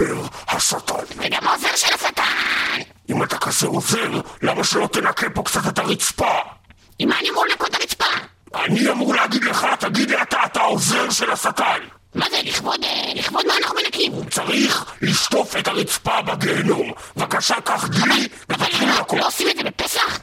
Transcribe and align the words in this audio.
מדבר 0.00 0.22
השטן. 0.48 0.94
וגם 1.16 1.48
העוזר 1.48 1.76
של 1.76 1.94
השטן! 1.94 2.80
אם 3.10 3.22
אתה 3.22 3.38
כזה 3.38 3.66
עוזר, 3.66 4.10
למה 4.42 4.64
שלא 4.64 4.86
תנקה 4.86 5.30
פה 5.30 5.42
קצת 5.42 5.60
את 5.68 5.78
הרצפה? 5.78 6.30
עם 6.98 7.08
מה 7.08 7.18
אני 7.18 7.30
אמור 7.30 7.46
לנקות 7.46 7.68
את 7.68 7.74
הרצפה? 7.74 8.04
אני 8.54 8.90
אמור 8.90 9.14
להגיד 9.14 9.44
לך, 9.44 9.66
תגיד 9.80 10.10
לי 10.10 10.22
אתה, 10.22 10.36
אתה 10.46 10.60
העוזר 10.60 11.10
של 11.10 11.30
השטן. 11.30 11.78
מה 12.14 12.26
זה, 12.30 12.40
לכבוד, 12.44 12.84
אה, 12.84 13.12
לכבוד 13.14 13.46
מה 13.46 13.54
אנחנו 13.56 13.74
מנקים? 13.84 14.12
צריך 14.30 14.84
לשטוף 15.02 15.56
את 15.56 15.68
הרצפה 15.68 16.22
בגיהנום. 16.22 16.92
בבקשה, 17.16 17.60
קח 17.60 17.84
דלי 17.88 18.28
ותתחיל 18.48 18.88
לקום. 19.00 19.18
לא 19.18 19.26
עושים 19.26 19.48
את 19.50 19.56
זה 19.56 19.62
בפסח? 19.62 20.18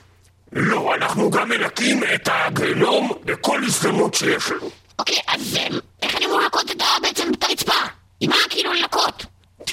לא, 0.51 0.95
אנחנו 0.95 1.29
גם 1.31 1.49
מנקים 1.49 2.03
את 2.15 2.29
הגיהנום 2.31 3.11
בכל 3.25 3.61
הזדמנות 3.65 4.13
שיש 4.13 4.51
לנו. 4.51 4.69
אוקיי, 4.99 5.17
אז 5.27 5.57
אה, 5.57 5.67
איך 6.01 6.15
אני 6.15 6.25
אמור 6.25 6.39
לנקות 6.39 6.71
את 6.71 6.81
ה- 6.81 6.99
בעצם 7.01 7.31
את 7.39 7.43
הרצפה? 7.43 7.73
עם 8.19 8.29
מה 8.29 8.35
כאילו 8.49 8.73
לנקות? 8.73 9.25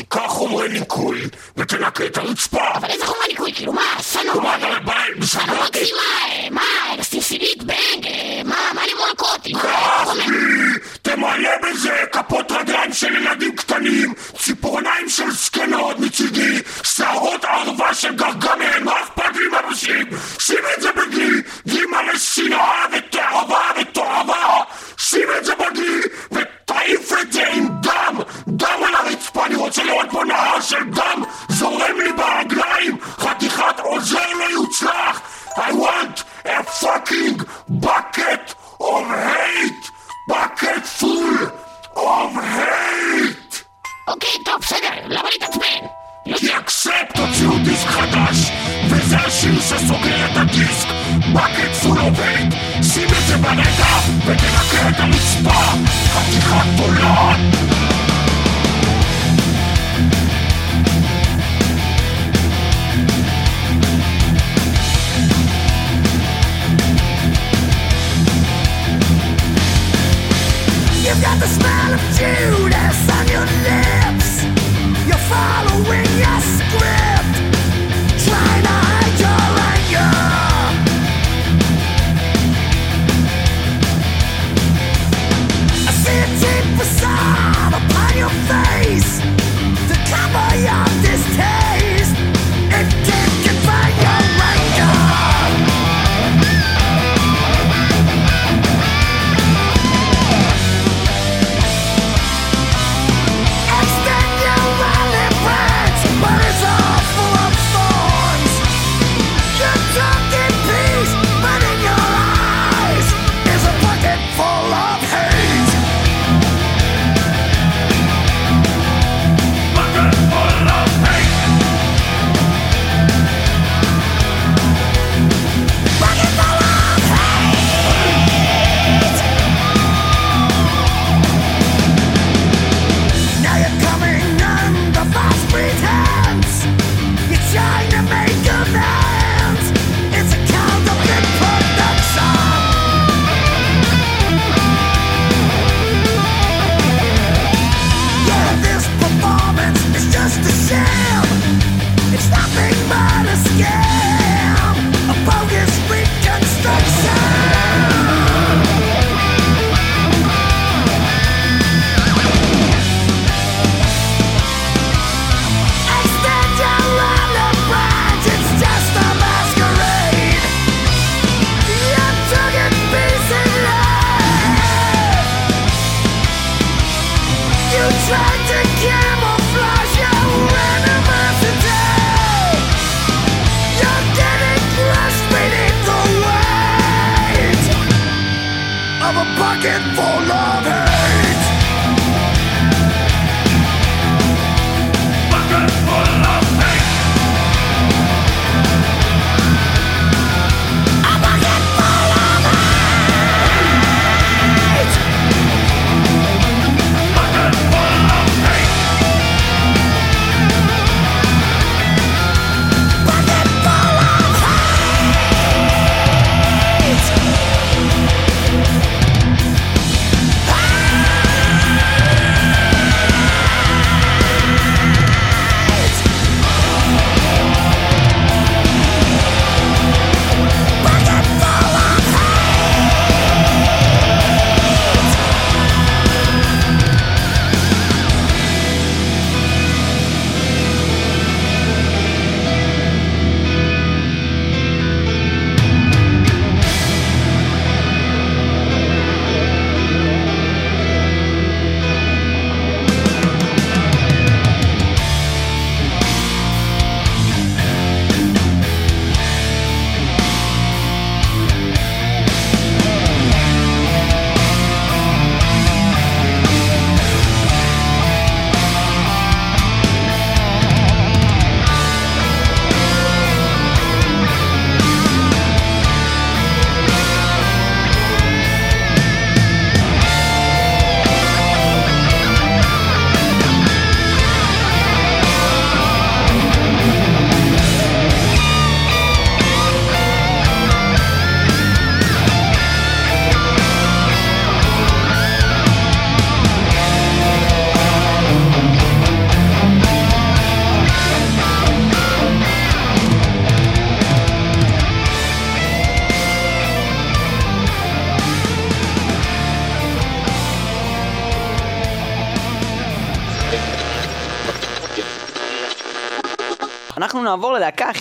תיקח 0.03 0.27
חומרי 0.27 0.69
ניקוי 0.69 1.23
ותנקה 1.57 2.07
את 2.07 2.19
הרצפה. 2.19 2.69
אבל 2.75 2.89
איזה 2.91 3.07
חומר 3.07 3.27
ניקוי? 3.29 3.53
כאילו 3.55 3.73
מה, 3.73 3.83
סנו? 4.01 4.41
מה, 4.41 4.57
אתה 4.57 4.67
בשביל... 5.19 5.45
סנורקסי 5.45 5.93
מה? 5.93 6.51
מה? 6.51 7.03
סטילסילית? 7.03 7.63
בנג? 7.63 8.07
אה, 8.07 8.41
מה? 8.45 8.57
מה 8.75 8.83
מה? 9.53 9.61
קח? 9.61 10.15
לי! 10.15 10.79
תמלא 11.03 11.51
בזה 11.63 12.05
כפות 12.13 12.53
רגליים 12.53 12.93
של 12.93 13.17
ילדים 13.17 13.57
קטנים, 13.57 14.15
ציפורניים 14.39 15.09
של 15.09 15.31
זקנות 15.31 15.99
מצידי, 15.99 16.59
שערות 16.83 17.45
ערווה 17.45 17.95
של 17.95 18.15
גרגמל, 18.15 18.79
מה 18.85 19.01
אכפת 19.01 19.37
לי 19.37 19.49
מהנשים? 19.49 20.07
שים 20.39 20.65
את 20.77 20.83
זה 20.83 20.89
בדלי, 20.93 21.43
דלי 21.67 21.87
מלא 21.87 22.19
שנאה 22.19 22.87
fucking 36.83 37.39
bucket 37.87 38.47
of 38.81 39.07
hate! 39.07 39.85
bucket 40.29 40.85
full 40.99 41.39
of 41.97 42.33
hate! 42.57 43.65
אוקיי, 44.09 44.31
טוב, 44.45 44.55
בסדר, 44.61 44.89
למה 45.07 45.29
להתעצבן? 45.33 45.87
כי 46.37 46.57
אקספט 46.57 47.19
הוציאו 47.19 47.59
דיסק 47.65 47.87
חדש, 47.87 48.37
וזה 48.91 49.17
השיר 49.17 49.61
שסוגר 49.61 50.27
את 50.27 50.37
הדיסק, 50.37 50.89
bucket 51.35 51.85
full 51.85 51.99
of 51.99 52.19
hate! 52.19 52.83
שים 52.83 53.09
את 53.09 53.27
זה 53.27 53.37
ברגע 53.37 53.93
ותנקה 54.27 54.89
את 54.89 55.01
הרצפה, 55.01 55.61
חתיכת 56.13 56.67
תולעת! 56.77 57.82
The 71.43 71.49
smell 71.49 71.93
of 71.95 72.01
Judas 72.15 73.11
on 73.11 73.27
your 73.27 73.47
lips. 73.67 74.45
You're 75.09 75.25
following 75.27 76.07
your 76.23 76.41
script, 76.41 77.02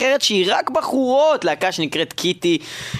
אחרת 0.01 0.21
שהיא 0.21 0.45
רק 0.53 0.69
בחורות, 0.69 1.45
להקה 1.45 1.71
שנקראת 1.71 2.13
קיטי, 2.13 2.57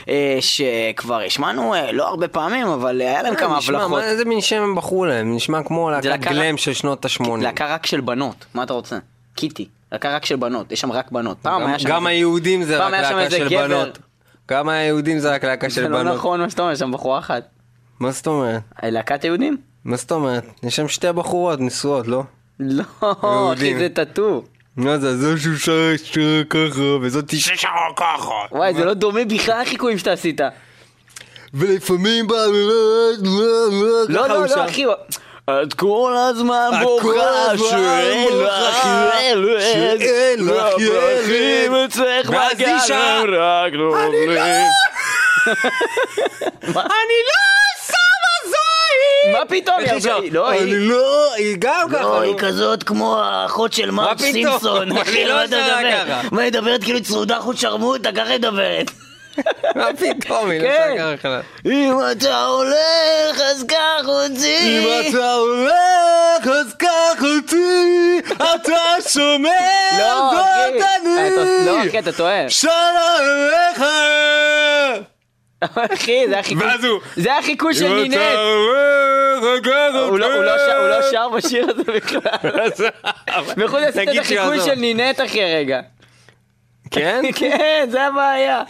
אה, 0.10 0.38
שכבר 0.40 1.20
השמענו 1.26 1.74
אה, 1.74 1.92
לא 1.92 2.08
הרבה 2.08 2.28
פעמים, 2.28 2.68
אבל 2.68 3.02
אה, 3.02 3.08
היה 3.08 3.22
להם 3.24 3.36
כמה 3.36 3.58
נשמע, 3.58 3.78
הבלחות. 3.78 4.04
איזה 4.04 4.26
מין 4.26 4.42
שם 4.42 4.62
הם 4.62 4.76
בחרו 4.76 5.06
להם? 5.06 5.36
נשמע 5.36 5.64
כמו 5.64 5.92
להקת 5.92 6.06
להקה 6.06 6.30
גלם 6.30 6.58
של 6.58 6.74
שנות 6.74 7.06
ה-80. 7.06 7.24
להקה 7.42 7.74
רק 7.74 7.86
של 7.86 8.02
בנות, 8.02 8.46
מה 8.54 8.64
אתה 8.64 8.74
רוצה? 8.74 8.98
קיטי, 9.36 9.68
להקה 9.92 10.16
רק 10.16 10.26
של 10.26 10.36
בנות, 10.36 10.72
יש 10.72 10.82
שם 10.82 10.92
רק 10.92 11.12
בנות. 11.12 11.38
פעם 11.42 11.62
גם- 11.62 11.68
היה 11.68 11.80
שם... 11.80 11.90
גם 11.90 11.96
איזה- 11.98 12.10
היהודים 12.10 12.64
זה 12.64 12.78
רק 12.78 12.92
להקה 12.94 13.30
של 13.30 13.50
גבר. 13.50 13.68
בנות. 13.68 14.00
גם 14.50 14.70
היהודים 14.70 15.20
זה 15.20 15.32
רק 15.34 15.46
להקה 15.46 15.70
זה 15.70 15.76
של 15.76 15.88
לא 15.88 15.98
בנות. 16.00 16.16
נכון 16.18 16.42
מה 16.42 16.50
שאתה 16.50 16.62
אומר, 16.62 16.74
יש 16.74 16.80
שם 16.80 16.92
בחורה 16.92 17.20
אחת. 17.20 17.44
מה 18.00 18.12
זאת 18.12 18.28
אומרת? 18.28 18.62
להקת 18.84 19.24
יהודים? 19.24 19.58
מה 19.86 19.98
זאת 19.98 20.12
אומרת? 20.12 20.44
יש 20.64 20.76
שם 20.76 20.88
שתי 20.88 21.08
בחורות 21.16 21.60
נשואות, 21.60 22.08
לא? 22.08 22.24
לא. 22.60 22.84
אחי 23.54 23.78
זה 23.78 23.90
טאטו. 23.90 24.44
מה 24.78 24.98
זה, 24.98 25.18
זו 25.18 25.50
שרה 25.58 26.44
ככה, 26.50 26.82
וזאת 27.02 27.34
שרה 27.38 27.72
ככה. 27.96 28.34
וואי, 28.52 28.74
זה 28.74 28.86
לא 28.86 28.94
דומה 28.94 29.26
בכלל 29.26 29.62
לחיקויים 29.62 29.98
שאתה 29.98 30.12
עשית. 30.12 30.42
ולפעמים 31.54 32.28
בא... 32.28 32.36
לא, 34.10 34.28
לא, 34.28 34.28
לא, 34.28 34.66
אחי. 34.66 34.86
את 35.50 35.74
כל 35.74 36.16
הזמן 36.30 36.70
בוכה 36.82 37.58
שאין 37.58 38.38
לך 38.38 38.86
ילד. 39.22 39.62
שאין 39.62 40.46
לך 40.46 40.52
והפרחים 40.52 41.74
ילד. 41.74 41.90
אצלך 41.90 42.30
בגן 42.30 42.78
הם 42.94 43.34
רק 43.34 43.74
נובלים. 43.74 44.38
אני 46.64 47.18
לא 47.28 47.42
שמה 47.42 47.50
זין! 47.50 47.71
מה 49.32 49.40
פתאום? 49.48 49.76
איך 49.80 49.92
היא 49.92 50.00
היא? 50.04 50.12
הרבה- 50.12 50.28
לא, 50.32 50.50
אני 50.52 50.60
היא... 50.60 50.90
לא, 50.90 51.34
היא 51.34 51.56
גם 51.60 51.88
ככה. 51.92 52.02
לא, 52.02 52.22
היא. 52.22 52.36
כזאת 52.38 52.84
כמו 52.84 53.20
האחות 53.20 53.74
של 53.74 53.92
מרק 53.92 54.18
פתאום? 54.18 54.32
סימפסון. 54.32 54.82
אני 54.92 55.02
אחי, 55.02 55.26
לא 55.26 55.34
מה 55.36 55.44
אתה 55.46 55.56
שרה 55.68 55.80
מדבר? 55.82 56.06
ככה. 56.08 56.22
מה, 56.32 56.42
היא 56.42 56.50
מדברת 56.52 56.84
כאילו 56.84 56.98
היא 56.98 57.06
צרודה 57.06 57.40
חוט 57.40 57.58
שרמוטה, 57.58 58.10
ככה 58.12 58.30
היא 58.30 58.38
מדברת. 58.38 58.92
מה 59.76 59.88
פתאום, 60.00 60.50
היא 60.50 60.62
לא 60.62 60.68
כן. 60.68 60.96
שרה 60.98 61.18
ככה. 61.18 61.40
אם 61.66 61.94
אתה 62.12 62.46
הולך, 62.46 63.42
אז 63.52 63.64
קח 63.68 64.06
אותי. 64.08 64.58
אם 64.60 65.10
אתה 65.10 65.34
הולך, 65.34 66.48
אז 66.60 66.74
קח 66.80 67.24
אותי, 67.24 68.20
אתה 68.36 68.74
שומע, 69.10 69.50
לא, 70.00 70.32
זאת. 70.32 70.84
אני. 71.06 71.66
לא, 71.66 71.82
אחי, 71.88 72.00
אתה 72.00 72.12
טועה. 72.12 72.50
שלום 72.50 72.74
אליך. 73.20 73.84
אחי, 75.64 76.28
זה 76.30 76.40
החיקוי... 76.40 76.66
ואז 76.68 76.84
הוא- 76.86 77.00
זה 77.16 77.38
החיקוי 77.38 77.74
של 77.74 77.94
נינט. 77.94 78.18
הוא 80.08 80.20
לא- 80.20 80.46
לא 80.46 80.58
שר- 80.58 80.78
הוא 80.80 80.88
לא 80.88 81.12
שר 81.12 81.30
בשיר 81.30 81.68
הזה 81.70 81.84
בכלל. 81.84 82.22
עשית 83.88 83.96
תגיד 83.96 84.10
את 84.20 84.26
החיקוי. 84.26 84.62
של 84.62 84.76
נינט 84.76 85.22
אחי 85.26 85.44
רגע. 85.44 85.80
כן? 86.92 87.22
כן, 87.36 87.88
זה 87.92 88.04
הבעיה. 88.08 88.62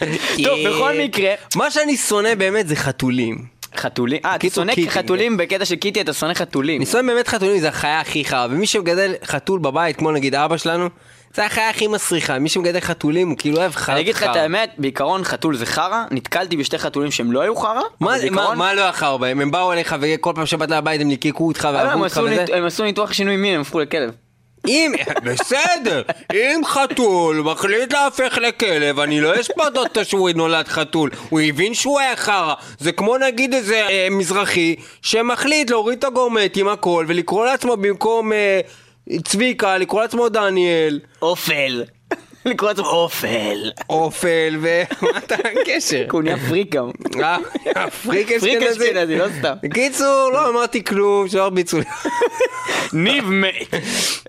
טוב, 0.44 0.58
בכל 0.68 0.92
מקרה, 0.98 1.34
מה 1.56 1.70
שאני 1.70 1.96
שונא 1.96 2.34
באמת 2.34 2.68
זה 2.68 2.76
חתולים. 2.76 3.52
חתולים, 3.76 4.20
אה, 4.24 4.34
אתה 4.34 4.46
שונא. 4.50 4.72
חתולים 4.88 5.36
בקטע 5.36 5.64
של 5.64 5.74
קיטי, 5.76 6.00
אתה 6.00 6.12
שונא 6.12 6.34
חתולים. 6.34 6.76
אני 6.80 6.86
שונא 6.86 7.12
באמת 7.12 7.28
חתולים, 7.28 7.58
זה 7.60 7.68
החיה 7.68 8.00
הכי 8.00 8.24
חרא. 8.24 8.46
ומי 8.50 8.66
שמגדל 8.66 9.12
חתול 9.24 9.58
בבית, 9.58 9.96
כמו 9.96 10.10
נגיד 10.12 10.34
אבא 10.34 10.56
שלנו, 10.56 10.88
זה 11.34 11.46
החיה 11.46 11.70
הכי 11.70 11.86
מסריחה. 11.86 12.38
מי 12.38 12.48
שמגדל 12.48 12.80
חתולים, 12.80 13.28
הוא 13.28 13.38
כאילו 13.38 13.56
אוהב 13.56 13.72
חרא. 13.72 13.94
אני 13.94 14.00
אגיד 14.00 14.14
לך 14.14 14.22
את 14.22 14.36
האמת, 14.36 14.74
בעיקרון 14.78 15.24
חתול 15.24 15.56
זה 15.56 15.66
חרא, 15.66 16.04
נתקלתי 16.10 16.56
בשתי 16.56 16.78
חתולים 16.78 17.10
שהם 17.10 17.32
לא 17.32 17.40
היו 17.40 17.56
חרא, 17.56 17.82
מה, 18.00 18.74
לא 18.74 18.90
אחר 18.90 19.16
בהם? 19.16 19.40
הם 19.40 19.50
באו 19.50 19.72
אליך 19.72 19.96
וכל 20.00 20.32
פעם 20.34 20.46
שבאת 20.46 20.70
לבית 20.70 21.00
הם 21.00 21.08
ליקקו 21.08 21.48
אותך 21.48 21.68
ואהבו 21.72 22.04
אותך 22.04 22.20
וזה? 22.24 22.44
הם 22.52 22.64
עשו 22.64 22.84
ניתוח 22.84 23.12
שינוי 23.12 23.36
מין, 23.36 23.54
הם 23.54 23.60
הפכו 23.60 23.80
לכלב. 23.80 24.10
אם, 24.68 24.92
בסדר, 25.24 26.02
אם 26.32 26.60
חתול 26.64 27.40
מחליט 27.40 27.92
להפך 27.92 28.38
לכלב, 28.42 29.00
אני 29.00 29.20
לא 29.20 29.40
אשפוט 29.40 29.76
אותו 29.76 30.04
שהוא 30.04 30.30
נולד 30.34 30.68
חתול, 30.68 31.10
הוא 31.28 31.40
הבין 31.40 31.74
שהוא 31.74 32.00
היה 32.00 32.16
חרא. 32.16 32.54
זה 32.78 32.92
כמו 32.92 33.18
נגיד 33.18 33.54
איזה 33.54 33.86
אה, 33.88 34.08
מזרחי 34.10 34.76
שמחליט 35.02 35.70
להוריד 35.70 35.98
את 35.98 36.04
הגורמטים 36.04 36.68
הכל 36.68 37.04
ולקרוא 37.08 37.46
לעצמו 37.46 37.76
במקום 37.76 38.32
אה, 38.32 38.60
צביקה, 39.24 39.78
לקרוא 39.78 40.02
לעצמו 40.02 40.28
דניאל, 40.28 41.00
אופל. 41.22 41.84
לקרוא 42.44 42.70
לעצמו 42.70 42.86
אופל. 42.86 43.70
אופל 43.90 44.56
ו... 44.60 44.82
מה 45.02 45.18
אתה 45.18 45.34
הקשר? 45.34 46.04
הוא 46.12 46.22
נהיה 46.22 46.36
פריק 46.48 46.74
גם. 46.74 46.90
אה, 47.22 47.36
פריק 47.90 48.28
פריק 48.28 48.32
אשכנזי. 48.32 48.90
אשכנזי, 48.90 49.16
לא 49.16 49.26
סתם. 49.38 49.54
בקיצור, 49.62 50.30
לא 50.32 50.48
אמרתי 50.48 50.84
כלום, 50.84 51.28
שלא 51.28 51.42
הרביצו 51.42 51.78
לי. 51.78 51.84
ניב 52.92 53.30
מת. 53.30 53.74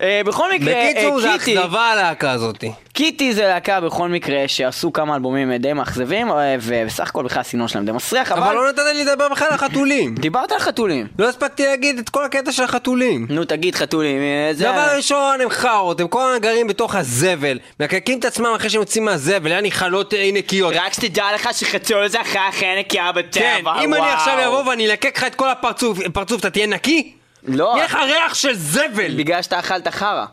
אה, 0.02 0.22
בכל 0.26 0.54
מקרה, 0.54 0.74
אה, 0.74 0.90
בקיצור, 0.94 1.20
זה 1.20 1.28
קיטי, 1.40 1.60
אכזבה 1.60 1.82
הלהקה 1.82 2.32
הזאתי. 2.32 2.72
קיטי 2.94 3.34
זה 3.34 3.48
להקה 3.48 3.82
בכל 3.82 4.10
מקרה 4.10 4.48
שעשו 4.48 4.94
כמה 4.94 5.16
אלבומים 5.16 5.52
אה, 5.52 5.58
די 5.58 5.74
מאכזבים, 5.74 6.32
אה, 6.32 6.56
ובסך 6.62 7.08
הכל 7.08 7.24
בכלל 7.24 7.42
הסגנון 7.42 7.68
שלהם 7.68 7.86
די 7.86 7.92
מסריח, 7.92 8.32
אבל 8.32 8.42
אבל 8.42 8.56
לא 8.56 8.70
נתת 8.70 8.82
לי 8.94 9.04
לדבר 9.06 9.30
בכלל 9.30 9.48
על 9.52 9.58
חתולים. 9.58 10.16
דיברת 10.26 10.52
על 10.52 10.60
חתולים. 10.60 11.08
לא 11.20 11.30
הספקתי 11.30 11.66
להגיד 11.66 12.00
את 12.00 12.10
כל 12.10 12.26
הקטע 12.26 12.52
של 12.52 12.64
החתולים. 12.64 13.28
נו 13.30 13.46
תגיד 13.46 13.76
חתולים, 13.76 14.22
אה, 14.22 14.54
זה... 14.54 14.64
דבר 14.64 14.96
ראשון, 14.96 15.42
הם 15.42 15.50
חארות, 15.50 16.00
הם 16.00 16.08
כל 16.08 16.22
הזמן 16.22 16.42
גרים 16.42 16.68
בתוך 16.68 16.96
הזבל, 16.96 17.60
מקקים 17.80 18.20
את 18.20 18.26
עצמם 18.26 18.54
אחרי 18.56 18.70
שהם 18.70 18.82
יוצאים 18.82 19.06
מהזבל, 19.06 19.70
חלות 19.70 20.14
אה, 20.14 20.30
נקיות. 20.34 20.74
רק 20.76 20.94
שתדע 20.94 21.26
לך 21.36 21.50
שחתול 21.54 22.08
זה 22.08 22.22
אחרי 22.22 22.42
הכי 22.50 22.66
נקייה 22.80 23.12
בטבע, 23.12 23.42
כן, 23.42 23.62
אם 23.84 23.94
אני 23.94 24.02
וואו. 24.02 24.14
עכשיו 24.14 24.48
אבוא 24.48 24.70
ואני 24.70 24.86
אלקק 24.88 25.18
לך 25.18 25.24
את 25.24 25.36
כל 25.36 25.50
הפרצוף, 25.50 26.00
פרצוף, 26.14 26.40
אתה 26.40 26.50
תהיה 26.50 26.68
נקי? 26.68 27.14
לא, 27.44 27.74
יהיה 27.76 27.86
לך 27.86 27.96
ריח 27.96 28.34
של 28.34 28.54
זבל! 28.54 29.16
בגלל 29.18 29.42
שאתה 29.42 29.60
אכלת 29.60 29.88
חרא. 29.88 30.26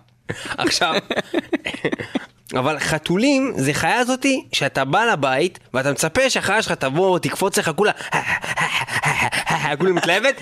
עכשיו, 0.58 0.94
אבל 2.54 2.78
חתולים 2.78 3.52
זה 3.56 3.74
חיה 3.74 4.04
זאתי 4.04 4.44
שאתה 4.52 4.84
בא 4.84 5.04
לבית 5.04 5.58
ואתה 5.74 5.92
מצפה 5.92 6.30
שהחיה 6.30 6.62
שלך 6.62 6.72
תבוא, 6.72 7.18
תקפוץ 7.18 7.58
לך 7.58 7.70
כולה, 7.76 7.92
כולה 9.78 9.92
מתלהבת, 9.92 10.40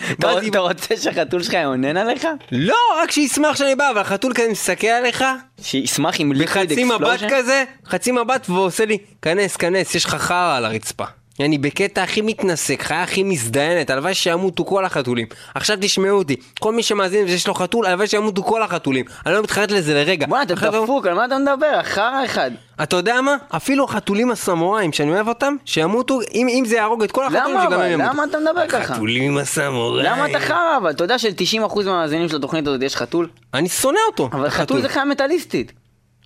אתה 0.48 0.58
רוצה 0.58 0.96
שהחתול 0.96 1.42
שלך 1.42 1.52
יאונן 1.52 1.96
עליך? 1.96 2.26
לא, 2.52 2.76
רק 3.02 3.10
שישמח 3.10 3.56
שאני 3.56 3.74
בא, 3.74 3.90
אבל 3.90 4.00
החתול 4.00 4.32
כזה 4.34 4.48
מסתכל 4.50 4.86
עליך, 4.86 5.24
שישמח 5.62 6.20
עם 6.20 6.32
liquid 6.32 6.68
בחצי 6.68 6.84
מבט 6.84 7.00
explosion? 7.00 7.26
כזה, 7.30 7.64
חצי 7.86 8.12
מבט 8.12 8.50
ועושה 8.50 8.84
לי, 8.84 8.98
כנס, 9.22 9.56
כנס, 9.56 9.94
יש 9.94 10.04
לך 10.04 10.14
חרא 10.14 10.56
על 10.56 10.64
הרצפה. 10.64 11.04
אני 11.44 11.58
בקטע 11.58 12.02
הכי 12.02 12.20
מתנשק, 12.20 12.82
חיה 12.82 13.02
הכי 13.02 13.22
מזדיינת, 13.22 13.90
הלוואי 13.90 14.14
שימותו 14.14 14.64
כל 14.64 14.84
החתולים. 14.84 15.26
עכשיו 15.54 15.78
תשמעו 15.80 16.18
אותי, 16.18 16.36
כל 16.60 16.72
מי 16.72 16.82
שמאזין 16.82 17.24
ויש 17.24 17.48
לו 17.48 17.54
חתול, 17.54 17.86
הלוואי 17.86 18.06
שימותו 18.06 18.42
כל 18.42 18.62
החתולים. 18.62 19.04
אני 19.26 19.34
לא 19.34 19.42
מתחרט 19.42 19.70
לזה 19.70 19.94
לרגע. 19.94 20.26
בוא'נה, 20.26 20.42
אתה 20.42 20.54
דפוק, 20.54 21.06
על 21.06 21.14
מה 21.14 21.24
אתה 21.24 21.38
מדבר? 21.38 21.82
חרא 21.82 22.24
אחד. 22.24 22.50
אתה 22.82 22.96
יודע 22.96 23.20
מה? 23.20 23.36
אפילו 23.56 23.84
החתולים 23.84 24.30
הסמוראים, 24.30 24.92
שאני 24.92 25.10
אוהב 25.10 25.28
אותם, 25.28 25.56
שימותו, 25.64 26.20
אם, 26.34 26.46
אם 26.50 26.64
זה 26.66 26.76
יהרוג 26.76 27.02
את 27.02 27.12
כל 27.12 27.26
החתולים, 27.26 27.56
למה 27.56 27.64
שגם? 27.66 27.80
הם 27.80 27.92
ימותו. 27.92 28.10
למה 28.12 28.24
אתה 28.24 28.38
מדבר 28.38 28.68
ככה? 28.68 28.78
החתולים 28.78 29.38
הסמוראים. 29.38 30.06
למה 30.06 30.30
אתה 30.30 30.40
חרא 30.40 30.76
אבל? 30.76 30.90
אתה 30.90 31.04
יודע 31.04 31.18
של-90% 31.18 31.84
מהמאזינים 31.84 32.28
של 32.28 32.36
התוכנית 32.36 32.66
הזאת 32.66 32.82
יש 32.82 32.96
חתול? 32.96 33.28
אני 33.54 33.68
שונא 33.68 33.98
אותו. 34.10 34.28
אבל 34.32 34.50
חתול 34.50 34.80
זה 34.80 34.88
חיה 34.88 35.04
מטאליסטית. 35.04 35.72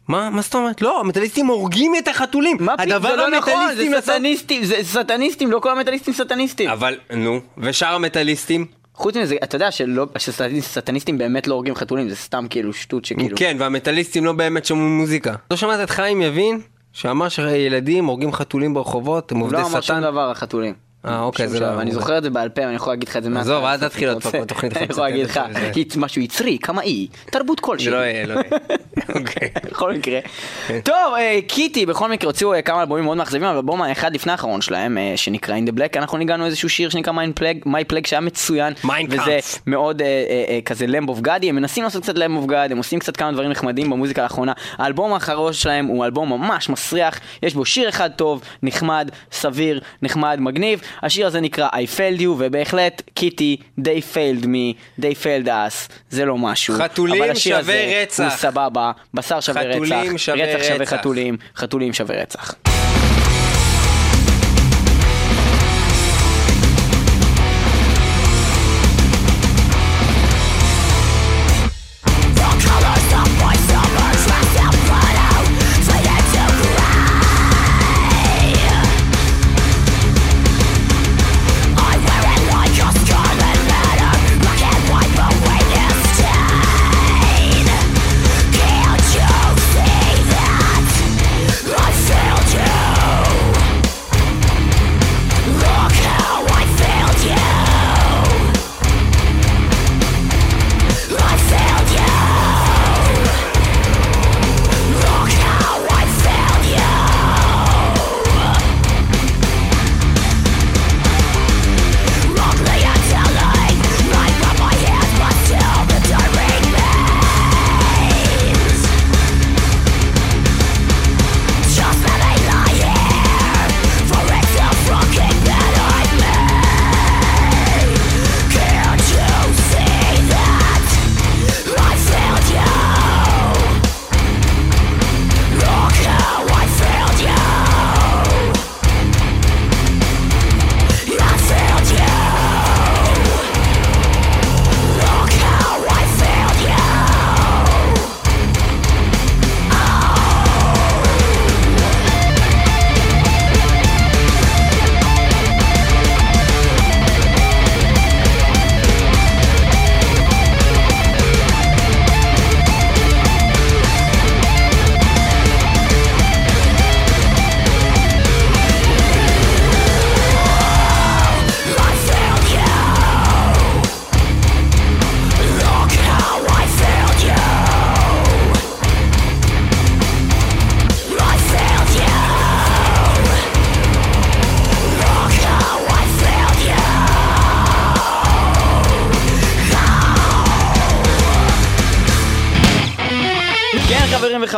מה? 0.09 0.31
מה 0.31 0.43
זאת 0.43 0.55
אומרת? 0.55 0.83
לא, 0.83 1.01
המטאליסטים 1.01 1.47
הורגים 1.47 1.93
את 1.99 2.09
החתולים. 2.09 2.57
מה 2.61 2.77
פתאום? 2.77 3.03
זה 3.03 3.17
לא 3.17 3.31
נכון, 3.31 3.75
זה 3.77 4.01
סטניסטים, 4.01 4.65
זה 4.65 4.77
סטניסטים, 4.83 5.51
לא 5.51 5.59
כל 5.59 5.71
המטאליסטים 5.71 6.15
סטניסטים. 6.15 6.71
אבל, 6.71 6.95
נו, 7.17 7.41
ושאר 7.59 7.95
המטאליסטים? 7.95 8.67
חוץ 8.95 9.17
מזה, 9.17 9.37
אתה 9.45 9.57
יודע 9.57 9.71
שלא- 9.71 10.07
שסטניסטים 10.19 11.19
באמת 11.19 11.47
לא 11.47 11.55
הורגים 11.55 11.75
חתולים, 11.75 12.09
זה 12.09 12.17
סתם 12.17 12.47
כאילו 12.51 12.73
שטות 12.73 13.05
שכאילו... 13.05 13.37
כן, 13.37 13.57
והמטאליסטים 13.61 14.25
לא 14.25 14.33
באמת 14.33 14.65
שומעים 14.65 14.99
מוזיקה. 14.99 15.35
לא 15.51 15.57
שמעת 15.57 15.81
את 15.81 15.91
חיים 15.91 16.23
יבין? 16.23 16.61
שאמר 16.93 17.29
שילדים 17.29 18.05
הורגים 18.05 18.33
חתולים 18.33 18.75
ברחובות, 18.75 19.33
הם 19.33 19.39
הוא 19.39 19.45
עובדי 19.47 19.57
לא 19.57 19.67
אמר 19.67 19.71
שום 19.71 19.83
שטן? 19.83 20.01
דבר 20.01 20.21
על 20.21 20.35
חתולים. 20.35 20.75
אה, 21.07 21.23
אוקיי, 21.23 21.49
זה 21.49 21.61
לא... 21.61 21.81
אני 21.81 21.93
זוכר 21.93 22.19
את 22.19 22.23
זה 22.23 22.31
בעל 22.31 22.49
פה, 22.49 22.63
אני 22.63 22.75
יכול 22.75 22.93
להגיד 22.93 23.09
לך 23.09 23.17
את 23.17 23.23
זה 23.23 23.31
מההתחלה. 23.31 23.57
עזוב, 23.57 23.65
אל 23.65 23.89
תתחיל 23.89 24.09
עוד 24.09 24.23
פעם 24.23 24.33
רוצה. 24.33 24.55
תוכנית 24.55 24.77
אני 24.77 24.87
יכול 24.91 25.05
להגיד 25.05 25.27
לך, 25.27 25.41
משהו 25.97 26.23
יצרי, 26.23 26.59
קמאי, 26.59 27.07
תרבות 27.25 27.61
כלשהי. 27.61 27.91
לא 27.91 27.97
יהיה, 27.97 28.27
לא 28.27 28.33
יהיה. 28.33 28.45
אוקיי. 29.19 29.49
בכל 29.65 29.93
מקרה. 29.93 30.19
טוב, 30.83 31.15
אה, 31.19 31.39
קיטי 31.49 31.87
בכל 31.87 32.11
מקרה 32.11 32.31
הוציאו 32.31 32.55
אה, 32.55 32.63
כמה 32.63 32.81
אלבומים 32.81 33.05
מאוד 33.05 33.17
מאכזבים, 33.17 33.45
אבל 33.45 33.57
אלבום 33.57 33.83
האחד 33.83 34.15
לפני 34.15 34.33
האחרון 34.33 34.61
שלהם, 34.61 34.99
אה, 34.99 35.13
שנקרא 35.17 35.57
In 35.57 35.69
the 35.69 35.79
Black, 35.79 35.99
אנחנו 35.99 36.19
ניגענו 36.19 36.47
איזשהו 36.47 36.69
שיר 36.69 36.89
שנקרא 36.89 37.13
My 37.65 37.93
Plague, 37.93 38.09
שהיה 38.09 38.21
מצוין, 38.21 38.75
וזה. 39.09 39.39
מאוד 39.67 40.03
כזה 40.65 40.87
Lamb 40.87 41.09
of 41.09 41.21
God, 41.21 41.49
הם 41.49 41.57
מנסים 41.57 41.85
לעשות 41.85 42.03
קצת 42.03 42.19
Lamb 42.19 42.37
of 42.37 42.47
God, 42.47 42.73
הם 42.73 42.79
עושים 42.79 42.99
קצת 42.99 43.17
כמה 43.17 43.33
דברים 43.33 43.51
נחמדים 43.51 43.91
במוזיקה 43.91 44.23
לאחרונה. 44.23 44.53
האלבום 44.79 45.13
האחרון 45.13 45.53
שלהם 45.53 45.87
הוא 45.87 46.05
אלבום 46.05 46.29
ממש 46.29 46.69
מסריח, 46.69 47.21
יש 47.43 47.55
בו 47.55 47.65
שיר 47.65 47.89
אחד 47.89 48.11
טוב, 48.17 48.43
נחמד, 48.63 49.11
סביר, 49.33 49.81
נחמד, 50.03 50.37
מגניב. 50.41 50.81
השיר 51.03 51.27
הזה 51.27 51.41
נקרא 51.41 51.69
I 51.69 51.97
failed 51.97 52.21
you, 52.21 52.29
ובהחלט 52.39 53.03
Kittie, 53.15 53.57
they 53.81 54.15
failed 54.15 54.45
me, 54.45 55.01
they 55.01 55.15
failed 55.25 55.47
us, 55.47 55.93
זה 56.11 56.25
לא 56.25 56.39
משהו. 56.39 56.75
חתולים 56.75 57.23
אבל 57.23 57.31
השיר 57.31 57.57
הזה 57.57 57.73
שווה 57.73 58.03
רצח. 58.03 58.23
הוא 58.23 58.31
סבבה, 58.31 58.93
בשר 59.15 59.41
שווה 59.41 59.63
רצח, 59.63 59.75
חתולים 59.75 60.19
שווה 60.19 60.45
רצח 60.55 60.65
שווה 60.65 60.77
רצח. 60.77 60.95
חתולים, 60.95 61.37
חתולים 61.57 61.93
שווה 61.93 62.23
רצח. 62.23 62.55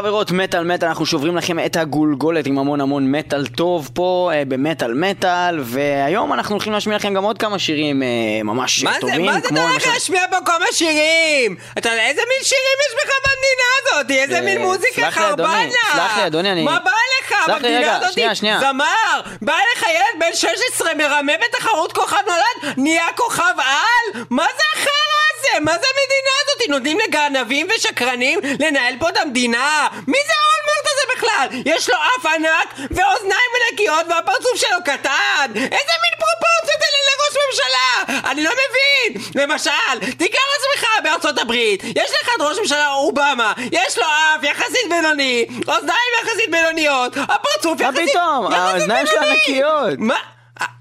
וחברות, 0.04 0.30
מטאל 0.30 0.64
מטאל, 0.64 0.88
אנחנו 0.88 1.06
שוברים 1.06 1.36
לכם 1.36 1.58
את 1.66 1.76
הגולגולת 1.76 2.46
עם 2.46 2.58
המון 2.58 2.80
המון 2.80 3.10
מטאל 3.12 3.46
טוב 3.46 3.90
פה 3.94 4.30
אה, 4.34 4.42
במטאל 4.48 4.94
מטאל, 4.94 5.58
והיום 5.62 6.32
אנחנו 6.32 6.54
הולכים 6.54 6.72
להשמיע 6.72 6.96
לכם 6.96 7.14
גם 7.14 7.24
עוד 7.24 7.38
כמה 7.38 7.58
שירים 7.58 8.02
אה, 8.02 8.06
ממש 8.44 8.84
מה 8.84 8.92
זה, 8.94 9.00
טובים, 9.00 9.24
מה 9.26 9.32
זה 9.32 9.38
אתה 9.38 9.62
הולך 9.62 9.74
למשל... 9.74 9.90
להשמיע 9.90 10.22
פה 10.30 10.36
כמה 10.46 10.64
שירים? 10.72 11.56
אתה 11.78 11.88
יודע 11.88 12.02
איזה 12.06 12.20
מין 12.28 12.38
שירים 12.42 12.78
יש 12.88 12.94
בך 12.94 13.12
במדינה 13.24 13.70
הזאת? 13.82 14.10
איזה 14.10 14.36
אה, 14.36 14.40
מין 14.40 14.62
מוזיקה 14.62 15.10
חרבנה? 15.10 15.68
סלח 15.92 16.16
לי, 16.16 16.26
אדוני, 16.26 16.52
אני- 16.52 16.62
מה 16.62 16.78
בא 16.84 16.90
לך 17.20 17.34
סלח 17.46 17.62
לי, 17.62 17.76
רגע, 17.78 17.96
הזאת? 17.96 18.12
שנייה, 18.12 18.34
שנייה. 18.34 18.60
זמר! 18.60 19.20
בא 19.42 19.54
לך 19.76 19.82
ילד 19.82 20.20
בן 20.20 20.34
16 20.34 20.94
מרמה 20.98 21.32
בתחרות 21.46 21.92
כוכב 21.92 22.16
נולד? 22.26 22.74
נהיה 22.78 23.06
כוכב 23.16 23.54
על? 23.58 24.22
מה 24.30 24.46
זה 24.56 24.62
החרא 24.80 25.24
הזה? 25.48 25.60
מה 25.60 25.72
זה 25.72 25.86
המדינה 25.94 26.34
הזאת? 26.42 26.68
נותנים 26.68 26.98
לגנבים 26.98 27.68
ושקרנים 27.76 28.40
לנהל 28.60 28.94
פה 28.98 29.08
את 29.08 29.16
המדינה? 29.16 29.88
מי 30.06 30.18
זה 30.26 30.32
האולמרט 30.40 30.86
הזה 30.92 31.02
בכלל? 31.16 31.72
יש 31.74 31.88
לו 31.88 31.94
אף 31.96 32.26
ענק 32.26 32.74
ואוזניים 32.90 33.50
ענקיות 33.70 34.06
והפרצוף 34.08 34.56
שלו 34.56 34.78
קטן! 34.84 35.52
איזה 35.54 35.94
מין 36.02 36.14
פרופורציות 36.18 36.80
אלה 36.82 37.00
לראש 37.08 37.36
ממשלה? 37.46 38.20
אני 38.30 38.44
לא 38.44 38.50
מבין! 38.50 39.22
למשל, 39.42 40.12
תיקח 40.18 40.40
לעצמך 40.52 40.88
בארצות 41.04 41.38
הברית, 41.38 41.82
יש 41.84 42.10
לך 42.22 42.28
את 42.36 42.40
ראש 42.40 42.58
ממשלה 42.58 42.92
אובמה, 42.92 43.52
יש 43.72 43.98
לו 43.98 44.04
אף 44.04 44.44
יחסית 44.44 44.88
בינוני, 44.90 45.46
אוזניים 45.68 46.10
יחסית 46.22 46.50
בינוניות, 46.50 47.16
הפרצוף 47.16 47.80
מה 47.80 47.88
יחסית... 47.88 48.10
פתאום? 48.10 48.46
יחסית 48.46 48.58
האוזניים 48.58 49.06
שלו 49.06 49.20
בינוני. 49.20 49.34
ענקיות. 49.34 49.98
מה? 49.98 50.16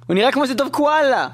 הוא 0.08 0.16
נראה 0.16 0.32
כמו 0.32 0.48
שטוב 0.48 0.70
קואלה. 0.70 1.28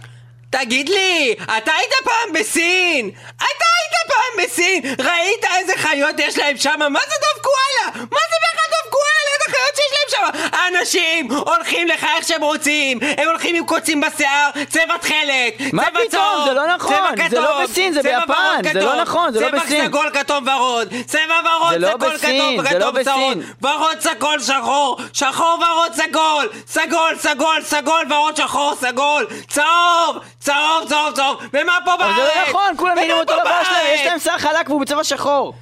תגיד 0.49 0.89
לי, 0.89 1.35
אתה 1.57 1.71
היית 1.77 1.93
פעם 2.03 2.33
בסין? 2.33 3.09
אתה 3.35 3.65
היית 3.75 4.07
פעם 4.07 4.43
בסין? 4.45 4.81
ראית 5.05 5.45
איזה 5.57 5.73
חיות 5.77 6.15
יש 6.17 6.37
להם 6.37 6.57
שם? 6.57 6.79
מה 6.89 6.99
זה 7.09 7.15
דוב 7.21 7.43
קואלה? 7.43 8.05
מה 8.11 8.19
זה 8.29 8.35
בכלל 8.43 8.69
דוב 8.69 8.91
קואלה? 8.91 9.29
איזה 9.33 9.57
חיות 9.57 9.75
שיש 9.75 9.91
להם 9.93 10.09
שם? 10.09 10.57
האנשים 10.57 11.31
הולכים 11.31 11.87
לך 11.87 12.05
איך 12.15 12.27
שהם 12.27 12.43
רוצים 12.43 12.99
הם 13.17 13.27
הולכים 13.29 13.55
עם 13.55 13.65
קוצים 13.65 14.01
בשיער, 14.01 14.49
צבע 14.69 14.97
תכלת, 14.97 15.73
מה 15.73 15.83
צבע 15.83 15.91
פתאום? 15.91 16.09
צהוב, 16.09 16.45
זה 16.47 16.53
לא 16.53 16.75
נכון. 16.75 16.95
צבע 17.15 17.29
זה 17.29 17.35
לא 17.39 17.47
כתום, 17.47 17.63
בסין, 17.63 17.93
זה 17.93 18.01
צבע 18.01 18.19
ביפן. 18.19 18.63
זה 18.63 18.69
כתום, 18.69 18.81
לא 18.81 19.01
נכון, 19.01 19.33
זה 19.33 19.39
לא 19.39 19.51
בסין. 19.51 19.67
צבע 19.67 19.85
סגול 19.85 20.09
כתום 20.13 20.47
ורוד, 20.47 20.87
צבע 21.05 21.35
ורוד 21.45 21.73
לא 21.79 21.89
סגול 21.89 22.17
כתום 22.17 22.55
לא 22.57 22.61
וכתום 22.61 23.03
צהוב. 23.03 23.33
ורוד 23.61 23.99
סגול 23.99 24.39
שחור, 24.39 24.97
שחור 25.13 25.59
ורוד 25.71 25.93
סגול, 25.93 26.49
סגול 26.67 27.15
סגול 27.19 27.61
סגול 27.63 28.05
ורוד 28.13 28.37
שחור 28.37 28.73
סגול, 28.75 29.27
צהוב, 29.47 30.17
צהוב 30.39 30.89
צהוב 30.89 31.15
צהוב, 31.15 31.37
ומה 31.53 31.77
פה 31.85 31.97
בארץ? 31.97 32.15
אבל 32.15 32.25
זה 32.25 32.41
לא 32.41 32.47
נכון, 32.49 32.77
כולם 32.77 32.95
נראים 32.95 33.11
אותו 33.11 33.33
דבר 33.33 33.63
שלהם, 33.63 33.85
יש? 33.93 34.05
להם 34.05 34.19
שיער 34.19 34.37
חלק 34.37 34.69
והוא 34.69 34.81
בצבע 34.81 35.03
שחור. 35.03 35.53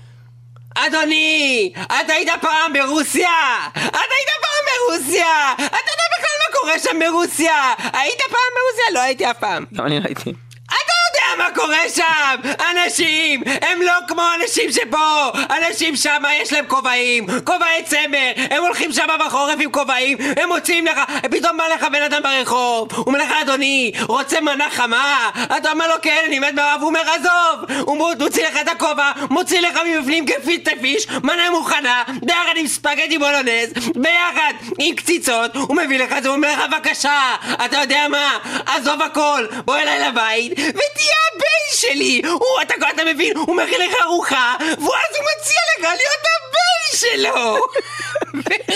אדוני, 0.75 1.73
אתה 1.85 2.13
היית 2.13 2.29
פעם 2.41 2.73
ברוסיה! 2.73 3.29
אתה 3.73 3.87
היית 3.89 4.29
פעם 4.41 4.65
ברוסיה! 4.67 5.53
אתה 5.55 5.65
יודע 5.65 6.03
בכלל 6.17 6.37
מה 6.39 6.59
קורה 6.59 6.79
שם 6.79 6.99
ברוסיה! 6.99 7.73
היית 7.93 8.21
פעם 8.21 8.51
ברוסיה? 8.55 8.93
לא 8.93 8.99
הייתי 8.99 9.31
אף 9.31 9.37
פעם. 9.39 9.65
גם 9.73 9.85
אני. 9.85 9.97
אתה 9.97 10.07
יודע 10.29 10.46
מה 11.37 11.47
קורה 11.55 11.77
שם! 11.95 12.35
אנשים 12.71 13.41
הם 13.61 13.81
לא 13.81 13.93
כמו 14.07 14.21
אנשים 14.41 14.71
שפה! 14.71 15.31
אנשים 15.57 15.95
שם 15.95 16.23
יש 16.41 16.53
להם 16.53 16.65
כובעים, 16.67 17.25
כובעי 17.43 17.83
צמר, 17.85 18.31
הם 18.51 18.63
הולכים 18.63 18.91
שם 18.91 19.07
בחורף 19.25 19.55
עם 19.59 19.71
כובעים, 19.71 20.17
הם 20.41 20.49
מוציאים 20.49 20.85
לך, 20.85 20.99
פתאום 21.31 21.57
בא 21.57 21.63
לך 21.75 21.87
בן 21.91 22.03
אדם 22.03 22.21
ברחוב, 22.23 22.87
הוא 22.93 23.03
אומר 23.07 23.19
לך 23.19 23.31
אדוני, 23.41 23.91
רוצה 24.07 24.41
מנה 24.41 24.69
חמה? 24.69 25.29
אתה 25.57 25.71
אומר 25.71 25.87
לו 25.87 25.95
כן, 26.01 26.21
אני 26.27 26.39
מת 26.39 26.55
ברעב, 26.55 26.81
הוא 26.81 26.87
אומר 26.89 27.01
עזוב! 27.09 27.77
הוא 27.81 27.97
מו- 27.97 28.11
מוציא 28.19 28.47
לך 28.47 28.57
את 28.61 28.67
הכובע, 28.67 29.11
מוציא 29.29 29.59
לך 29.59 29.79
מבפנים 29.87 30.25
גפית 30.25 30.67
פיש, 30.81 31.07
מנה 31.23 31.49
מוכנה, 31.51 32.03
ביחד 32.21 32.53
עם 32.55 32.67
ספגטי 32.67 33.17
בולונז, 33.17 33.73
ביחד 33.95 34.53
עם 34.79 34.95
קציצות, 34.95 35.55
הוא 35.55 35.75
מביא 35.75 35.99
לך 35.99 36.13
את 36.17 36.23
זה, 36.23 36.29
הוא 36.29 36.35
אומר 36.35 36.53
לך 36.53 36.59
בבקשה, 36.71 37.35
אתה 37.65 37.77
יודע 37.77 38.07
מה? 38.09 38.37
עזוב 38.65 39.01
הכל, 39.01 39.45
בוא 39.65 39.77
אליי 39.77 39.99
לבית, 40.09 40.51
ותהיה 40.51 41.26
שלי! 41.79 42.21
הוא, 42.25 42.61
אתה, 42.61 42.73
אתה 42.93 43.03
מבין, 43.05 43.37
הוא 43.37 43.55
מכין 43.55 43.81
לך 43.81 43.95
ארוחה, 44.01 44.55
ואז 44.59 44.77
הוא 44.77 45.25
מציע 45.31 45.61
לך 45.79 45.83
להיות 45.97 46.23
הבן 46.37 46.97
שלו! 46.97 47.67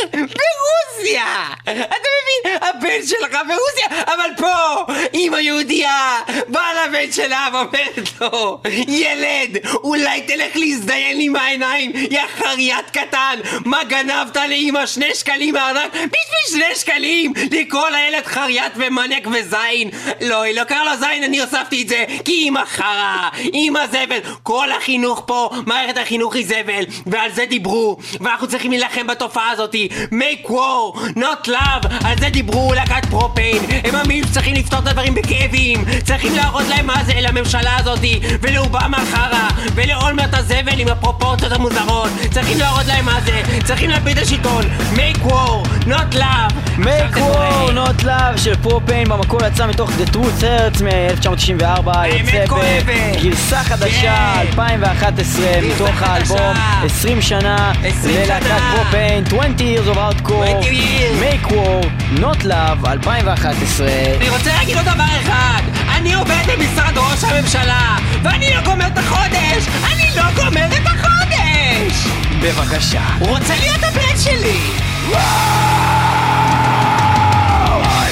ברוסיה! 0.08 1.48
אתה 1.64 1.72
מבין? 1.74 2.58
הבן 2.62 3.06
שלך 3.06 3.38
ברוסיה! 3.48 4.04
אבל 4.04 4.30
פה, 4.38 4.94
אמא 5.14 5.38
יהודייה 5.38 6.20
באה 6.48 6.88
לבן 6.88 7.12
שלה 7.12 7.48
ואומרת 7.54 8.22
לו 8.22 8.62
ילד, 8.88 9.58
אולי 9.84 10.22
תלך 10.22 10.56
להזדיין 10.56 11.18
עם 11.20 11.36
העיניים, 11.36 11.92
יא 12.12 12.22
חריית 12.38 12.90
קטן! 12.90 13.40
מה 13.66 13.84
גנבת 13.84 14.38
לאמא 14.50 14.86
שני 14.86 15.16
שקלים 15.16 15.54
מהארנק? 15.54 15.92
בשביל 15.94 16.50
שני 16.50 16.76
שקלים! 16.76 17.34
לקרוא 17.52 17.90
לילד 17.90 18.26
חריית 18.26 18.74
ומניאק 18.76 19.28
וזין! 19.28 19.90
לא, 20.22 20.42
היא 20.42 20.56
לא 20.56 20.64
קראה 20.64 20.84
לו 20.84 20.98
זין, 21.00 21.24
אני 21.24 21.40
הוספתי 21.42 21.82
את 21.82 21.88
זה 21.88 22.06
כי 22.26 22.48
אמא 22.48 22.66
חרא! 22.66 23.30
אמא 23.54 23.88
זבל! 23.88 24.20
כל 24.44 24.72
החינוך 24.72 25.24
פה, 25.26 25.50
מערכת 25.66 25.98
החינוך 25.98 26.36
היא 26.36 26.46
זבל, 26.46 26.84
ועל 27.06 27.32
זה 27.32 27.46
דיברו, 27.46 27.98
ואנחנו 28.22 28.48
צריכים 28.48 28.72
להילחם 28.72 29.08
בתופעה 29.08 29.41
הזאתי. 29.54 29.90
make 30.12 30.48
war, 30.48 30.98
not 31.16 31.48
love, 31.48 31.88
על 32.06 32.18
זה 32.20 32.30
דיברו 32.30 32.74
להקת 32.74 33.06
פרופיין. 33.10 33.58
הם 33.84 33.94
מאמינים 33.94 34.24
שצריכים 34.28 34.54
לפתור 34.56 34.80
את 34.80 34.88
הדברים 34.88 35.14
בכאבים, 35.16 35.86
צריכים 36.04 36.36
להראות 36.36 36.68
להם 36.70 36.88
מה 36.88 37.04
זה 37.06 37.14
לממשלה 37.22 37.78
הזאתי, 37.80 38.20
ולאובמה 38.42 38.98
חרא, 39.12 39.48
ולאולמרט 39.76 40.34
הזבל 40.34 40.80
עם 40.80 40.88
הפרופורציות 40.88 41.52
המוזרות. 41.52 42.10
צריכים 42.32 42.58
להראות 42.60 42.86
להם 42.86 43.06
מה 43.06 43.20
זה, 43.26 43.42
צריכים 43.66 43.90
להפיל 43.90 44.18
את 44.18 44.24
השלטון. 44.24 44.64
make 44.96 45.26
war, 45.26 45.88
not 45.88 46.16
love. 46.16 46.54
make 46.78 47.16
war 47.16 47.72
not 47.74 48.04
love 48.04 48.38
של 48.38 48.56
פרופיין 48.56 49.10
במקור 49.10 49.40
יצא 49.48 49.68
מתוך 49.68 49.90
The 49.90 50.16
Truth 50.16 50.42
Hurts 50.44 50.84
מ-1994 50.84 51.64
האמת 51.86 52.34
יוצא. 52.34 52.82
בגרסה 53.20 53.64
חדשה 53.64 54.34
כן. 54.36 54.48
2011 54.48 55.46
מתוך 55.64 55.90
חדשה. 55.90 56.12
האלבום 56.12 56.58
20 56.86 57.22
שנה 57.22 57.72
20 57.84 58.16
ללהקת. 58.16 58.62
פרופיין 58.76 59.24
20 59.32 59.64
years 59.64 59.88
of 59.88 59.96
hardcore 59.96 60.44
20 60.60 60.76
years. 60.76 61.20
make 61.22 61.50
war 61.52 61.82
not 62.20 62.44
love 62.44 62.86
2011 62.86 63.88
אני 64.18 64.30
רוצה 64.30 64.54
להגיד 64.54 64.78
עוד 64.78 64.86
דבר 64.86 65.04
אחד 65.22 65.62
אני 65.96 66.14
עובד 66.14 66.44
במשרד 66.48 66.98
ראש 66.98 67.24
הממשלה 67.24 67.98
ואני 68.24 68.50
לא 68.50 68.62
גומר 68.62 68.88
את 68.88 68.98
החודש! 68.98 69.68
אני 69.94 70.10
לא 70.16 70.24
גומר 70.36 70.66
את 70.66 70.86
החודש! 70.86 72.08
בבקשה 72.44 73.04
הוא 73.20 73.28
רוצה 73.28 73.54
להיות 73.60 73.84
הבן 73.84 74.18
שלי! 74.18 74.60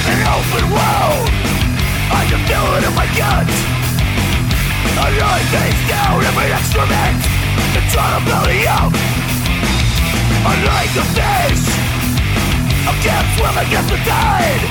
I'm 0.00 0.06
an 0.12 0.20
open 0.36 0.64
wound. 0.76 1.30
I 2.20 2.22
can 2.30 2.40
feel 2.48 2.68
it 2.76 2.84
in 2.88 2.94
my 3.00 3.08
gut. 3.20 3.48
I 5.04 5.06
lie 5.20 5.44
face 5.54 5.82
down 5.94 6.18
every 6.28 6.50
excrement 6.58 7.18
and 7.76 7.84
try 7.92 8.08
to 8.14 8.20
belly 8.28 8.66
up. 8.66 9.19
Unlike 10.40 10.94
a 10.96 11.04
fish, 11.12 11.64
I 12.88 12.92
can't 13.04 13.28
swim 13.36 13.56
against 13.60 13.90
the 13.92 14.00
tide. 14.08 14.64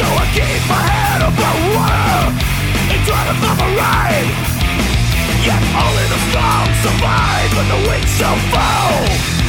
So 0.00 0.04
I 0.08 0.24
keep 0.32 0.62
my 0.72 0.80
head 0.80 1.20
above 1.20 1.60
water 1.76 2.20
and 2.88 2.98
try 3.04 3.22
to 3.28 3.34
find 3.44 3.60
a 3.60 3.68
ride. 3.76 4.30
Yet 5.44 5.60
only 5.76 6.06
the 6.08 6.20
strong 6.32 6.64
survive 6.80 7.50
when 7.52 7.66
the 7.68 7.80
weak 7.92 8.08
shall 8.08 8.40
fall. 8.48 9.44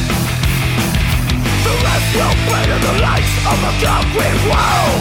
The 1.64 1.74
rest 1.80 2.08
will 2.12 2.36
play 2.46 2.64
to 2.68 2.78
the 2.78 2.94
lights 3.00 3.34
of 3.48 3.58
a 3.58 3.72
concrete 3.82 4.40
wall 4.46 4.92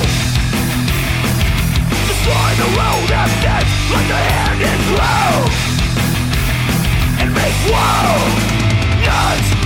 Destroy 2.08 2.50
the 2.58 2.70
road 2.74 3.10
and 3.22 3.34
death 3.46 3.70
like 3.94 4.08
the 4.08 4.22
hand 4.32 4.60
in 4.66 4.80
glow 4.90 5.30
And 7.22 7.30
make 7.38 7.58
woe 7.70 8.56
not 9.06 9.65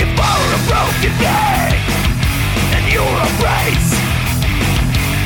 If 0.00 0.12
I 0.12 0.32
were 0.40 0.54
a 0.56 0.62
broken 0.68 1.14
day 1.20 1.80
And 2.74 2.82
you 2.92 3.00
were 3.00 3.22
a 3.24 3.32
brace 3.40 3.92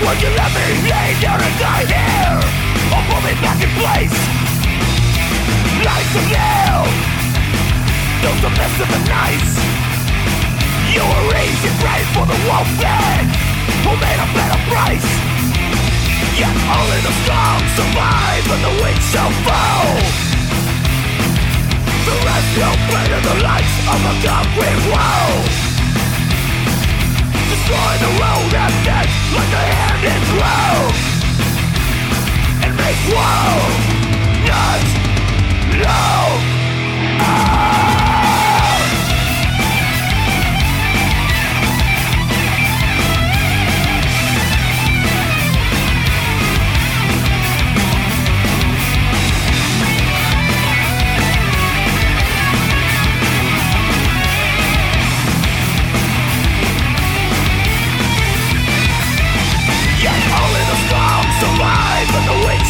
Would 0.04 0.18
you 0.22 0.30
let 0.38 0.50
me 0.54 0.66
lay 0.86 1.10
down 1.18 1.40
and 1.42 1.56
die 1.58 1.86
here? 1.90 2.40
Or 2.94 3.02
put 3.10 3.20
me 3.26 3.34
back 3.42 3.58
in 3.62 3.70
place 3.80 4.18
Life 5.82 6.10
to 6.14 6.22
live 6.30 7.14
those 8.24 8.42
are 8.42 8.56
of 8.80 8.88
nice 9.04 9.52
You 10.96 11.04
were 11.04 11.28
and 11.60 11.76
for 12.16 12.24
the 12.24 12.38
Who 13.84 13.92
made 14.00 14.16
a 14.16 14.28
better 14.32 14.60
price. 14.70 15.04
Yet 16.40 16.56
only 16.72 17.00
the 17.04 17.12
strong 17.20 17.60
survive 17.76 18.46
and 18.48 18.64
the 18.64 18.82
weak 18.82 19.00
shall 19.12 19.30
fall 19.44 20.33
The 22.04 22.10
the 23.22 23.42
lights 23.42 23.76
of 23.88 23.96
a 23.96 24.14
concrete 24.20 24.82
wall 24.92 25.30
Destroy 27.48 27.92
the 28.04 28.12
road 28.20 28.52
like 28.52 29.52
hand 29.72 30.04
And 32.62 32.76
make 32.76 33.00
not 34.44 34.84
love 35.80 36.40
ah! 37.20 37.73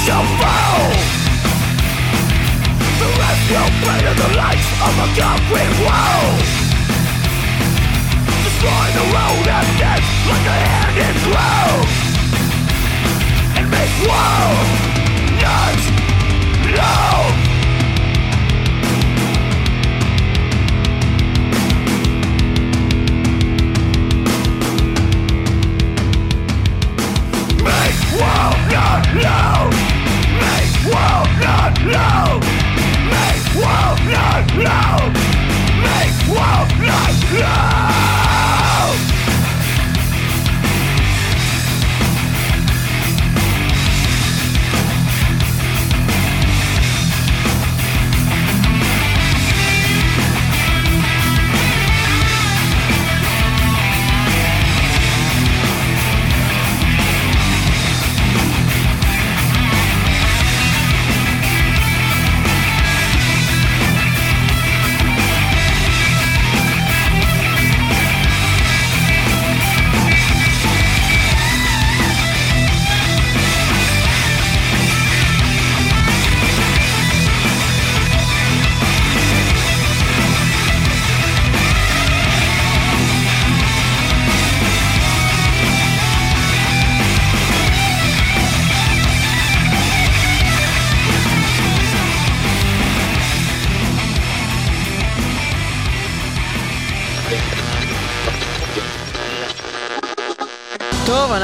Shall 0.04 0.26
fall. 0.36 0.90
The 3.00 3.08
rescue 3.24 3.68
plane 3.80 4.06
of 4.12 4.16
the 4.20 4.30
lights 4.36 4.68
of 4.84 4.92
a 5.00 5.08
concrete 5.16 5.74
wall. 5.80 6.28
Destroy 8.44 8.86
the 8.98 9.06
road 9.16 9.46
and 9.48 9.68
death 9.80 10.04
like 10.28 10.46
a 10.54 10.58
hand 10.68 10.96
in 11.06 11.14
glove. 11.24 11.88
And 13.56 13.66
make 13.70 13.94
war 14.04 14.44
not 15.40 15.78
love. 16.76 17.23
low. 31.85 32.40
Make 33.12 33.47
world 33.55 34.01
not 34.09 34.44
low. 34.57 35.12
Make 35.83 36.16
world 36.29 36.70
not 36.81 37.14
low. 37.33 38.03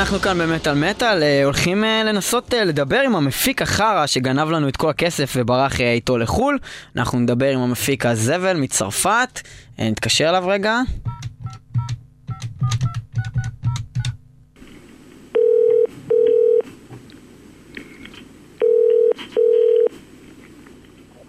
אנחנו 0.00 0.18
כאן 0.18 0.38
במטאל 0.38 0.74
מטאל, 0.74 1.22
אה, 1.22 1.44
הולכים 1.44 1.84
אה, 1.84 2.02
לנסות 2.04 2.54
אה, 2.54 2.64
לדבר 2.64 3.00
עם 3.00 3.16
המפיק 3.16 3.62
החרא 3.62 4.06
שגנב 4.06 4.50
לנו 4.50 4.68
את 4.68 4.76
כל 4.76 4.88
הכסף 4.90 5.32
וברח 5.36 5.80
איתו 5.80 6.18
לחו"ל. 6.18 6.58
אנחנו 6.96 7.18
נדבר 7.18 7.50
עם 7.50 7.60
המפיק 7.60 8.06
הזבל 8.06 8.56
מצרפת, 8.56 9.40
נתקשר 9.78 10.28
אליו 10.28 10.44
רגע. 10.46 10.80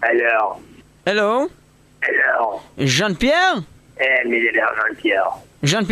Alors, 0.02 0.58
הלו? 1.06 1.46
alors, 2.04 2.84
ז'אן 2.86 3.14
פייר? 3.14 3.54
eh, 4.00 4.04
mais 4.28 4.38
où 4.38 4.46
est 4.46 4.52
l'argent 4.52 4.94
Pierre. 5.02 5.32
ז'אן 5.62 5.84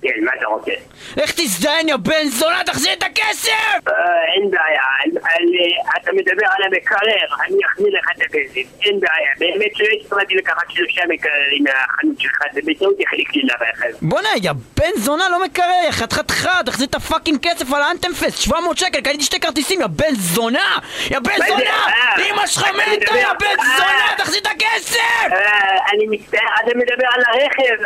פייר? 0.00 0.14
Il 0.16 0.24
m'a 0.24 0.32
tenté. 0.32 0.78
איך 1.20 1.32
תזדיין 1.36 1.88
יא 1.88 1.96
בן 1.96 2.28
זונה, 2.28 2.64
תחזיר 2.66 2.92
את 2.92 3.02
הכסף! 3.02 3.52
אה, 3.88 3.92
אין 4.34 4.50
בעיה, 4.50 5.20
אתה 5.96 6.10
מדבר 6.12 6.46
על 6.56 6.62
המקרר, 6.64 7.26
אני 7.46 7.56
אחזיר 7.66 7.86
לך 7.98 8.06
את 8.16 8.22
הכסף, 8.22 8.84
אין 8.84 9.00
בעיה, 9.00 9.30
באמת 9.38 9.80
לא 9.80 9.86
התכוונתי 10.00 10.34
לקחת 10.34 10.70
שלושה 10.70 11.02
מקררים 11.08 11.64
מהחנות 11.64 12.20
שלך, 12.20 12.38
זה 12.52 12.60
בטעות 12.66 12.96
החליק 13.06 13.34
לי 13.34 13.42
לרכב. 13.42 13.98
בואנה, 14.02 14.28
יא 14.42 14.52
בן 14.76 14.90
זונה 14.96 15.28
לא 15.28 15.44
מקרר, 15.44 15.84
יא 15.86 15.90
חתיכת 15.90 16.30
חרא, 16.30 16.62
תחזיר 16.62 16.86
את 16.86 16.94
ה 16.94 16.99
fucking 16.99 17.38
כסף 17.42 17.72
על 17.72 17.82
ה 17.82 17.87
Anthem 17.87 18.15
Fest, 18.15 18.38
700 18.38 18.78
שקל, 18.78 19.00
קניתי 19.00 19.24
שתי 19.24 19.40
כרטיסים, 19.40 19.80
יא 19.80 19.86
בן 19.86 20.14
זונה! 20.14 20.78
יא 21.10 21.18
בן 21.18 21.30
מה? 21.38 21.46
זונה! 21.46 21.86
אה, 21.86 22.30
אמא 22.30 22.46
שלך 22.46 22.64
אתה 22.70 22.72
מתה, 22.92 23.18
יא 23.18 23.32
בן 23.40 23.46
אה. 23.60 23.76
זונה! 23.76 24.14
תחזיר 24.18 24.40
את 24.40 24.46
הכסף! 24.46 25.00
אני 25.92 26.06
מצטער, 26.10 26.40
אתה 26.64 26.70
מדבר 26.74 27.06
על 27.14 27.22
הרכב, 27.26 27.84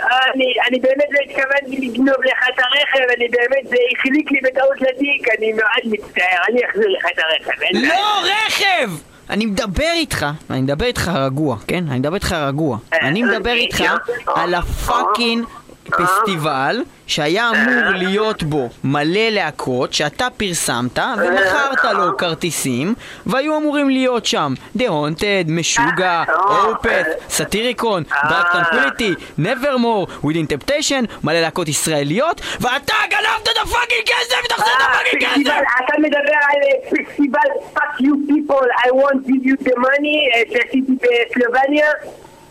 אני 0.69 0.81
באמת 0.81 1.09
לא 1.11 1.21
התכוונתי 1.25 2.00
לגנוב 2.01 2.25
לך 2.25 2.45
את 2.55 2.59
הרכב, 2.59 3.11
אני 3.17 3.29
באמת, 3.29 3.69
זה 3.69 3.77
החליק 3.93 4.31
לי 4.33 4.41
בטעות 4.45 4.81
לתיק, 4.81 5.29
אני 5.39 5.53
מאוד 5.53 5.85
מצטער, 5.85 6.39
אני 6.49 6.61
אחזיר 6.71 6.89
לך 6.89 7.07
את 7.13 7.19
הרכב. 7.19 7.63
לא, 7.73 8.23
רכב! 8.23 8.91
אני 9.31 9.47
מדבר 9.47 9.91
איתך, 9.93 10.27
אני 10.51 10.61
מדבר 10.61 10.87
איתך 10.87 11.11
רגוע, 11.15 11.57
כן? 11.67 11.85
אני 11.89 11.99
מדבר 11.99 12.15
איתך 12.15 12.33
רגוע. 12.33 12.79
אה, 12.93 12.99
אני 12.99 13.23
מדבר 13.23 13.37
אוקיי, 13.37 13.53
איתך 13.53 13.81
אה, 13.81 14.43
על 14.43 14.55
הפאקינג 14.55 15.45
פסטיבל 15.91 16.83
שהיה 17.07 17.51
אמור 17.51 17.91
להיות 17.95 18.43
בו 18.43 18.69
מלא 18.85 19.29
להקות 19.31 19.93
שאתה 19.93 20.29
פרסמת 20.37 20.99
ומכרת 20.99 21.85
לו 21.95 22.17
כרטיסים 22.17 22.95
והיו 23.27 23.57
אמורים 23.57 23.91
להיות 23.91 24.27
שם 24.27 24.55
The 24.79 24.83
Haunted, 24.83 25.51
Meshuggah, 25.51 26.23
Opeth, 26.45 27.07
Satyricon, 27.29 28.03
Dark 28.31 28.47
Tranquillity, 28.53 29.15
Nevermore, 29.39 30.25
Within 30.25 30.47
Temptation, 30.53 31.07
מלא 31.25 31.41
להקות 31.41 31.69
ישראליות 31.69 32.41
ואתה 32.61 32.95
גנבת 33.11 33.49
את 33.53 33.57
ה 33.63 33.68
fucking 33.68 34.03
כסף! 34.07 34.47
תחזיר 34.49 34.75
את 34.77 34.81
אה, 34.81 34.87
ה 34.87 34.91
fucking 34.91 35.23
כסף! 35.23 35.61
אתה 35.85 35.95
מדבר 35.99 36.19
על 36.19 36.61
אה, 36.63 37.05
פסטיבל 37.05 37.51
fuck 37.75 38.01
you 38.01 38.15
people, 38.29 38.67
I 38.87 38.91
won't 38.91 39.27
give 39.27 39.45
you 39.47 39.65
the 39.69 39.77
money 39.77 40.19
אה, 40.35 40.43
שעשיתי 40.53 40.93
בסלובניה? 41.03 41.87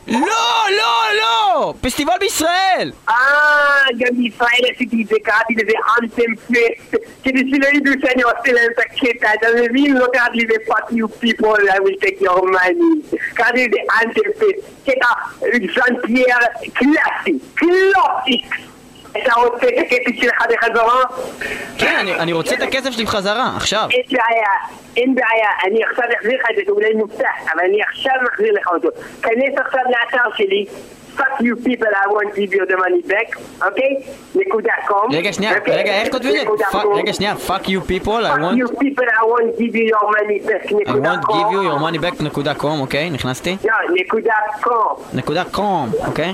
לא, 0.10 0.66
לא, 0.78 1.04
לא! 1.18 1.74
פסטיבל 1.82 2.14
בישראל! 2.20 2.92
אה, 3.10 3.16
גם 3.98 4.18
בישראל 4.18 4.62
עשיתי 4.76 5.04
את 5.04 5.08
זה, 5.08 5.16
קראתי 5.24 5.54
לזה 5.54 5.74
Anthem 6.02 6.36
Fest, 6.36 6.96
כדי 7.24 7.40
שלא 7.52 7.68
ידעו 7.68 7.94
שאני 8.02 8.24
עושה 8.24 8.52
להם 8.52 8.72
את 8.74 8.80
הקטע, 8.80 9.34
אתה 9.34 9.48
מבין? 9.62 9.98
לא 9.98 10.08
קראתי 10.14 10.38
לזה 10.38 10.54
fuck 10.68 10.92
you 10.92 11.24
people, 11.24 11.58
I 11.70 11.80
will 11.80 12.00
take 12.06 12.22
your 12.22 12.42
money. 12.42 13.16
קראתי 13.34 13.68
לזה 13.68 13.78
Anthem 14.02 14.30
Fest, 14.40 14.70
קטע 14.86 15.08
ז'אן 15.76 16.02
פייר 16.02 16.38
קלאסי, 16.74 17.40
classics. 17.56 18.58
אתה 19.12 19.34
רוצה 19.34 19.68
את 19.68 19.74
הכסף 19.86 20.22
שלך 20.22 20.44
בחזרה? 20.54 21.02
כן, 21.78 21.96
אני, 22.00 22.14
אני 22.16 22.34
רוצה 22.34 22.56
את 22.56 22.62
הכסף 22.62 22.92
שלי 22.92 23.06
בחזרה, 23.06 23.52
עכשיו. 23.56 23.88
אין 23.92 24.04
בעיה, 24.10 24.50
אין 24.98 25.16
בעיה, 25.16 25.50
אני 25.68 25.84
עכשיו 25.84 26.06
אחזיר 26.20 26.40
לך 26.40 26.46
את 26.52 26.56
זה, 26.56 26.72
אולי 26.72 26.94
מופתע, 26.94 27.30
אבל 27.54 27.62
אני 27.70 27.82
עכשיו 27.84 28.14
מחזיר 28.32 28.54
לך 28.54 28.68
אותו. 28.68 28.90
כנס 29.22 29.58
עכשיו 29.58 29.82
לאתר 29.90 30.30
שלי, 30.36 30.66
fuck 31.18 31.22
you 31.42 31.56
people, 31.68 31.92
I 32.04 32.08
want 32.14 32.34
to 32.36 32.40
give 32.42 32.54
you 32.54 32.66
the 32.72 32.78
money 32.78 33.12
back, 33.12 33.40
אוקיי? 33.68 33.96
נקודה 34.36 34.74
קום. 34.88 35.12
רגע, 35.14 35.34
שנייה, 35.34 35.58
אוקיי? 35.58 35.78
רגע, 35.78 35.92
איך 35.92 36.12
כותבים 36.12 36.36
את 36.42 36.58
זה? 36.58 36.66
Fuck-. 36.66 36.96
רגע, 36.96 37.14
שנייה, 37.14 37.34
fuck 37.48 37.64
you 37.66 37.82
people, 37.92 38.08
I 38.08 38.30
fuck 38.30 38.40
want... 38.40 38.58
you 38.58 38.68
people, 38.68 39.06
I 39.06 39.26
want 39.26 39.58
to 39.58 39.62
give 39.62 39.76
you 39.76 39.86
your 39.94 40.06
money 40.18 40.48
back, 40.50 40.72
I 40.72 40.76
נקודה 40.76 41.14
want 41.14 41.26
קום. 41.26 41.40
give 41.40 41.54
you 41.54 41.62
your 41.72 41.80
money 41.82 42.06
back 42.06 42.24
נקודה 42.24 42.54
קום, 42.54 42.80
אוקיי? 42.82 43.10
נכנסתי? 43.10 43.58
לא, 43.66 43.74
נקודה 44.02 44.34
קום. 44.62 44.96
נקודה 45.14 45.44
קום, 45.52 45.90
אוקיי? 46.08 46.34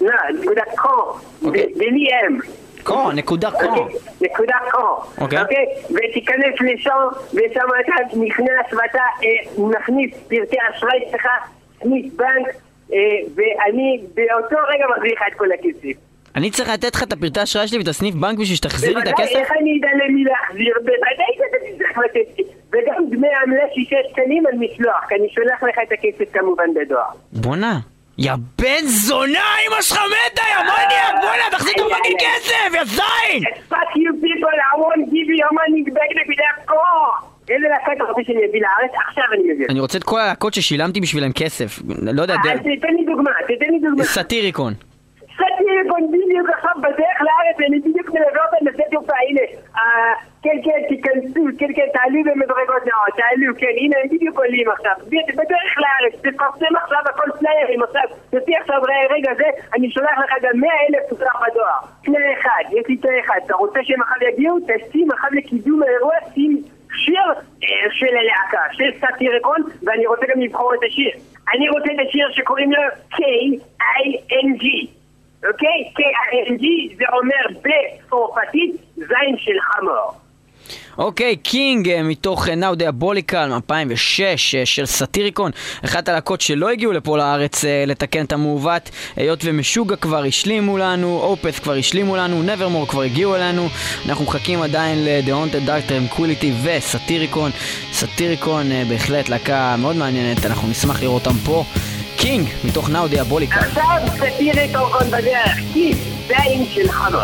לא, 0.00 0.40
נקודה 0.40 0.62
קום. 0.76 1.18
אוקיי. 1.44 1.66
בלי 1.76 2.08
אם. 2.08 2.38
קום, 2.82 3.10
נקודה 3.10 3.50
קום. 3.50 3.78
אוקיי? 3.78 3.96
נקודה 4.20 4.56
קום. 4.70 4.96
אוקיי. 5.20 5.38
ותיכנס 5.90 6.54
לשם, 6.60 6.90
ושם 7.32 7.66
אתה 7.80 8.16
נכנס 8.16 8.72
ואתה 8.72 8.98
אה, 8.98 9.28
מכניס 9.58 10.10
פרטי 10.28 10.56
אשראי 10.70 11.00
שלך, 11.10 11.26
מכניס 11.78 12.12
בנק, 12.14 12.46
אה, 12.92 12.98
ואני 13.34 14.00
באותו 14.14 14.56
רגע 14.68 14.84
מחזיר 14.96 15.12
לך 15.12 15.22
את 15.32 15.38
כל 15.38 15.52
הכסף. 15.52 16.00
אני 16.36 16.50
צריך 16.50 16.68
לתת 16.68 16.94
לך 16.94 17.02
את 17.02 17.12
הפרטי 17.12 17.40
האשראי 17.40 17.68
שלי 17.68 17.78
ואת 17.78 17.88
הסניף 17.88 18.14
בנק 18.14 18.38
בשביל 18.38 18.56
שתחזיר 18.56 18.94
לי 18.94 19.02
את 19.02 19.04
בוודאי, 19.08 19.24
הכסף? 19.24 19.36
איך 19.36 19.52
אני 19.60 19.78
אדע 19.80 19.88
למי 20.04 20.24
להחזיר? 20.24 20.74
בוודאי 20.78 21.32
שאתה 21.34 21.56
תצטרך 21.70 21.98
לתת 21.98 22.38
לי. 22.38 22.44
וגם 22.72 23.10
דמי 23.10 23.28
עמלה 23.44 23.62
שישה 23.74 23.96
שקלים 24.10 24.46
על 24.46 24.52
משלוח, 24.54 25.04
כי 25.08 25.14
אני 25.14 25.28
שולח 25.30 25.62
לך 25.62 25.78
את 25.82 25.92
הכסף 25.92 26.32
כמובן 26.32 26.74
בדואר. 26.74 27.02
בואנה. 27.32 27.78
יא 28.20 28.32
בן 28.58 28.84
זונה, 28.86 29.38
אמא 29.68 29.82
שלך 29.82 29.98
מתה, 29.98 30.42
יא 30.50 30.62
מניאק, 30.62 31.14
בואנה, 31.22 31.42
תחזיר 31.50 31.72
את 31.76 31.92
הפאקינג 31.92 32.16
כסף, 32.20 32.74
יא 32.74 32.84
זין! 32.84 33.42
fuck 33.70 33.74
you 33.96 34.12
people, 34.24 34.56
I 34.72 34.78
won't 34.80 35.06
give 35.06 35.28
you 35.30 35.36
your 35.42 35.52
money 35.58 35.90
back 35.96 36.20
נקודה 36.22 36.44
קום! 36.66 37.30
איזה 37.50 37.66
להקה 37.68 37.92
אתה 37.92 38.04
רוצה 38.04 38.20
שאני 38.26 38.38
אביא 38.50 38.60
לארץ? 38.62 38.92
עכשיו 39.08 39.24
אני 39.34 39.52
מביא. 39.54 39.66
אני 39.70 39.80
רוצה 39.80 39.98
את 39.98 40.04
כל 40.04 40.20
הלהקות 40.20 40.54
ששילמתי 40.54 41.00
בשבילם 41.00 41.32
כסף. 41.32 41.78
לא 42.02 42.22
יודע, 42.22 42.34
אז 42.34 42.40
דר- 42.44 42.56
תתן 42.76 42.94
לי 42.98 43.04
דוגמה, 43.06 43.30
תתן 43.44 43.72
לי 43.72 43.78
דוגמה. 43.88 44.04
סאטיריקון. 44.04 44.74
בדיוק, 45.40 45.96
בדיוק 46.12 46.48
עכשיו 46.54 46.72
בדרך 46.82 47.18
לארץ, 47.26 47.56
אני 47.68 47.78
בדיוק 47.80 48.10
מלווה 48.10 48.42
אותם 48.44 48.66
לשדה 48.66 48.84
תעופה, 48.90 49.12
הנה. 49.28 49.40
כן, 50.42 50.56
כן, 50.64 50.80
תיכנסו, 50.88 51.44
כן, 51.58 51.70
כן, 51.76 51.88
תעלו 51.92 52.20
במדרגות 52.24 52.82
נאות, 52.86 53.12
תעלו, 53.16 53.52
כן, 53.58 53.74
הנה, 53.80 53.96
הם 54.02 54.08
בדיוק 54.08 54.38
עולים 54.38 54.68
עכשיו. 54.70 54.92
בדרך 55.08 55.72
לארץ, 55.82 56.14
תפרסם 56.14 56.76
עכשיו 56.82 56.98
הכל 57.04 57.30
פליירים 57.38 57.82
עכשיו. 57.82 58.02
תוציא 58.30 58.58
עכשיו, 58.58 58.80
רגע, 59.10 59.30
זה, 59.36 59.48
אני 59.74 59.90
שולח 59.90 60.18
לך 60.24 60.32
גם 60.42 60.60
100 60.60 60.70
אלף 60.88 61.08
תוצאה 61.08 61.32
בדואר. 61.42 61.80
תנאי 62.04 62.34
אחד, 62.40 62.64
יש 62.72 62.84
לי 62.88 62.96
תנאי 62.96 63.20
אחד, 63.20 63.38
אתה 63.46 63.54
רוצה 63.54 63.80
שהם 63.82 64.02
עכשיו 64.02 64.28
יגיעו? 64.28 64.58
תשים 64.68 65.10
עכשיו 65.10 65.30
לקידום 65.32 65.82
האירוע, 65.82 66.14
שים 66.34 66.62
שיר 66.94 67.22
של 67.90 68.16
הלהקה, 68.16 68.62
של 68.72 68.90
סאטיריקון, 69.00 69.62
ואני 69.82 70.06
רוצה 70.06 70.26
גם 70.34 70.40
לבחור 70.40 70.74
את 70.74 70.80
השיר. 70.88 71.10
אני 71.54 71.68
רוצה 71.68 71.92
את 71.92 72.08
השיר 72.08 72.28
שקוראים 72.32 72.72
לו 72.72 72.82
K-I-N-G. 73.12 74.99
אוקיי? 75.48 75.92
K-I-N-G 75.96 76.96
זה 76.96 77.04
אומר 77.12 77.60
בצרפתית 77.62 78.76
זין 78.96 79.36
של 79.38 79.60
חמור. 79.60 80.20
אוקיי, 80.98 81.36
קינג 81.36 81.88
אה, 81.88 82.02
מתוך 82.02 82.46
Now 82.46 82.80
Diabolical 82.80 83.70
מ-2006 83.70 84.22
אה, 84.22 84.36
של 84.64 84.86
סאטיריקון, 84.86 85.50
אחת 85.84 86.08
הלהקות 86.08 86.40
שלא 86.40 86.70
הגיעו 86.70 86.92
לפה 86.92 87.18
לארץ 87.18 87.64
אה, 87.64 87.84
לתקן 87.86 88.24
את 88.24 88.32
המעוות, 88.32 88.90
היות 89.16 89.40
ומשוגע 89.44 89.96
כבר 89.96 90.24
השלימו 90.24 90.78
לנו, 90.78 91.18
אופס 91.20 91.58
כבר 91.58 91.72
השלימו 91.72 92.16
לנו, 92.16 92.42
נברמור 92.42 92.86
כבר 92.86 93.02
הגיעו 93.02 93.36
אלינו, 93.36 93.68
אנחנו 94.08 94.24
מחכים 94.24 94.62
עדיין 94.62 95.04
ל-The 95.04 95.30
Haunted 95.30 95.68
Dark 95.68 95.90
Tranquility 95.90 96.46
וסאטיריקון. 96.64 97.50
סאטיריקון 97.92 98.72
אה, 98.72 98.82
בהחלט 98.88 99.28
להקה 99.28 99.76
מאוד 99.78 99.96
מעניינת, 99.96 100.46
אנחנו 100.46 100.68
נשמח 100.68 101.02
לראות 101.02 101.26
אותם 101.26 101.38
פה. 101.44 101.64
קינג 102.20 102.48
מתוך 102.64 102.88
Now 102.88 103.08
Diabolical. 103.12 103.64
עכשיו 103.64 104.02
סאטיריקון 104.18 105.10
בדרך, 105.10 105.58
כי 105.72 105.94
זין 106.28 106.66
של 106.74 106.92
חמור. 106.92 107.20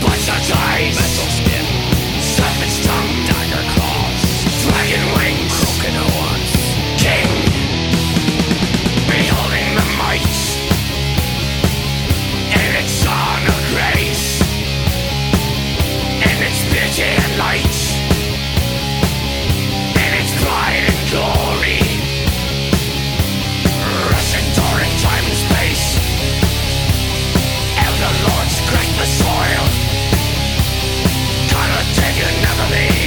Bloodshot 0.00 0.50
eyes, 0.50 0.96
metal 1.00 1.28
skin, 1.38 1.66
serpent's 2.36 2.78
tongue, 2.86 3.12
dagger 3.28 3.64
claws, 3.74 4.22
dragon 4.64 5.04
wings, 5.16 5.52
broken 5.60 5.94
horns, 6.02 6.52
king, 7.04 7.30
beholding 9.08 9.70
the 9.78 9.86
might, 10.00 10.38
and 12.58 12.70
its 12.80 12.92
song 13.04 13.42
of 13.54 13.60
grace, 13.74 14.28
and 16.28 16.38
its 16.48 16.60
beauty 16.72 17.08
and 17.22 17.32
light, 17.44 17.79
the 29.00 29.06
soil. 29.06 29.64
Gonna 31.48 31.82
take 31.94 32.18
another. 32.22 32.99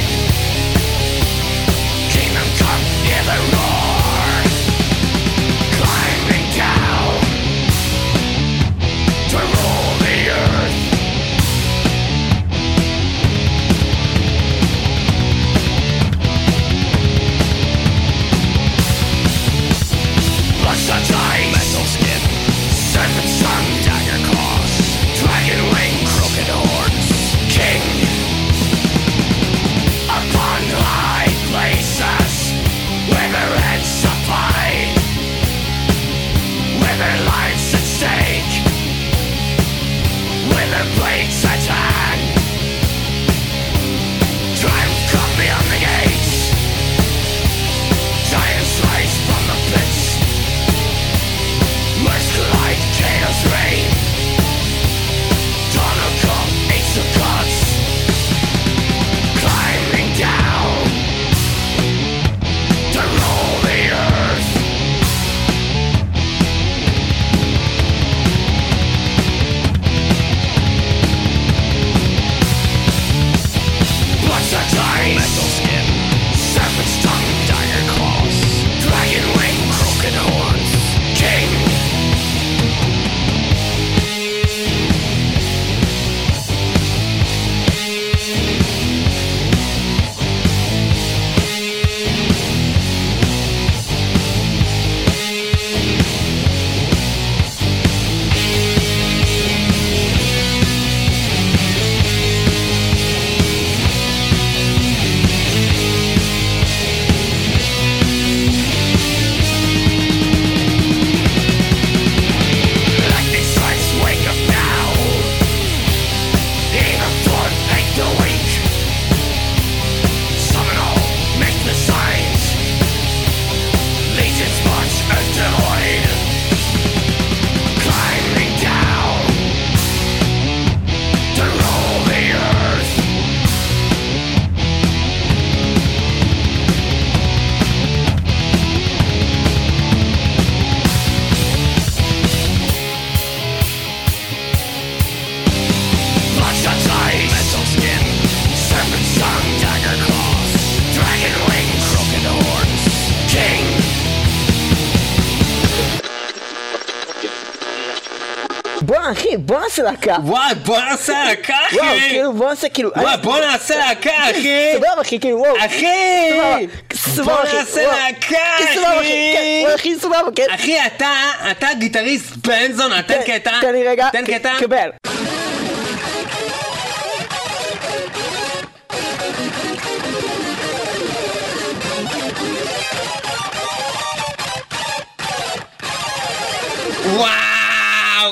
אחי, 159.14 159.38
בוא 159.38 159.60
נעשה 159.60 159.84
להקה. 159.84 160.16
וואי, 160.24 160.56
בוא 160.56 160.80
נעשה 160.80 161.24
להקה, 161.24 161.58
וואו, 161.74 161.84
אחי! 161.88 162.10
כאילו 162.10 162.34
בוא 162.34 162.50
נעשה 162.50 162.70
כאילו... 162.70 162.90
וואי, 162.98 163.18
בוא 163.18 163.40
נעשה 163.40 163.78
להקה, 163.78 164.12
אחי! 164.32 164.72
סבבה 164.76 165.02
אחי, 165.02 165.20
כאילו 165.20 165.38
וואו. 165.40 165.56
אחי! 165.66 166.68
סבבה, 166.94 167.24
בוא 167.34 167.44
אחי, 167.44 167.58
נעשה 167.58 167.82
וואו. 167.82 167.98
להקה, 167.98 168.28
כן, 168.60 168.66
סבבה, 168.76 169.00
אחי, 169.02 169.34
כן, 169.34 169.66
אחי! 169.70 169.76
אחי, 169.76 169.96
סבבה, 170.00 170.18
כן. 170.36 170.46
אחי, 170.56 170.78
אתה, 170.86 171.12
אתה 171.52 171.68
גיטריסט 171.80 172.36
בנזון, 172.48 173.02
תן 173.02 173.14
תן- 173.14 173.22
קטע. 173.40 173.52
תן 173.62 173.72
לי 173.72 173.88
רגע. 173.88 174.10
תן 174.12 174.26
קטע. 174.26 174.52
קבל. 174.60 174.90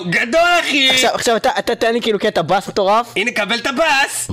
גדול 0.10 0.50
אחי! 0.60 0.90
עכשיו, 0.90 1.10
עכשיו 1.14 1.36
אתה, 1.36 1.50
אתה 1.60 1.76
תן 1.76 1.94
לי 1.94 2.02
כאילו 2.02 2.20
קטע 2.20 2.42
בס 2.42 2.68
מטורף. 2.68 3.14
הנה, 3.16 3.32
קבל 3.32 3.56
את 3.60 3.68
הבס! 3.68 4.28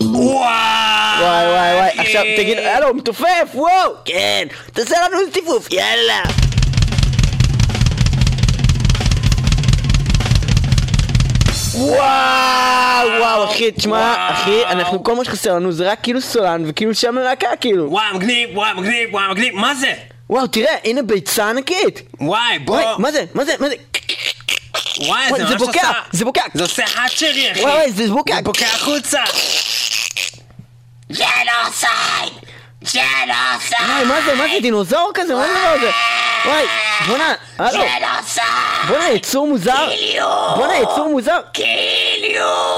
וואי! 0.00 1.20
וואי 1.20 1.46
וואי 1.46 1.74
וואי, 1.74 1.90
עכשיו 1.98 2.22
תגיד, 2.36 2.58
הלו, 2.58 2.94
מתופף, 2.94 3.48
וואו! 3.54 3.92
כן, 4.04 4.46
תעשה 4.72 4.96
לנו 5.04 5.18
טיפוף, 5.32 5.72
יאללה! 5.72 6.22
וואו, 11.74 13.08
וואו, 13.20 13.44
אחי, 13.44 13.70
תשמע, 13.70 14.30
אחי, 14.30 14.64
אנחנו, 14.66 15.04
כל 15.04 15.16
מה 15.16 15.24
שחסר 15.24 15.54
לנו 15.54 15.72
זה 15.72 15.90
רק 15.90 15.98
כאילו 16.02 16.20
סולן 16.20 16.62
וכאילו 16.66 16.94
שם 16.94 17.14
ללהקה, 17.14 17.48
כאילו. 17.60 17.90
וואו, 17.90 18.14
מגניב, 18.14 18.48
וואו, 18.54 18.76
מגניב, 18.76 19.14
וואו, 19.14 19.30
מגניב, 19.30 19.54
מה 19.54 19.74
זה? 19.74 19.92
וואו, 20.30 20.46
תראה, 20.46 20.76
הנה 20.84 21.02
ביצה 21.02 21.50
ענקית. 21.50 22.02
וואי, 22.20 22.58
בוא. 22.58 22.76
וואי, 22.76 22.94
מה 22.98 23.12
זה, 23.12 23.24
מה 23.34 23.44
זה, 23.44 23.54
מה 23.58 23.68
זה? 23.68 23.74
וואי, 24.98 25.28
וואי, 25.30 25.40
זה 25.40 25.46
זה 25.46 25.54
ממש 25.54 25.62
בוקע, 25.62 25.88
עושה... 25.88 26.00
זה 26.12 26.24
בוקע. 26.24 26.42
זה 26.54 26.62
עושה 26.62 26.84
hatchery, 26.94 27.52
אחי. 27.52 27.60
וואי, 27.60 27.72
וואי, 27.74 27.92
זה 27.92 28.06
בוקע. 28.08 28.34
זה 28.36 28.42
בוקע 28.42 28.66
החוצה. 28.66 29.22
Genocide! 31.12 32.32
Genocide! 32.82 33.88
וואי, 33.88 34.04
מה 34.04 34.22
זה, 34.26 34.34
מה 34.34 34.44
זה, 34.48 34.60
דינוזאור 34.62 35.10
כזה? 35.14 35.34
מה 35.34 35.46
זה 35.46 35.70
הזה? 35.70 35.90
וואי, 36.44 36.64
בואנה, 37.06 37.34
הלו, 37.58 37.84
Genocide! 37.84 38.46
בואנה, 38.88 39.08
יצור 39.08 39.46
מוזר. 39.46 39.88
בואנה, 40.56 40.76
יצור 40.76 41.08
מוזר. 41.08 41.40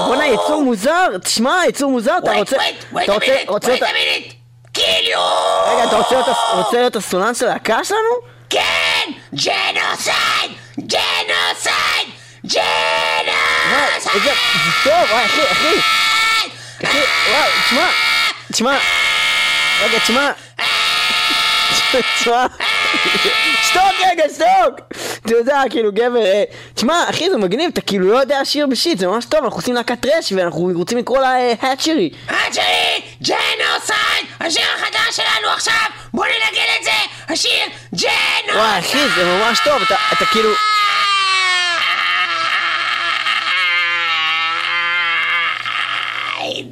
בואנה, 0.07 0.27
יצור 0.27 0.63
מוזר. 0.63 1.17
תשמע, 1.23 1.61
יצור 1.67 1.91
מוזר, 1.91 2.17
אתה 2.23 2.31
רוצה... 2.33 2.57
אתה 3.03 3.13
רוצה... 3.13 3.35
רוצה 3.47 3.75
kill 4.73 4.96
you! 4.96 5.19
רגע, 5.67 5.83
אתה 5.83 5.95
רוצה 6.55 6.77
להיות- 6.77 6.95
הסולן 6.95 7.35
של 7.35 7.45
הלהקה 7.47 7.83
שלנו? 7.83 7.99
כן! 8.49 9.11
Genocide! 9.33 10.51
Genocide! 10.79 12.07
Genocide! 12.45 14.23
זה 14.23 14.31
טוב, 14.83 14.93
וואי, 15.11 15.25
אחי, 15.25 15.41
אחי. 15.51 15.79
אחי, 16.83 16.97
וואי, 17.31 17.49
תשמע, 17.63 17.87
תשמע. 18.51 18.77
רגע, 19.83 19.99
תשמע. 19.99 20.31
תשמע. 22.19 22.45
שתוק 23.63 23.83
רגע, 24.11 24.23
שתוק! 24.35 24.79
אתה 25.25 25.33
יודע, 25.33 25.61
כאילו 25.69 25.91
גבר, 25.91 26.25
אה, 26.25 26.43
תשמע, 26.73 27.03
אחי, 27.09 27.29
זה 27.29 27.37
מגניב, 27.37 27.69
אתה 27.73 27.81
כאילו 27.81 28.07
לא 28.13 28.17
יודע 28.17 28.39
שיר 28.45 28.67
ב 28.67 28.72
shit, 28.72 28.97
זה 28.99 29.07
ממש 29.07 29.25
טוב, 29.25 29.43
אנחנו 29.43 29.57
עושים 29.59 29.75
להקת 29.75 29.99
thrash 30.01 30.31
ואנחנו 30.31 30.69
רוצים 30.75 30.97
לקרוא 30.97 31.19
לה 31.19 31.35
אה, 31.39 31.53
Hatchery. 31.61 32.09
Hatchery! 32.27 33.01
Genocide! 33.21 34.18
השיר 34.39 34.63
החדש 34.75 35.15
שלנו 35.15 35.47
עכשיו! 35.53 35.73
בוא 36.13 36.25
ננגן 36.25 36.61
את 36.79 36.83
זה! 36.83 36.91
השיר 37.33 37.65
Genocide! 37.93 38.55
וואי, 38.55 38.79
אחי, 38.79 39.09
זה 39.15 39.25
ממש 39.25 39.59
טוב, 39.63 39.81
אתה- 39.81 39.95
אתה 40.13 40.25
כאילו... 40.25 40.49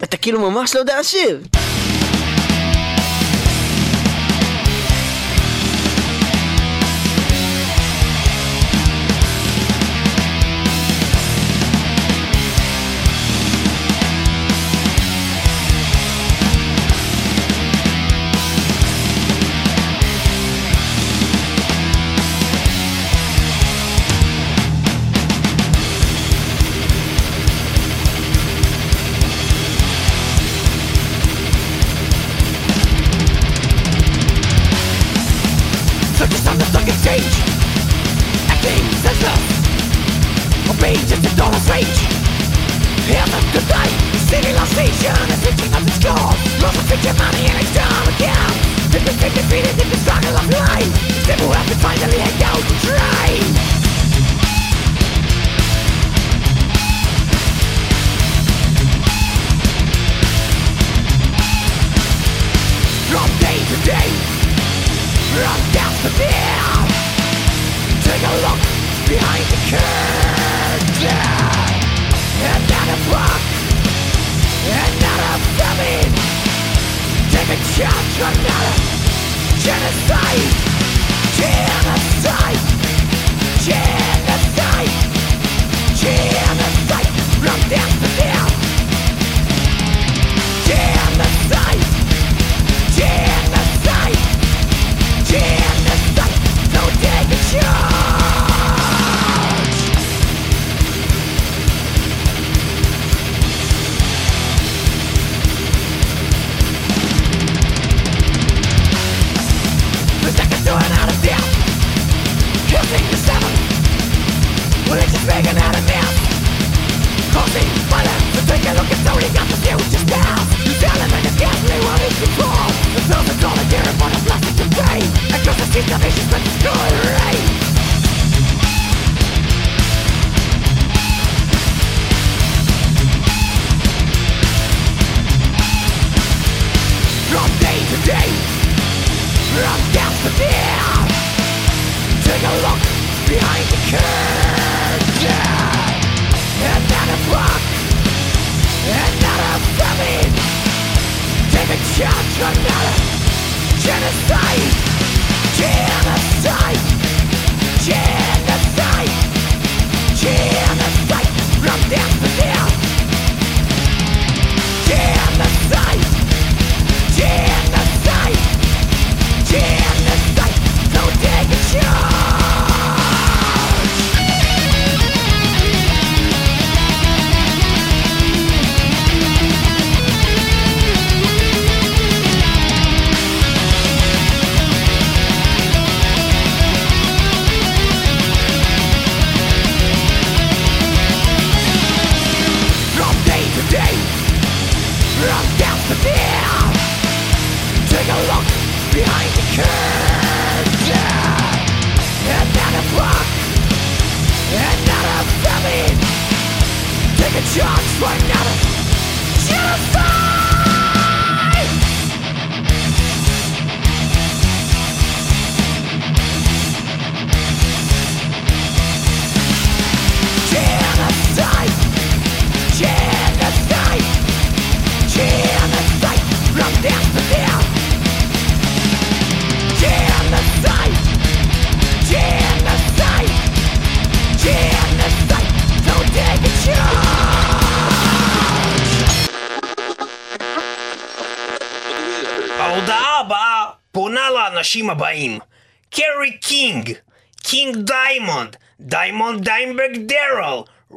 אתה 0.03 0.17
כאילו 0.17 0.51
ממש 0.51 0.75
לא 0.75 0.79
יודע 0.79 0.99
לשיר. 0.99 1.39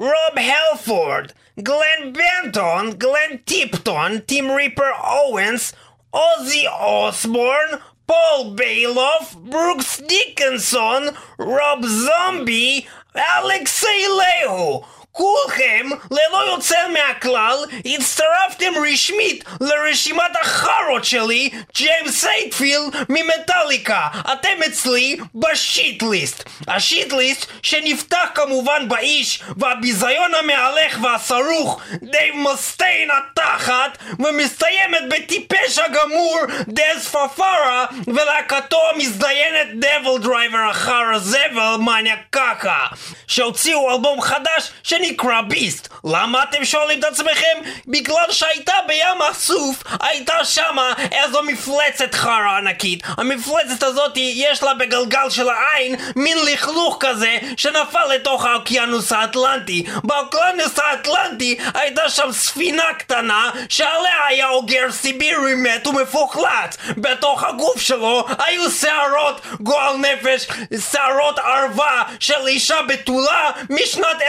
Rob 0.00 0.38
Halford, 0.38 1.34
Glenn 1.62 2.14
Benton, 2.14 2.96
Glenn 2.96 3.42
Tipton, 3.44 4.22
Tim 4.26 4.50
Reaper 4.50 4.94
Owens, 4.98 5.74
Ozzy 6.14 6.64
Osbourne, 6.66 7.82
Paul 8.06 8.56
Baloff, 8.56 9.36
Bruce 9.36 9.98
Dickinson, 9.98 11.14
Rob 11.38 11.84
Zombie, 11.84 12.88
Alexi 13.14 14.06
Laiho. 14.08 14.86
כולכם, 15.12 15.86
ללא 16.10 16.52
יוצא 16.52 16.88
מהכלל, 16.88 17.56
הצטרפתם 17.84 18.72
רשמית 18.92 19.44
לרשימת 19.60 20.36
החארות 20.40 21.04
שלי, 21.04 21.50
ג'יימס 21.74 22.20
הטפילד 22.20 22.96
ממטאליקה. 23.08 24.08
אתם 24.32 24.62
אצלי 24.66 25.16
ב 25.34 25.48
shit 25.48 26.02
list. 26.02 26.42
ה 26.68 26.77
shit 26.77 27.12
list 27.12 27.46
שנפתח 27.62 28.26
כמובן 28.34 28.88
באיש 28.88 29.42
והביזיון 29.56 30.34
המהלך 30.34 30.98
והסרוך 31.02 31.80
דייב 32.02 32.34
מאסטיין 32.34 33.08
התחת 33.10 33.98
ומסתיימת 34.18 35.02
בטיפש 35.08 35.78
הגמור 35.78 36.38
דז 36.68 37.08
פאפרה 37.08 37.86
ולהקתו 38.06 38.80
המזדיינת 38.94 39.68
DevilDriver 39.74 40.70
החרא 40.70 41.18
זבל 41.18 41.76
מניה 41.78 42.16
קקה 42.30 42.86
שהוציאו 43.26 43.90
אלבום 43.90 44.20
חדש 44.20 44.70
שנקרא 45.04 45.40
Beast. 45.40 45.88
למה 46.04 46.42
אתם 46.42 46.64
שואלים 46.64 46.98
את 46.98 47.04
עצמכם? 47.04 47.58
בגלל 47.86 48.24
שהייתה 48.30 48.72
בים 48.86 49.22
הסוף 49.30 49.82
הייתה 50.00 50.44
שמה 50.44 50.92
איזו 51.12 51.42
מפלצת 51.42 52.14
חרא 52.14 52.56
ענקית. 52.56 53.02
המפלצת 53.06 53.82
הזאת 53.82 54.12
יש 54.16 54.62
לה 54.62 54.74
בגלגל 54.74 55.30
של 55.30 55.48
העין 55.48 55.96
מין 56.16 56.38
לכלוך 56.52 56.96
כזה 57.00 57.38
שנפל 57.56 58.06
לתוך 58.14 58.44
האוקיינוס 58.44 59.12
האטלנטי. 59.12 59.84
באוקיינוס 60.04 60.78
האטלנטי 60.78 61.58
הייתה 61.74 62.08
שם 62.08 62.32
ספינה 62.32 62.94
קטנה 62.98 63.50
שעליה 63.68 64.26
היה 64.28 64.48
אוגר 64.48 64.92
סיבירי 64.92 65.54
מת 65.54 65.86
ומפוחלץ 65.86 66.76
בתוך 66.96 67.44
הגוף 67.44 67.80
שלו 67.80 68.26
היו 68.38 68.70
שערות 68.70 69.40
גועל 69.60 69.96
נפש 69.96 70.46
שערות 70.90 71.38
ערווה 71.38 72.02
של 72.20 72.46
אישה 72.46 72.82
בתולה 72.88 73.50
משנת 73.70 74.22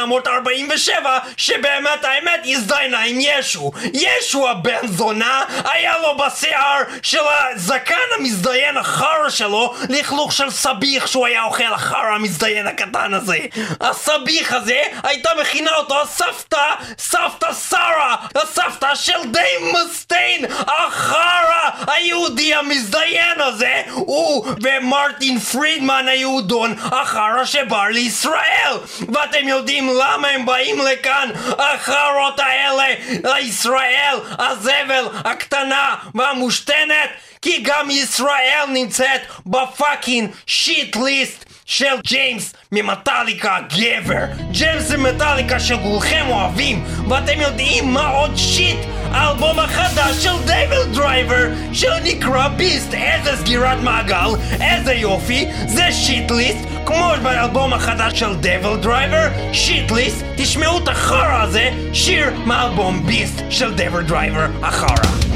1847 0.00 1.18
שבאמת 1.36 2.04
האמת 2.04 2.40
הזדיינה 2.44 3.00
עם 3.02 3.18
ישו. 3.20 3.72
ישו 3.94 4.48
הבן 4.48 4.86
זונה 4.86 5.44
היה 5.64 5.94
לו 5.98 6.16
בשיער 6.16 6.82
של 7.02 7.18
הזקן 7.28 7.94
המזדיין 8.18 8.76
החרא 8.76 9.30
שלו 9.30 9.74
לכלוך 9.88 10.32
של 10.32 10.50
סביח 10.50 11.06
שהוא 11.06 11.26
היה 11.26 11.44
אוכל 11.44 11.72
החרא 11.72 12.14
המזדיין 12.14 12.66
הקטן 12.66 13.14
הזה. 13.14 13.38
הסביח 13.80 14.52
הזה 14.52 14.82
הייתה 15.02 15.30
מכינה 15.40 15.70
אותו 15.76 16.02
הסבתא 16.02 16.74
סבתא 16.98 17.52
שרה 17.68 18.16
הסבתא 18.34 18.94
של 18.94 19.30
די 19.32 19.72
מסטיין 19.72 20.44
החרא 20.66 21.70
היהודי 21.86 22.54
המזדיין 22.54 23.40
הזה 23.40 23.82
הוא 23.90 24.46
ומרטין 24.62 25.38
פרידמן 25.38 26.08
היהודון 26.08 26.74
החרא 26.78 27.44
שבא 27.44 27.88
לישראל. 27.88 28.76
ואתם 29.14 29.48
יודעים 29.48 29.89
למה 29.98 30.28
הם 30.28 30.46
באים 30.46 30.78
לכאן? 30.78 31.30
החארות 31.58 32.40
האלה 32.40 32.84
לישראל 33.24 34.18
הזבל 34.38 35.08
הקטנה 35.24 35.94
והמושתנת 36.14 37.10
כי 37.42 37.60
גם 37.62 37.90
ישראל 37.90 38.64
נמצאת 38.68 39.20
ב 39.46 39.56
fucking 39.56 40.30
shit 40.46 40.96
list 40.96 41.44
של 41.70 42.00
ג'יימס 42.06 42.52
ממטאליקה 42.72 43.58
גבר. 43.68 44.24
ג'יימס 44.50 44.82
זה 44.82 44.98
מטאליקה 44.98 45.60
שכולכם 45.60 46.26
אוהבים 46.28 46.84
ואתם 47.08 47.40
יודעים 47.40 47.92
מה 47.92 48.08
עוד 48.08 48.36
shit? 48.36 48.78
האלבום 49.10 49.58
החדש 49.58 50.24
של 50.24 50.46
DevilDriver 50.46 51.48
שנקרא 51.72 52.48
Beast. 52.48 52.94
איזה 52.94 53.36
סגירת 53.36 53.78
מעגל 53.82 54.30
איזה 54.60 54.92
יופי. 54.92 55.46
זה 55.66 55.92
Shitlist 55.92 56.68
כמו 56.86 57.12
באלבום 57.22 57.72
החדש 57.72 58.20
של 58.20 58.36
DevilDriver 58.36 59.28
Shitlist. 59.52 60.24
תשמעו 60.36 60.78
את 60.78 60.88
החרא 60.88 61.42
הזה 61.42 61.70
שיר 61.92 62.30
מאלבום 62.46 63.06
Beast 63.06 63.42
של 63.50 63.74
DevilDriver 63.74 64.46
החרא 64.62 65.29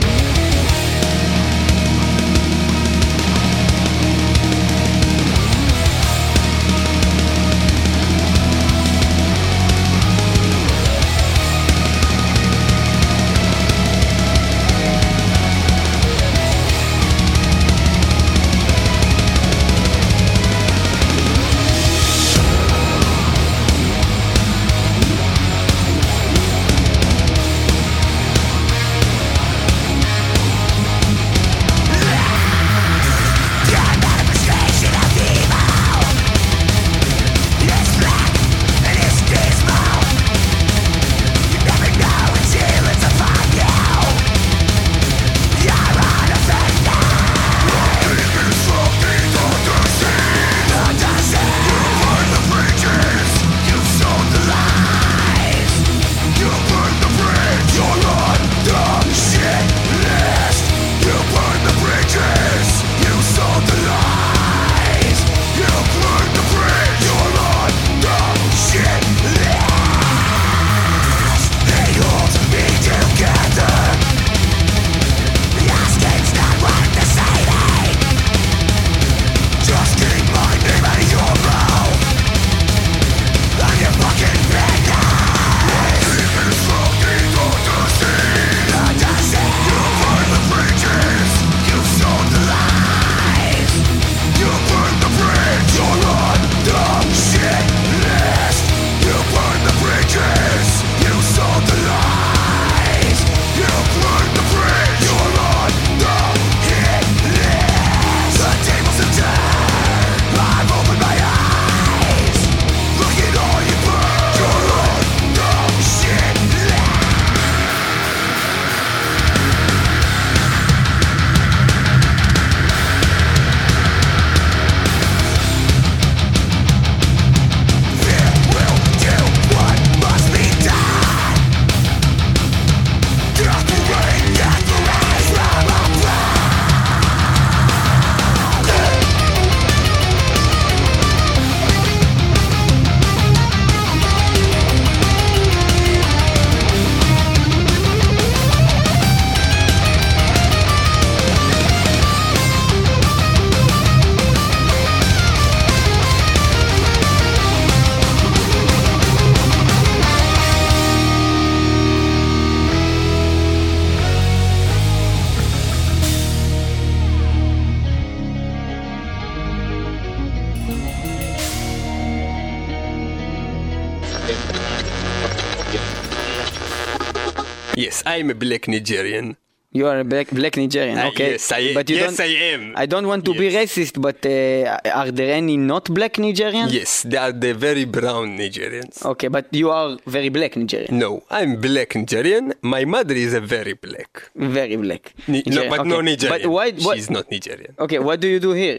I'm 178.15 178.31
a 178.31 178.35
black 178.35 178.69
Nigerian. 178.69 179.37
You 179.77 179.89
are 179.91 179.99
a 179.99 180.05
black, 180.05 180.29
black 180.31 180.55
Nigerian, 180.57 180.97
Uh, 180.99 181.09
okay. 181.11 181.33
yes, 181.33 181.51
I- 181.51 181.75
but 181.75 181.91
you 181.91 181.97
yes, 181.97 182.17
don't, 182.17 182.21
I 182.21 182.33
am. 182.55 182.63
I 182.83 182.87
don't 182.87 183.09
want 183.13 183.25
to 183.25 183.33
be 183.35 183.47
racist, 183.51 184.01
but 184.01 184.25
uh, 184.25 184.79
are 185.01 185.11
there 185.11 185.35
any 185.35 185.57
not 185.57 185.85
black 185.99 186.13
Nigerians? 186.27 186.71
Yes, 186.73 187.03
they 187.03 187.17
are 187.17 187.33
the 187.33 187.53
very 187.55 187.85
brown 187.85 188.39
Nigerians. 188.39 189.05
Okay, 189.05 189.27
but 189.27 189.47
you 189.53 189.71
are 189.79 189.99
very 190.07 190.29
black 190.29 190.55
Nigerian. 190.57 190.97
No, 190.97 191.25
I'm 191.29 191.61
black 191.61 191.97
Nigerian. 191.97 192.55
My 192.63 192.85
mother 192.85 193.15
is 193.27 193.35
a 193.35 193.41
very 193.41 193.73
black. 193.87 194.31
Very 194.37 194.77
black. 194.77 195.13
Ni- 195.27 195.43
no, 195.43 195.51
Nigerian, 195.51 195.71
but 195.71 195.81
okay. 195.81 195.89
no 195.89 196.01
Nigerian. 196.03 196.39
But 196.43 196.49
why? 196.57 196.71
What, 196.87 196.97
She's 196.97 197.11
not 197.11 197.29
Nigerian. 197.33 197.75
Okay, 197.77 197.99
what 197.99 198.21
do 198.21 198.29
you 198.29 198.39
do 198.39 198.53
here? 198.53 198.79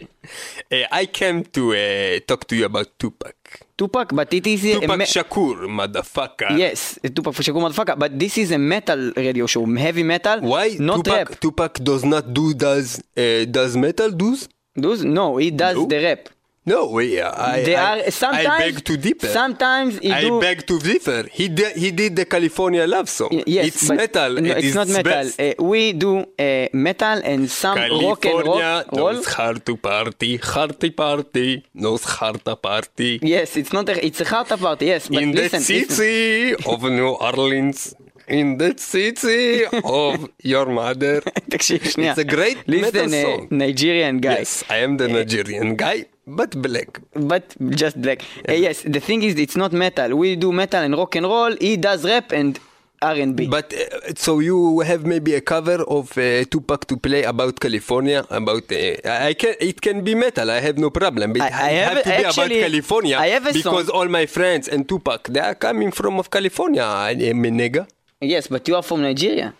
Uh, 0.72 0.88
I 0.90 1.04
came 1.04 1.44
to 1.56 1.62
uh, 1.76 2.20
talk 2.26 2.46
to 2.48 2.56
you 2.56 2.64
about 2.64 2.88
Tupac. 2.98 3.36
Tupac, 3.76 4.14
but 4.14 4.32
it 4.32 4.46
is 4.46 4.64
a 4.64 4.80
Tupac 4.80 4.98
me- 4.98 5.04
Shakur, 5.04 5.56
motherfucker. 5.68 6.56
yes, 6.58 6.98
Tupac 7.14 7.34
Shakur 7.34 7.60
motherfucker. 7.60 7.98
But 7.98 8.18
this 8.18 8.38
is 8.38 8.50
a 8.50 8.58
metal 8.58 9.12
radio 9.16 9.46
show, 9.46 9.64
heavy 9.76 10.02
metal. 10.02 10.40
Why 10.40 10.76
Not 10.78 11.04
Tupac, 11.04 11.28
rap. 11.30 11.40
Tupac 11.40 11.74
does 11.84 12.04
not 12.04 12.32
do 12.32 12.54
does 12.54 13.02
uh, 13.16 13.44
does 13.50 13.76
metal 13.76 14.10
does? 14.10 14.48
Does 14.74 15.04
no, 15.04 15.36
he 15.38 15.50
does 15.50 15.76
No. 15.76 15.86
the 15.86 16.02
rap. 16.02 16.28
No, 16.65 16.99
yeah, 16.99 17.33
I, 17.35 17.63
They 17.63 17.75
I, 17.75 18.01
are 18.05 18.11
sometimes. 18.11 18.47
I 18.47 18.59
beg 18.59 18.75
to 18.89 18.93
differ. 18.95 19.27
Sometimes 19.41 19.97
he 19.97 20.11
I 20.11 20.21
do. 20.21 20.39
beg 20.39 20.57
to 20.67 20.77
differ. 20.77 21.21
He 21.39 21.47
did, 21.49 21.75
he 21.75 21.89
did 21.89 22.15
the 22.15 22.25
California 22.25 22.85
love 22.85 23.09
song. 23.09 23.29
Y- 23.31 23.43
Yes, 23.47 23.65
it's 23.69 23.87
but 23.87 23.97
metal. 23.97 24.31
No, 24.45 24.51
at 24.51 24.63
it's 24.63 24.75
not 24.75 24.85
its 24.87 24.95
metal. 24.97 25.11
best. 25.11 25.41
Uh, 25.41 25.53
we 25.71 25.93
do 25.93 26.11
uh, 26.19 26.67
metal 26.87 27.17
and 27.31 27.49
some 27.49 27.77
rock 27.79 27.89
and 27.89 27.91
roll. 28.03 28.15
California 28.15 28.85
roll. 28.93 29.13
knows 29.13 29.25
hard 29.37 29.65
to 29.65 29.73
party, 29.75 30.31
hard 30.37 30.79
to 30.81 30.91
party, 30.91 31.49
knows 31.73 32.03
hard 32.03 32.45
to 32.45 32.55
party. 32.55 33.11
Yes, 33.23 33.57
it's 33.57 33.73
not. 33.73 33.89
A, 33.89 33.95
it's 34.05 34.21
a 34.21 34.25
heart 34.33 34.49
party. 34.65 34.85
Yes, 34.93 35.07
but 35.09 35.17
In 35.23 35.31
the 35.31 35.41
listen, 35.41 35.61
listen. 35.61 35.89
city 35.89 36.53
of 36.71 36.79
New 36.83 37.13
Orleans, 37.29 37.95
in 38.27 38.57
the 38.61 38.71
city 38.77 39.65
of 39.99 40.29
your 40.43 40.67
mother. 40.81 41.21
תקשיב 41.49 41.83
שנייה. 41.89 42.13
It's 42.13 42.19
a 42.19 42.29
great 42.35 42.57
Listen, 42.67 42.81
metal 42.81 43.07
uh, 43.13 43.23
song. 43.25 43.47
Nigerian 43.63 44.15
guy. 44.27 44.37
Yes, 44.39 44.63
I 44.69 44.77
am 44.85 44.97
the 45.01 45.07
Nigerian 45.07 45.75
guy, 45.75 45.97
but 46.26 46.50
black. 46.60 47.00
But 47.14 47.54
just 47.70 48.00
black. 48.00 48.22
Uh, 48.48 48.52
yes, 48.52 48.82
the 48.82 49.00
thing 49.00 49.22
is, 49.22 49.34
it's 49.36 49.56
not 49.56 49.72
metal. 49.72 50.16
We 50.16 50.36
do 50.36 50.52
metal 50.52 50.82
and 50.82 50.96
rock 50.96 51.14
and 51.16 51.26
roll. 51.26 51.54
He 51.60 51.76
does 51.76 52.04
rap 52.04 52.32
and 52.32 52.58
R&B. 53.02 53.46
But 53.48 53.72
uh, 53.74 54.14
so 54.16 54.38
you 54.40 54.80
have 54.80 55.04
maybe 55.04 55.34
a 55.34 55.40
cover 55.40 55.82
of 55.84 56.16
uh, 56.16 56.44
Tupac 56.44 56.86
to 56.86 56.96
play 56.96 57.22
about 57.24 57.60
California, 57.60 58.24
about 58.30 58.72
uh, 58.72 58.96
I 59.28 59.34
can 59.34 59.54
it 59.60 59.80
can 59.80 60.02
be 60.02 60.14
metal. 60.14 60.50
I 60.50 60.60
have 60.60 60.78
no 60.78 60.90
problem. 60.90 61.32
But 61.34 61.42
I- 61.42 61.46
I 61.46 61.70
have 61.72 61.92
have 61.94 62.02
to 62.04 62.08
be 62.08 62.14
actually- 62.24 62.58
about 62.58 62.70
California 62.70 63.16
I 63.18 63.28
have 63.28 63.46
a 63.46 63.52
because 63.52 63.86
song- 63.86 63.96
all 63.96 64.08
my 64.08 64.24
friends 64.26 64.66
and 64.68 64.88
Tupac 64.88 65.28
they 65.28 65.40
are 65.40 65.54
coming 65.54 65.90
from 65.92 66.18
of 66.18 66.30
California. 66.30 66.82
I 66.84 67.10
am 67.32 67.44
a 67.44 67.50
nigga. 67.50 67.86
yes, 68.20 68.46
but 68.48 68.66
you 68.66 68.74
are 68.76 68.82
from 68.82 69.02
Nigeria. 69.02 69.52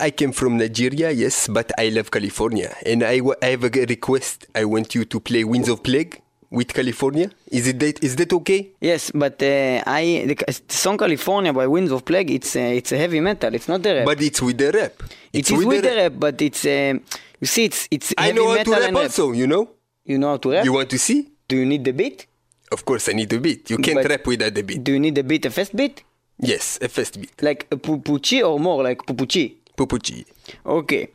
I 0.00 0.10
came 0.10 0.32
from 0.32 0.56
Nigeria, 0.58 1.10
yes, 1.10 1.48
but 1.48 1.72
I 1.78 1.88
love 1.90 2.10
California, 2.10 2.74
and 2.86 3.02
I, 3.02 3.20
I 3.42 3.46
have 3.46 3.64
a 3.64 3.68
request. 3.70 4.46
I 4.54 4.64
want 4.64 4.94
you 4.94 5.04
to 5.04 5.20
play 5.20 5.44
Winds 5.44 5.68
of 5.68 5.82
Plague 5.82 6.20
with 6.50 6.72
California. 6.72 7.30
Is 7.50 7.66
it 7.66 7.78
that, 7.80 8.02
is 8.04 8.16
that 8.16 8.32
okay? 8.32 8.70
Yes, 8.80 9.10
but 9.14 9.42
uh, 9.42 9.82
I 9.86 10.24
the, 10.26 10.34
the 10.68 10.74
song 10.74 10.96
California 10.98 11.52
by 11.52 11.66
Winds 11.66 11.90
of 11.92 12.04
Plague. 12.04 12.30
It's 12.30 12.54
uh, 12.56 12.60
it's 12.60 12.92
a 12.92 12.96
heavy 12.96 13.20
metal. 13.20 13.54
It's 13.54 13.68
not 13.68 13.82
the 13.82 13.94
rap. 13.94 14.04
But 14.06 14.22
it's 14.22 14.40
with 14.42 14.58
the 14.58 14.70
rap. 14.72 15.02
it 15.32 15.38
It's 15.40 15.50
is 15.50 15.64
with 15.64 15.82
the 15.82 15.94
rap, 15.96 16.12
but 16.16 16.40
it's 16.42 16.64
uh, 16.64 16.94
you 17.40 17.46
see, 17.46 17.64
it's 17.64 17.88
it's 17.90 18.14
I 18.16 18.32
know 18.32 18.48
how 18.56 18.62
to 18.62 18.70
rap 18.70 18.80
rap. 18.82 18.94
also. 18.94 19.32
You 19.32 19.46
know. 19.46 19.70
You 20.04 20.18
know 20.18 20.28
how 20.28 20.36
to 20.38 20.50
rap? 20.52 20.64
You 20.64 20.72
want 20.74 20.90
to 20.90 20.98
see? 20.98 21.28
Do 21.48 21.56
you 21.56 21.66
need 21.66 21.84
the 21.84 21.92
beat? 21.92 22.26
Of 22.72 22.84
course, 22.84 23.08
I 23.08 23.12
need 23.12 23.28
the 23.30 23.38
beat. 23.38 23.70
You 23.70 23.78
can't 23.78 23.96
But- 24.02 24.08
rap 24.10 24.26
without 24.26 24.54
the 24.54 24.62
beat. 24.62 24.82
Do 24.84 24.92
you 24.92 24.98
need 25.00 25.14
the 25.14 25.22
beat, 25.22 25.46
a 25.46 25.50
fast 25.50 25.74
beat? 25.74 26.02
Yes, 26.40 26.78
a 26.82 26.88
first 26.88 27.20
beat. 27.20 27.30
Like 27.42 27.66
a 27.70 27.76
pupuchi 27.76 28.42
or 28.42 28.58
more 28.58 28.82
like 28.82 28.98
pupuchi? 29.06 29.54
Pupuchi. 29.76 30.24
Okay. 30.64 31.08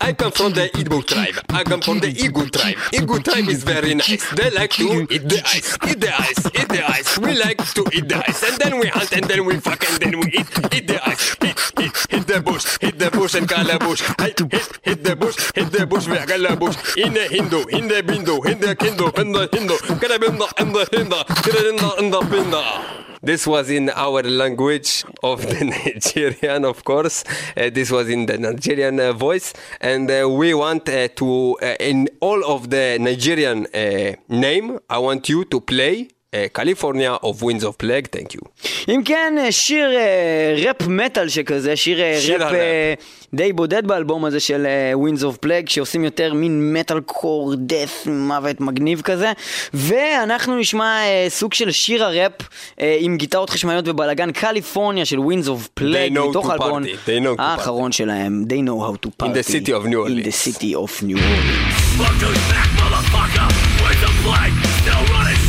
I 0.00 0.12
come 0.16 0.32
from 0.32 0.52
the 0.52 0.68
Igbo 0.74 1.06
tribe. 1.06 1.34
I 1.50 1.62
come 1.64 1.80
from 1.80 2.00
the 2.00 2.12
Igbo 2.12 2.50
tribe. 2.50 2.76
Igbo 2.92 3.22
tribe 3.22 3.48
is 3.48 3.62
very 3.62 3.94
nice. 3.94 4.28
They 4.34 4.50
like 4.50 4.70
to 4.72 5.06
eat 5.10 5.28
the 5.28 5.42
ice, 5.44 5.76
eat 5.88 6.00
the 6.00 6.12
ice, 6.14 6.46
eat 6.46 6.68
the 6.68 6.82
ice. 6.88 7.18
We 7.18 7.34
like 7.38 7.58
to 7.74 7.84
eat 7.92 8.08
the 8.08 8.22
ice, 8.26 8.42
and 8.42 8.58
then 8.58 8.78
we 8.78 8.88
hunt, 8.88 9.12
and 9.12 9.24
then 9.24 9.44
we 9.44 9.58
fuck, 9.60 9.84
and 9.88 10.00
then 10.00 10.20
we 10.20 10.26
eat, 10.28 10.46
eat 10.74 10.86
the 10.88 11.00
ice. 11.06 11.36
Hit, 11.40 11.58
hit, 11.78 12.03
hit 12.14 12.26
the 12.26 12.40
bush, 12.40 12.78
hit 12.80 12.98
the 12.98 13.10
bush 13.10 13.34
and 13.34 13.48
calabush. 13.48 14.00
Hit, 14.22 14.38
hit, 14.52 14.78
hit 14.82 15.04
the 15.04 15.16
bush, 15.16 15.36
hit 15.54 15.70
the 15.72 15.86
bush, 15.86 16.06
we 16.06 16.16
calabush. 16.16 16.76
In 16.96 17.12
the 17.14 17.24
Hindu, 17.28 17.64
in 17.76 17.88
the 17.88 18.02
Bindu, 18.02 18.44
in 18.50 18.60
the 18.60 18.76
Kindu, 18.76 19.18
in 19.18 19.32
the 19.32 19.48
Hindu. 19.52 19.76
Karabinda, 20.02 20.60
in 20.60 20.72
the 20.72 20.86
Hindu, 20.96 21.16
Karabinda, 21.44 21.98
in 21.98 22.10
the 22.10 22.20
Binda. 22.20 23.04
This 23.22 23.46
was 23.46 23.70
in 23.70 23.88
our 23.90 24.22
language 24.22 25.02
of 25.22 25.40
the 25.40 25.64
Nigerian, 25.84 26.64
of 26.64 26.84
course. 26.84 27.24
Uh, 27.56 27.70
this 27.70 27.90
was 27.90 28.08
in 28.10 28.26
the 28.26 28.36
Nigerian 28.36 29.00
uh, 29.00 29.12
voice, 29.14 29.54
and 29.80 30.10
uh, 30.10 30.28
we 30.30 30.52
want 30.52 30.88
uh, 30.90 31.08
to, 31.08 31.56
uh, 31.62 31.74
in 31.80 32.08
all 32.20 32.44
of 32.44 32.68
the 32.70 32.98
Nigerian 33.00 33.66
uh, 33.74 34.14
name, 34.28 34.78
I 34.90 34.98
want 34.98 35.28
you 35.30 35.46
to 35.46 35.60
play 35.60 36.08
uh, 36.34 36.58
California 36.60 37.12
of 37.22 37.42
Winds 37.42 37.64
of 37.64 37.78
Plague. 37.84 38.08
Thank 38.16 38.34
you. 38.34 38.40
אם 38.88 39.00
כן, 39.04 39.34
אה, 39.38 39.52
שיר 39.52 39.90
אה, 39.96 40.54
ראפ 40.66 40.86
מטאל 40.88 41.28
שכזה, 41.28 41.76
שיר 41.76 42.00
אה, 42.00 42.18
שיר 42.20 42.42
ראפ. 42.44 42.52
אה, 42.54 42.94
די 43.34 43.52
בודד 43.52 43.86
באלבום 43.86 44.24
הזה 44.24 44.40
של 44.40 44.66
אה, 44.66 44.92
Winds 44.94 45.20
of 45.22 45.46
Plague, 45.46 45.70
שעושים 45.70 46.04
יותר 46.04 46.34
מין 46.34 46.72
מטאל 46.72 47.00
קור, 47.00 47.54
דף, 47.58 48.06
מוות 48.06 48.60
מגניב 48.60 49.00
כזה. 49.00 49.32
ואנחנו 49.74 50.58
נשמע 50.58 50.84
אה, 51.04 51.26
סוג 51.28 51.54
של 51.54 51.70
שיר 51.70 52.04
הראפ 52.04 52.32
אה, 52.80 52.96
עם 53.00 53.16
גיטרות 53.16 53.50
חשמליות 53.50 53.88
ובלאגן 53.88 54.32
קליפורניה 54.32 55.04
של 55.04 55.18
Winds 55.18 55.46
of 55.46 55.80
Plague, 55.80 56.14
know 56.16 56.28
מתוך 56.30 56.46
to 56.46 56.50
האלבום 56.50 56.82
party. 56.84 56.86
They 56.86 57.24
know 57.24 57.38
to 57.38 57.42
האחרון 57.42 57.92
שלהם, 57.92 58.44
They 58.48 58.68
know 58.68 58.80
how 58.88 59.06
to 59.06 59.10
party. 59.24 59.32
the 59.38 59.52
city 59.52 59.70
of 59.72 59.86
New 59.86 60.06
In 60.06 60.14
the 60.14 60.20
Orleans. 60.20 60.34
city 60.34 60.74
of 60.74 61.02
New 61.02 61.16
Orleans. 61.16 62.64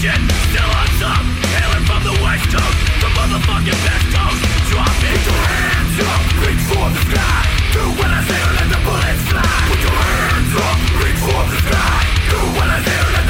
Shit, 0.06 0.22
still 0.54 0.70
on 0.70 0.86
top. 1.02 1.26
Hailing 1.58 1.86
from 1.90 2.06
the 2.06 2.14
west 2.22 2.46
coast, 2.54 2.78
the 3.02 3.10
motherfucking 3.18 3.74
best 3.74 4.06
coast. 4.14 4.38
Drop 4.70 5.02
it, 5.02 5.18
your 5.26 5.42
hands 5.50 5.98
up, 5.98 6.22
reach 6.46 6.62
for 6.70 6.86
the 6.94 7.02
sky. 7.10 7.42
Do 7.74 7.82
what 7.98 8.14
I 8.14 8.22
say 8.22 8.38
or 8.38 8.54
let 8.54 8.70
the 8.70 8.80
bullets 8.86 9.26
fly. 9.26 9.42
Put 9.66 9.82
your 9.82 9.98
hands 9.98 10.54
up, 10.62 10.78
reach 11.02 11.22
for 11.26 11.42
the 11.50 11.58
sky. 11.58 12.06
Do 12.30 12.38
what 12.54 12.70
I 12.70 12.86
say 12.86 12.98
or 13.02 13.12
let 13.18 13.25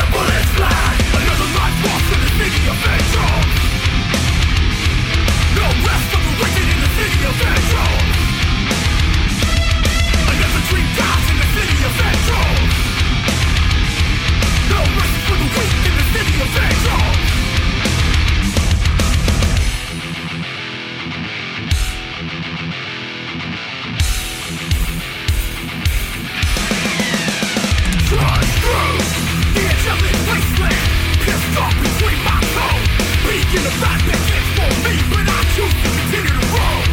in 33.56 34.44
for 34.56 34.72
me, 34.84 34.94
but 35.12 35.24
I 35.24 35.40
choose 35.56 35.76
to 35.80 35.90
continue 35.96 36.36
to 36.36 36.48
roam. 36.52 36.86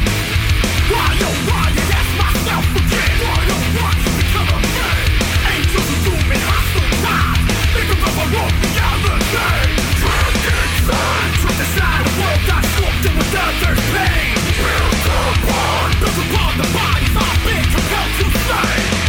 Why 0.92 1.10
oh 1.26 1.36
why 1.48 1.66
ask 1.98 2.10
myself 2.22 2.66
again? 2.78 3.14
Why 3.22 3.40
oh 3.50 3.64
why 3.76 3.90
become 4.20 4.48
a 4.52 4.60
man? 4.62 5.04
Angels 5.52 5.90
hostile. 6.46 7.42
Think. 7.72 7.90
Trapped 11.42 11.62
inside, 11.62 12.04
a 12.06 12.12
world 12.20 12.42
that's 12.46 12.68
sculpted 12.78 13.14
pain. 13.90 14.34
Built 14.62 15.06
upon, 15.18 15.88
built 15.98 16.18
upon 16.22 16.52
the 16.62 16.68
bodies 16.70 17.14
I've 17.16 17.40
been 17.42 17.66
compelled 17.74 18.12
to. 18.18 18.26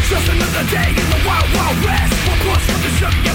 Just 0.09 0.27
another 0.33 0.65
day 0.73 0.89
in 0.89 1.07
the 1.13 1.19
wild, 1.27 1.49
wild 1.53 1.77
west. 1.85 2.13
One 2.27 2.39
plus 2.45 2.63
from 2.65 2.81
the 2.81 2.91
sugar. 2.97 3.32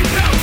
you 0.00 0.14
know. 0.14 0.39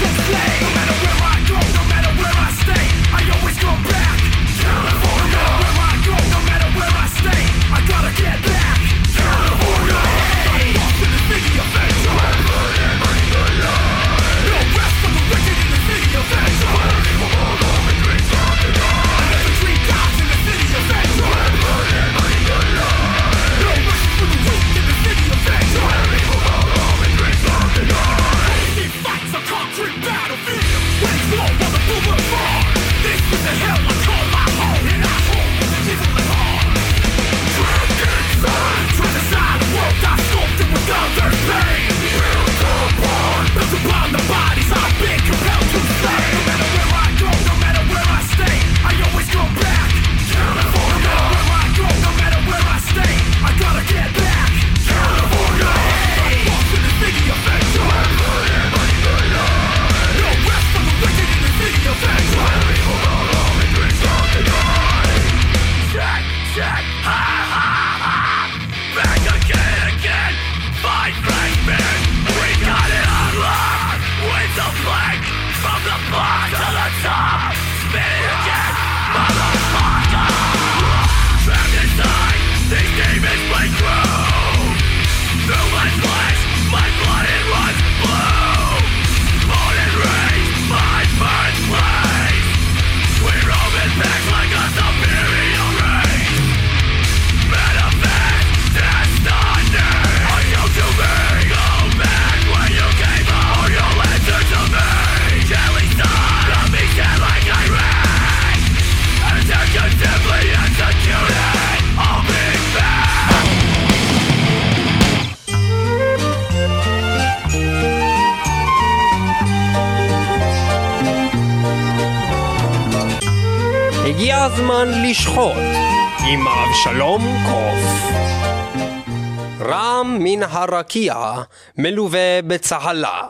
הרקיע 130.68 131.34
מלווה 131.78 132.42
בצהלה, 132.48 133.22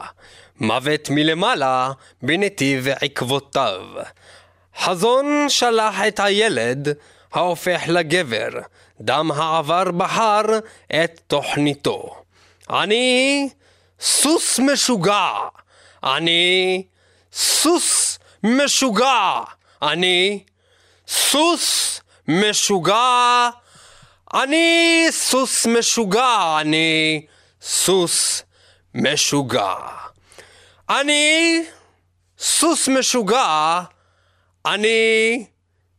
מוות 0.59 1.09
מלמעלה 1.09 1.91
בנתיב 2.21 2.87
עקבותיו. 3.01 3.81
חזון 4.79 5.45
שלח 5.49 5.95
את 6.07 6.19
הילד 6.19 6.87
ההופך 7.33 7.81
לגבר, 7.87 8.49
דם 9.01 9.31
העבר 9.31 9.91
בחר 9.91 10.41
את 11.03 11.21
תוכניתו. 11.27 12.15
אני 12.69 13.49
סוס 13.99 14.59
משוגע, 14.59 15.31
אני 16.03 16.83
סוס 17.33 18.19
משוגע, 18.43 19.41
אני 19.81 20.43
סוס 21.07 22.01
משוגע, 22.27 23.49
אני 24.43 25.07
סוס 25.09 25.65
משוגע, 25.65 26.57
אני 26.61 27.25
סוס 27.61 28.43
משוגע. 28.95 29.73
אני 30.89 31.63
סוס 32.39 32.87
משוגע, 32.87 33.81
אני 34.65 35.45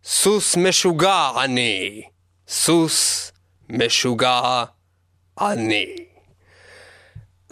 סוס 0.04 0.56
משוגע, 0.56 1.30
אני 1.44 2.02
סוס 2.48 3.32
משוגע, 3.68 4.64
אני. 5.40 5.96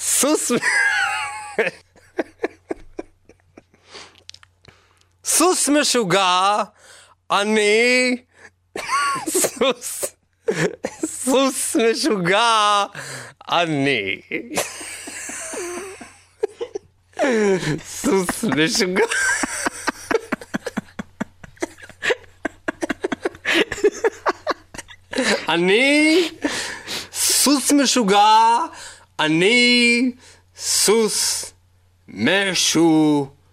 סוס... 0.01 0.53
סוס 5.37 5.68
משוגע, 5.68 6.62
אני... 7.30 8.16
סוס... 9.41 10.16
סוס 11.07 11.77
משוגע, 11.77 12.85
אני. 13.49 14.21
סוס 17.85 18.45
משוגע. 18.45 19.05
אני 25.49 26.29
סוס 27.13 27.73
משוגע, 27.73 28.59
אני 29.21 30.13
סוס 30.57 31.53
משוגע. 32.09 33.51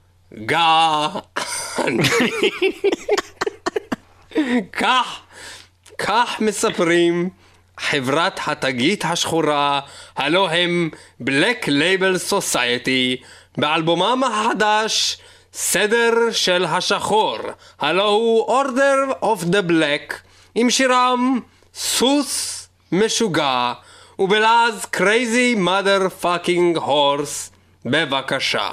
אני. 1.78 2.04
כך, 4.74 5.23
כך 5.98 6.36
מספרים 6.40 7.30
חברת 7.78 8.40
התגית 8.48 9.06
השחורה, 9.06 9.80
הלא 10.16 10.50
הם 10.50 10.90
Black 11.22 11.66
Label 11.66 12.32
Society, 12.32 13.26
באלבומם 13.58 14.22
החדש 14.24 15.18
סדר 15.54 16.12
של 16.32 16.66
השחור, 16.66 17.38
הלא 17.80 18.10
הוא 18.10 18.62
Order 18.64 19.24
of 19.24 19.44
the 19.44 19.70
Black, 19.70 20.14
עם 20.56 20.70
שירם 20.70 21.40
סוס 21.76 22.68
משוגע, 22.92 23.74
ובלעז 24.20 24.86
Crazy 24.96 25.58
Mother 25.58 26.24
Fucking 26.24 26.80
Horse, 26.80 27.52
בבקשה. 27.86 28.70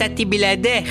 יצאתי 0.00 0.24
בלעדך. 0.24 0.90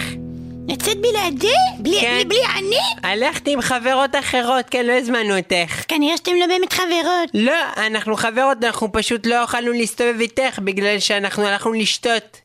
יצאת 0.67 0.97
בלעדי? 0.97 1.47
בלי, 1.79 2.01
כן. 2.01 2.15
בלי, 2.15 2.25
בלי 2.25 2.39
אני? 2.57 2.77
הלכתי 3.03 3.53
עם 3.53 3.61
חברות 3.61 4.15
אחרות, 4.19 4.65
כן, 4.71 4.85
לא 4.85 4.93
הזמנו 4.93 5.37
אותך. 5.37 5.83
כנראה 5.87 6.17
שאתם 6.17 6.35
לא 6.35 6.47
באמת 6.47 6.73
חברות. 6.73 7.29
לא, 7.33 7.53
אנחנו 7.77 8.15
חברות, 8.15 8.57
אנחנו 8.63 8.91
פשוט 8.91 9.25
לא 9.25 9.35
יכולנו 9.35 9.71
להסתובב 9.71 10.19
איתך 10.19 10.59
בגלל 10.59 10.99
שאנחנו 10.99 11.47
הלכנו 11.47 11.73
לשתות. 11.73 12.41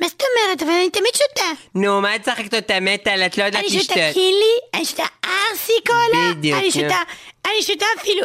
מה 0.00 0.08
זאת 0.08 0.22
אומרת? 0.22 0.62
אבל 0.62 0.70
אני 0.70 0.90
תמיד 0.90 1.12
שותה. 1.14 1.50
נו, 1.74 2.00
מה 2.00 2.16
את 2.16 2.22
צחקת 2.22 2.54
אותה 2.54 2.80
מטל? 2.80 3.22
את 3.26 3.38
לא 3.38 3.44
יודעת 3.44 3.62
אני 3.62 3.70
שותה 3.70 3.94
לשתות. 3.94 4.14
קילי, 4.14 4.54
אני 4.74 4.84
שותה 4.84 5.04
ארסי 5.24 5.72
קולה. 5.86 6.32
בדיוק, 6.34 6.58
אני. 6.60 6.70
שותה, 6.70 6.98
אני 7.46 7.62
שותה 7.62 7.86
אפילו, 8.00 8.22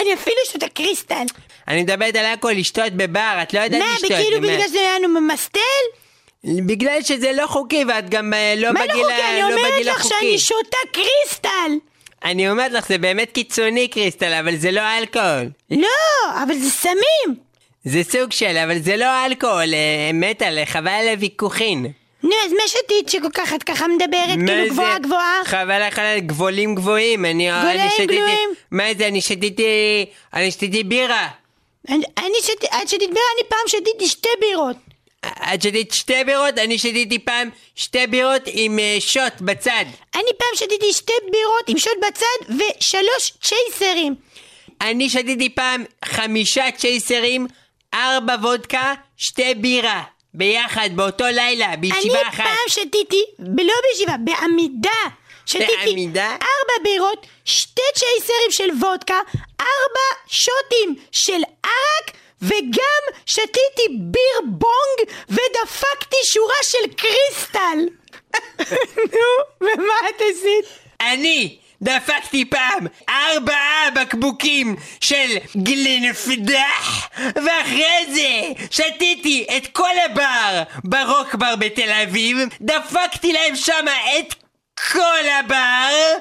אני 0.00 0.14
אפילו 0.14 0.36
שותה 0.52 0.68
קריסטל. 0.68 1.24
אני 1.68 1.82
מדברת 1.82 2.16
על 2.16 2.26
הכל, 2.26 2.52
לשתות 2.52 2.92
בבר, 2.92 3.38
את 3.42 3.54
לא 3.54 3.60
יודעת 3.60 3.82
לשתות. 3.94 4.10
מה? 4.10 4.38
בגלל 4.40 4.68
שזה 4.68 4.78
לנו 4.98 5.20
ממסטל? 5.20 5.60
בגלל 6.44 7.02
שזה 7.02 7.32
לא 7.32 7.46
חוקי 7.46 7.84
ואת 7.88 8.10
גם 8.10 8.34
אה, 8.34 8.54
לא 8.56 8.72
מה 8.72 8.80
בגיל 8.80 8.96
לא 8.96 9.02
חוקי? 9.02 9.22
אני 9.22 9.40
לא 9.40 9.46
אומרת 9.46 9.86
לך 9.86 10.00
החוקי. 10.00 10.14
שאני 10.20 10.38
שותה 10.38 10.76
קריסטל. 10.92 11.72
אני 12.24 12.50
אומרת 12.50 12.72
לך, 12.72 12.88
זה 12.88 12.98
באמת 12.98 13.32
קיצוני 13.32 13.88
קריסטל, 13.88 14.32
אבל 14.32 14.56
זה 14.56 14.70
לא 14.70 14.80
אלכוהול. 14.98 15.48
לא, 15.70 16.42
אבל 16.44 16.54
זה 16.54 16.70
סמים. 16.70 17.36
זה 17.84 18.02
סוג 18.10 18.32
של, 18.32 18.56
אבל 18.56 18.78
זה 18.78 18.96
לא 18.96 19.26
אלכוהול, 19.26 19.74
אה, 19.74 20.10
מטל, 20.14 20.58
חבל 20.64 20.88
על 20.88 21.08
הוויכוחין. 21.08 21.86
נו, 22.22 22.30
אז 22.46 22.52
מה 22.52 22.62
שתית 22.66 23.08
שכל 23.08 23.30
כך 23.34 23.54
את 23.54 23.62
ככה 23.62 23.86
מדברת, 23.88 24.38
מה 24.38 24.46
כאילו? 24.46 24.70
גבוהה 24.70 24.98
גבוהה? 24.98 25.40
חבל 25.44 25.86
לך 25.86 25.98
על 25.98 26.20
גבולים 26.20 26.74
גבוהים, 26.74 27.24
אני 27.24 27.50
גבולים. 27.60 28.18
גבוהים? 28.18 28.50
מה 28.70 28.84
זה, 28.98 29.06
אני 29.08 29.20
שתיתי... 29.20 30.06
אני 30.34 30.50
שתיתי 30.50 30.84
בירה. 30.84 31.28
אני 31.88 32.34
שתיתי, 32.42 32.66
את 32.66 32.88
שתית 32.88 33.10
בירה, 33.10 33.24
אני 33.38 33.48
פעם 33.48 33.58
שתיתי 33.66 34.06
שתי 34.06 34.28
בירות. 34.40 34.76
את 35.26 35.62
שתית 35.62 35.92
שתי 35.92 36.24
בירות, 36.26 36.58
אני 36.58 36.78
שתיתי 36.78 37.18
פעם 37.18 37.48
שתי 37.76 38.06
בירות 38.06 38.42
עם 38.46 38.78
אה, 38.78 38.96
שוט 39.00 39.40
בצד. 39.40 39.84
אני 40.14 40.30
פעם 40.38 40.48
שתיתי 40.54 40.92
שתי 40.92 41.12
בירות 41.32 41.68
עם 41.68 41.78
שוט 41.78 41.98
בצד 42.08 42.54
ושלוש 42.54 43.32
צ'ייסרים. 43.42 44.14
אני 44.80 45.10
שתיתי 45.10 45.48
פעם 45.48 45.84
חמישה 46.04 46.70
צ'ייסרים, 46.76 47.46
ארבע 47.94 48.34
וודקה, 48.42 48.94
שתי 49.16 49.54
בירה. 49.54 50.02
ביחד, 50.34 50.90
באותו 50.94 51.24
לילה, 51.24 51.66
אני 51.66 51.76
בישיבה 51.76 52.28
אחת. 52.28 52.44
פעם 52.44 52.68
שתיתי, 52.68 53.22
לא 53.38 53.74
בישיבה, 53.88 54.16
בעמידה. 54.24 54.90
שתיתי 55.46 55.72
בעמידה? 55.84 56.28
ארבע 56.28 56.84
בירות, 56.84 57.26
שתי 57.44 57.82
צ'ייסרים 57.94 58.50
של 58.50 58.70
וודקה, 58.86 59.18
ארבע 59.60 60.08
שוטים 60.26 60.96
של 61.12 61.42
ערק, 61.62 62.16
וגם 62.42 63.02
שתיתי 63.26 63.88
ביר 64.00 64.40
בונג 64.44 65.14
ודפקתי 65.28 66.16
שורה 66.24 66.54
של 66.62 66.92
קריסטל. 66.96 67.78
נו, 69.14 69.44
ומה 69.60 69.94
את 70.10 70.22
עשית? 70.30 70.64
אני 71.00 71.58
דפקתי 71.82 72.44
פעם 72.44 72.86
ארבעה 73.08 73.90
בקבוקים 73.94 74.76
של 75.00 75.36
גלנפדח 75.56 77.08
ואחרי 77.18 78.06
זה 78.08 78.62
שתיתי 78.70 79.46
את 79.56 79.66
כל 79.66 79.98
הבר 80.04 80.62
ברוק 80.84 81.34
בר 81.34 81.56
בתל 81.56 81.90
אביב 81.90 82.36
דפקתי 82.60 83.32
להם 83.32 83.56
שמה 83.56 83.92
את 84.18 84.34
כל 84.92 85.28
הבר 85.38 86.16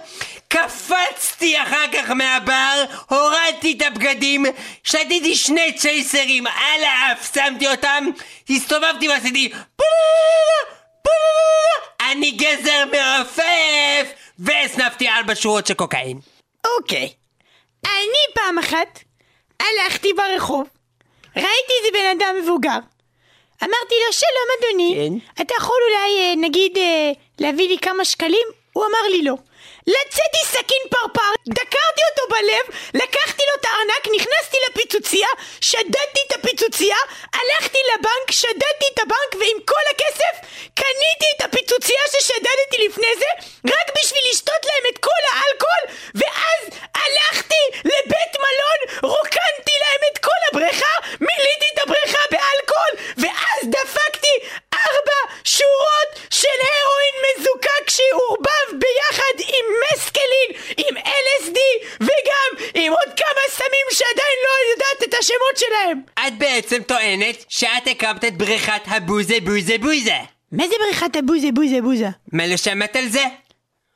קפצתי 0.48 1.62
אחר 1.62 1.86
כך 1.94 2.10
מהבר, 2.10 2.84
הורדתי 3.10 3.76
את 3.78 3.82
הבגדים, 3.82 4.46
שתיתי 4.84 5.36
שני 5.36 5.74
צ'ייסרים 5.74 6.48
על 6.48 6.84
האף, 6.84 7.34
שמתי 7.34 7.68
אותם, 7.68 8.06
הסתובבתי 8.50 9.10
ועשיתי 9.10 9.52
אני 12.12 12.32
גזר 12.32 12.86
מעופף! 12.92 14.14
והסנפתי 14.40 15.10
ארבע 15.10 15.34
שורות 15.36 15.68
של 15.68 15.74
קוקאין. 15.74 16.20
אוקיי. 16.78 17.14
אני 17.86 18.34
פעם 18.34 18.58
אחת 18.58 19.00
הלכתי 19.60 20.14
ברחוב, 20.14 20.68
ראיתי 21.36 21.74
איזה 21.80 21.90
בן 21.94 22.18
אדם 22.18 22.36
מבוגר. 22.44 22.80
אמרתי 23.64 23.96
לו, 24.06 24.14
שלום 24.14 24.48
אדוני, 24.60 24.96
כן. 24.96 25.44
אתה 25.44 25.54
יכול 25.58 25.78
אולי, 25.90 26.20
אה, 26.20 26.34
נגיד, 26.38 26.78
אה, 26.78 27.12
להביא 27.40 27.68
לי 27.70 27.78
כמה 27.78 28.06
שקלים? 28.06 28.48
הוא 28.74 28.84
אמר 28.86 29.10
לי 29.12 29.24
לא. 29.24 29.34
לצאתי 29.96 30.42
סכין 30.54 30.84
פרפר, 30.90 31.32
דקרתי 31.48 32.02
אותו 32.10 32.24
בלב, 32.34 32.66
לקחתי 32.94 33.44
לו 33.50 33.54
את 33.60 33.66
הארנק, 33.66 34.04
נכנסתי 34.16 34.58
לפיצוצייה, 34.66 35.28
שדדתי 35.62 36.22
את 36.28 36.32
הפיצוצייה, 36.36 36.98
הלכתי 37.34 37.80
לבנק, 37.92 38.28
שדדתי 38.32 38.88
את 38.94 39.00
הבנק, 39.00 39.32
ועם 39.40 39.58
כל 39.66 39.86
הכסף 39.92 40.34
קניתי 40.80 41.30
את 41.36 41.42
הפיצוצייה 41.46 42.02
ששדדתי 42.12 42.78
לפני 42.88 43.12
זה, 43.22 43.30
רק 43.74 43.88
בשביל 43.98 44.24
לשתות 44.32 44.64
להם 44.66 44.86
את 44.94 44.98
כל 44.98 45.22
האלכוהול, 45.32 45.86
ואז 46.16 46.62
הלכתי 46.96 47.64
לבית 47.86 48.34
מלון, 48.44 48.80
רוקנתי 49.14 49.76
להם 49.84 50.02
את 50.12 50.18
כל 50.18 50.40
הבריכה, 50.50 50.94
מילאתי 51.22 51.68
את 51.74 51.80
הבריכה 51.84 52.24
באלכוהול, 52.32 52.94
ואז 53.18 53.60
דפקתי 53.76 54.34
ארבע 54.74 55.20
שורות 55.44 56.10
של 56.30 56.60
הרואין 56.68 57.16
מזוקק 57.26 57.90
שעורבב 57.90 58.68
ביחד 58.82 59.36
עם 59.40 59.66
מסקלין, 59.86 60.50
עם 60.78 60.98
LSD 60.98 61.58
וגם 62.00 62.50
עם 62.74 62.94
עוד 62.94 63.10
כמה 63.18 63.44
סמים 63.50 63.88
שעדיין 63.92 64.38
לא 64.48 64.54
יודעת 64.72 65.04
את 65.04 65.14
השמות 65.20 65.49
שלהם. 65.60 66.02
את 66.28 66.38
בעצם 66.38 66.84
טוענת 66.84 67.46
שאת 67.50 67.88
הקמת 67.92 68.26
את 68.26 68.38
בריכת 68.38 68.82
הבוזה 68.86 69.36
בוזה 69.44 69.78
בוזה. 69.78 70.16
מה 70.52 70.68
זה 70.68 70.74
בריכת 70.86 71.16
הבוזה 71.16 71.48
בוזה 71.54 71.82
בוזה? 71.82 72.10
מה 72.34 72.48
לא 72.48 72.58
שמעת 72.58 72.96
על 72.96 73.08
זה? 73.08 73.24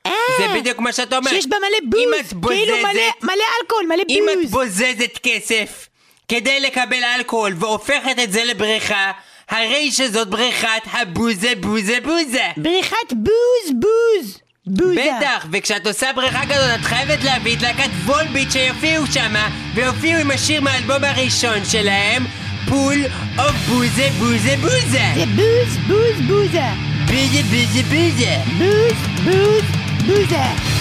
אה, 0.06 0.12
זה 0.40 0.60
בדיוק 0.60 0.80
מה 0.80 0.92
שאת 0.94 1.14
אומרת. 1.14 1.34
שיש 1.34 1.48
בה 1.48 1.58
מלא 1.60 1.90
בוז, 1.90 2.34
בוזזת, 2.34 2.58
כאילו 2.58 2.78
מלא, 2.78 3.02
מלא 3.24 3.44
אלכוהול, 3.62 3.86
מלא 3.86 4.04
אם 4.10 4.24
את 4.34 4.38
בוז. 4.42 4.52
בוזזת 4.52 5.20
כסף 5.24 5.90
כדי 6.28 6.60
לקבל 6.60 7.04
אלכוהול 7.04 7.54
והופכת 7.60 8.20
את 8.24 8.32
זה 8.32 8.44
לבריכה, 8.44 9.12
הרי 9.50 9.92
שזאת 9.92 10.28
בריכת 10.28 10.82
ה 10.92 11.02
Booza 11.02 11.54
Booza 11.60 11.98
Booza. 12.04 12.44
בריכת 12.58 13.14
Booze 13.14 13.74
Booze. 13.80 14.40
Booza. 14.68 15.02
בטח, 15.18 15.46
וכשאת 15.52 15.88
עושה 15.88 16.08
בריכה 16.16 16.42
כזאת 16.46 16.80
את 16.80 16.86
חייבת 16.86 17.24
להביא 17.24 17.56
את 17.56 17.62
להקת 17.62 17.90
Volbeat 18.06 18.52
שיופיעו 18.52 19.08
שמה 19.08 19.50
ויופיעו 19.76 20.20
עם 20.20 20.32
השיר 20.32 20.62
מהאלבום 20.62 21.04
הראשון 21.04 21.66
שלהם 21.66 22.26
Pool 22.70 22.96
of 23.40 23.56
Booza 23.68 24.10
Booza 24.20 24.56
Booza 24.62 25.12
זה 25.16 25.26
Booze 25.36 25.78
Booze 25.88 26.28
Booza. 26.28 26.64
Booza 27.06 27.44
Booza 27.44 27.84
Booza 27.84 28.38
Booze 28.58 29.26
Booze 29.26 29.64
Booza. 30.06 30.74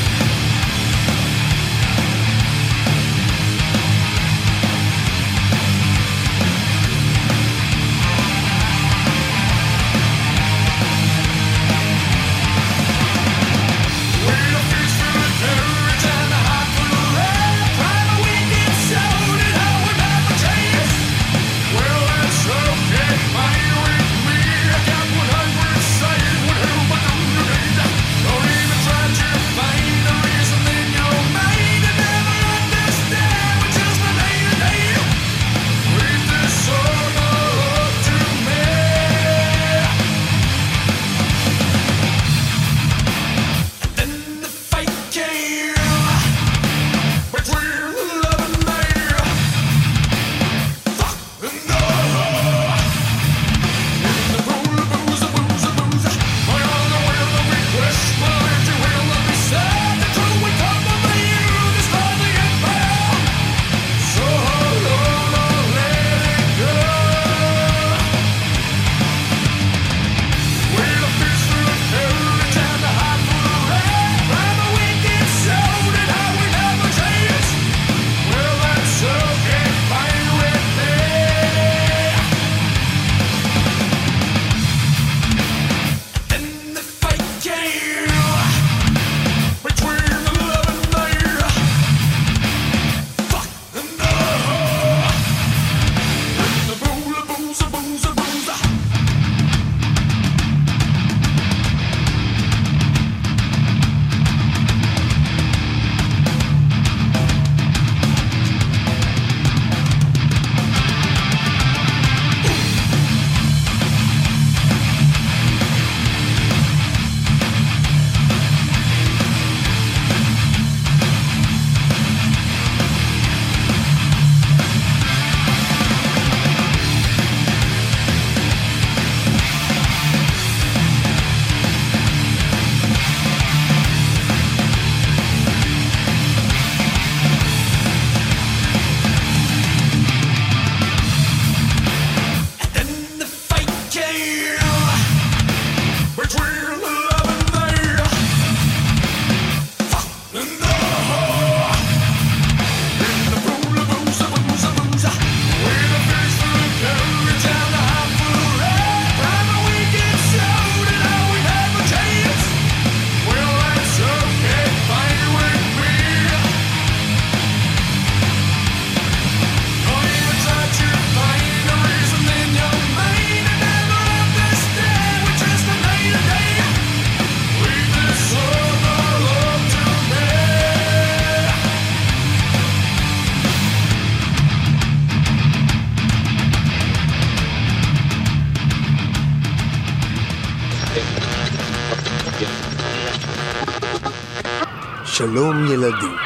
שלום 195.22 195.66
ילדים. 195.72 196.16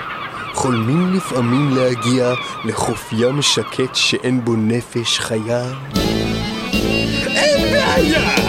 חולמים 0.55 1.13
לפעמים 1.15 1.71
להגיע 1.77 2.33
לחוף 2.65 3.13
ים 3.13 3.43
שקט 3.43 3.95
שאין 3.95 4.45
בו 4.45 4.57
נפש 4.57 5.19
חיה? 5.19 5.65
אין 7.27 7.73
בעיה! 7.73 8.46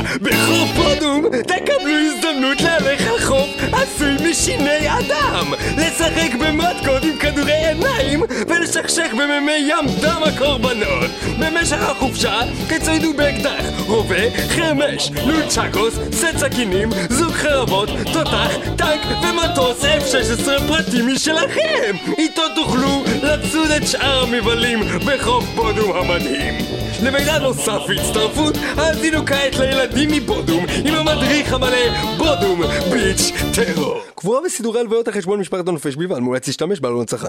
משיני 4.48 4.88
אדם! 5.00 5.54
לשחק 5.78 6.36
במטקות 6.40 7.04
עם 7.04 7.18
כדורי 7.20 7.68
עיניים 7.68 8.24
ולשכשך 8.48 9.12
במימי 9.14 9.52
ים 9.52 9.86
דם 10.02 10.22
הקורבנות! 10.26 11.10
במשך 11.40 11.82
החופשה 11.82 12.40
תציידו 12.68 13.14
באקדח, 13.14 13.66
רובה, 13.88 14.48
חרמש, 14.50 15.12
נונצ'קוס, 15.12 16.00
סט 16.12 16.38
סכינים, 16.38 16.90
זוג 17.10 17.32
חרבות, 17.32 17.90
תותח, 18.14 18.52
טנק 18.78 19.02
ומטוס 19.24 19.84
F-16 19.84 20.68
פרטי 20.68 21.02
משלכם! 21.02 21.96
איתו 22.18 22.42
תוכלו 22.56 23.04
לצוד 23.24 23.72
את 23.72 23.88
שאר 23.88 24.24
המבלים 24.24 24.80
בחוף 25.06 25.46
בודום 25.56 25.92
המדהים! 25.92 26.56
למידע 27.04 27.40
נוסף 27.40 27.82
והצטרפות, 27.88 28.58
האזינו 28.78 29.26
כעת 29.26 29.56
לילדים 29.60 30.10
מבודום 30.12 30.66
עם 30.86 30.94
המדריך 30.94 31.54
המלא 31.54 32.18
בודום 32.18 32.62
ביץ' 32.92 33.32
טרור. 33.54 34.07
קבועה 34.28 34.42
בסידורי 34.42 34.80
הלוויות 34.80 35.08
על 35.08 35.14
חשבון 35.14 35.40
משפחת 35.40 35.68
הנופש 35.68 35.96
בלבד, 35.96 36.20
מומלץ 36.20 36.48
להשתמש 36.48 36.80
בעלון 36.80 37.02
הצרכן. 37.02 37.28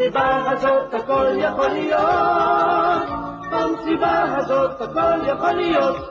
במסיבה 0.00 0.50
הזאת 0.50 0.94
הכל 0.94 1.26
יכול 1.38 1.68
להיות, 1.68 3.08
במסיבה 3.50 4.36
הזאת 4.36 4.80
הכל 4.80 5.28
יכול 5.28 5.52
להיות. 5.52 6.10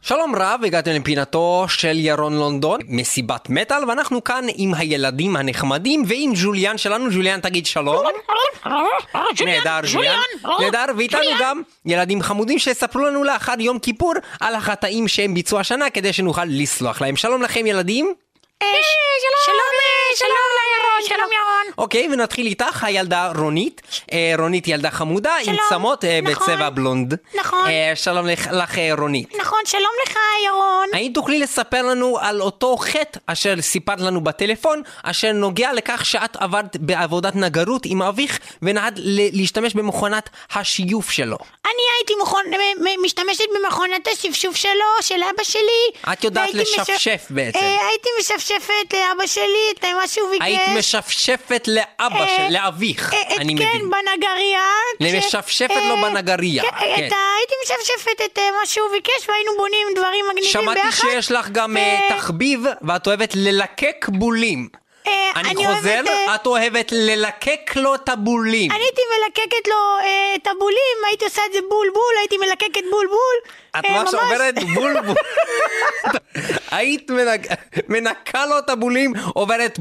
שלום 0.00 0.36
רב, 0.36 0.60
הגעתם 0.64 0.90
לפינתו 0.90 1.64
של 1.68 1.98
ירון 1.98 2.36
לונדון, 2.36 2.80
מסיבת 2.88 3.50
מטאל, 3.50 3.88
ואנחנו 3.88 4.24
כאן 4.24 4.44
עם 4.56 4.74
הילדים 4.74 5.36
הנחמדים 5.36 6.02
ועם 6.06 6.32
ג'וליאן 6.34 6.78
שלנו. 6.78 7.10
ג'וליאן, 7.10 7.40
תגיד 7.40 7.66
שלום. 7.66 8.06
נהדר, 9.44 9.80
ג'וליאן. 9.92 10.18
נהדר, 10.60 10.84
ואיתנו 10.96 11.20
גם 11.40 11.62
ילדים 11.86 12.22
חמודים 12.22 12.58
שיספרו 12.58 13.02
לנו 13.02 13.24
לאחר 13.24 13.54
יום 13.58 13.78
כיפור 13.78 14.12
על 14.40 14.54
החטאים 14.54 15.08
שהם 15.08 15.34
ביצעו 15.34 15.58
השנה 15.58 15.90
כדי 15.90 16.12
שנוכל 16.12 16.44
לסלוח 16.44 17.00
להם. 17.00 17.16
שלום 17.16 17.42
לכם 17.42 17.66
ילדים. 17.66 18.14
שלום, 19.44 19.85
שלום 20.18 20.30
לירון, 20.76 21.08
שלום 21.08 21.32
ירון. 21.32 21.72
אוקיי, 21.78 22.08
ונתחיל 22.12 22.46
איתך, 22.46 22.84
הילדה 22.84 23.32
רונית. 23.36 23.82
אה, 24.12 24.34
רונית 24.38 24.68
ילדה 24.68 24.90
חמודה 24.90 25.34
עם 25.44 25.56
צמות 25.68 26.04
אה, 26.04 26.20
נכון. 26.22 26.34
בצבע 26.54 26.70
בלונד. 26.70 27.14
נכון. 27.34 27.66
אה, 27.68 27.92
שלום 27.94 28.26
לך, 28.26 28.48
רונית. 28.98 29.34
נכון, 29.40 29.58
שלום 29.66 29.90
לך 30.06 30.16
ירון. 30.46 30.88
האם 30.92 31.10
תוכלי 31.14 31.38
לספר 31.38 31.82
לנו 31.82 32.18
על 32.20 32.42
אותו 32.42 32.76
חטא 32.76 33.18
אשר 33.26 33.54
סיפרת 33.60 34.00
לנו 34.00 34.20
בטלפון, 34.24 34.82
אשר 35.02 35.32
נוגע 35.32 35.72
לכך 35.72 36.06
שאת 36.06 36.36
עבדת 36.36 36.76
בעבודת 36.76 37.36
נגרות 37.36 37.82
עם 37.84 38.02
אביך 38.02 38.38
ונהד 38.62 38.98
ל- 38.98 39.36
להשתמש 39.38 39.74
במכונת 39.74 40.28
השיוף 40.54 41.10
שלו? 41.10 41.36
אני 41.66 41.82
הייתי 41.98 42.12
משתמשת 43.04 43.44
במכונת 43.54 44.08
השפשוף 44.12 44.56
שלו, 44.56 44.70
של 45.00 45.22
אבא 45.34 45.42
שלי. 45.42 46.12
את 46.12 46.24
יודעת 46.24 46.54
לשפשף 46.54 47.26
בעצם. 47.30 47.58
הייתי 47.90 48.08
משפשפת 48.20 48.92
לאבא 48.94 49.26
שלי 49.26 49.72
את 49.78 49.84
מה 49.84 50.05
שהוא 50.08 50.30
ביקש. 50.30 50.44
היית 50.44 50.60
משפשפת 50.78 51.68
לאבא 51.68 52.20
אה, 52.20 52.36
של... 52.36 52.52
לאביך, 52.54 53.14
אה, 53.14 53.20
את- 53.22 53.40
אני 53.40 53.56
כן, 53.58 53.64
מבין. 53.68 53.90
בנגרייה. 53.90 54.60
כש- 54.98 55.02
למשפשפת 55.14 55.70
אה, 55.70 55.88
לו 55.88 55.96
בנגרייה, 56.02 56.62
כן, 56.62 56.70
כן. 56.70 57.02
הייתי 57.38 57.54
משפשפת 57.64 58.20
את 58.24 58.38
אה, 58.38 58.48
מה 58.60 58.66
שהוא 58.66 58.88
ביקש 58.92 59.28
והיינו 59.28 59.50
בונים 59.56 59.86
דברים 59.96 60.24
מגניבים 60.30 60.50
שמעתי 60.52 60.80
ביחד. 60.82 61.08
שיש 61.10 61.30
לך 61.32 61.48
גם 61.48 61.76
אה, 61.76 61.98
תחביב 62.16 62.60
ואת 62.82 63.06
אוהבת 63.06 63.32
ללקק 63.34 64.06
בולים. 64.08 64.68
אה, 65.06 65.30
אני 65.36 65.54
חוזר, 65.66 66.02
אה, 66.08 66.34
את 66.34 66.46
אוהבת 66.46 66.92
ללקק 66.92 67.76
לו 67.76 67.94
את 67.94 68.08
הבולים. 68.08 68.70
אני 68.70 68.80
הייתי 68.84 69.00
מלקקת 69.18 69.68
לו 69.68 69.74
אה, 70.02 70.34
את 70.34 70.46
הבולים, 70.46 70.96
הייתי 71.08 71.24
עושה 71.24 71.42
את 71.48 71.52
זה 71.52 71.58
בול 71.68 71.90
בול, 71.94 72.14
הייתי 72.18 72.36
מלקקת 72.38 72.84
בול 72.90 73.06
בול. 73.06 73.52
את 73.78 73.84
ממש 73.90 74.14
עוברת 74.14 74.54
בולבול. 74.74 75.16
היית 76.76 77.10
מנק- 77.10 77.52
מנקה 77.88 78.46
לו 78.46 78.58
את 78.58 78.70
הבולים, 78.70 79.12
עוברת. 79.34 79.78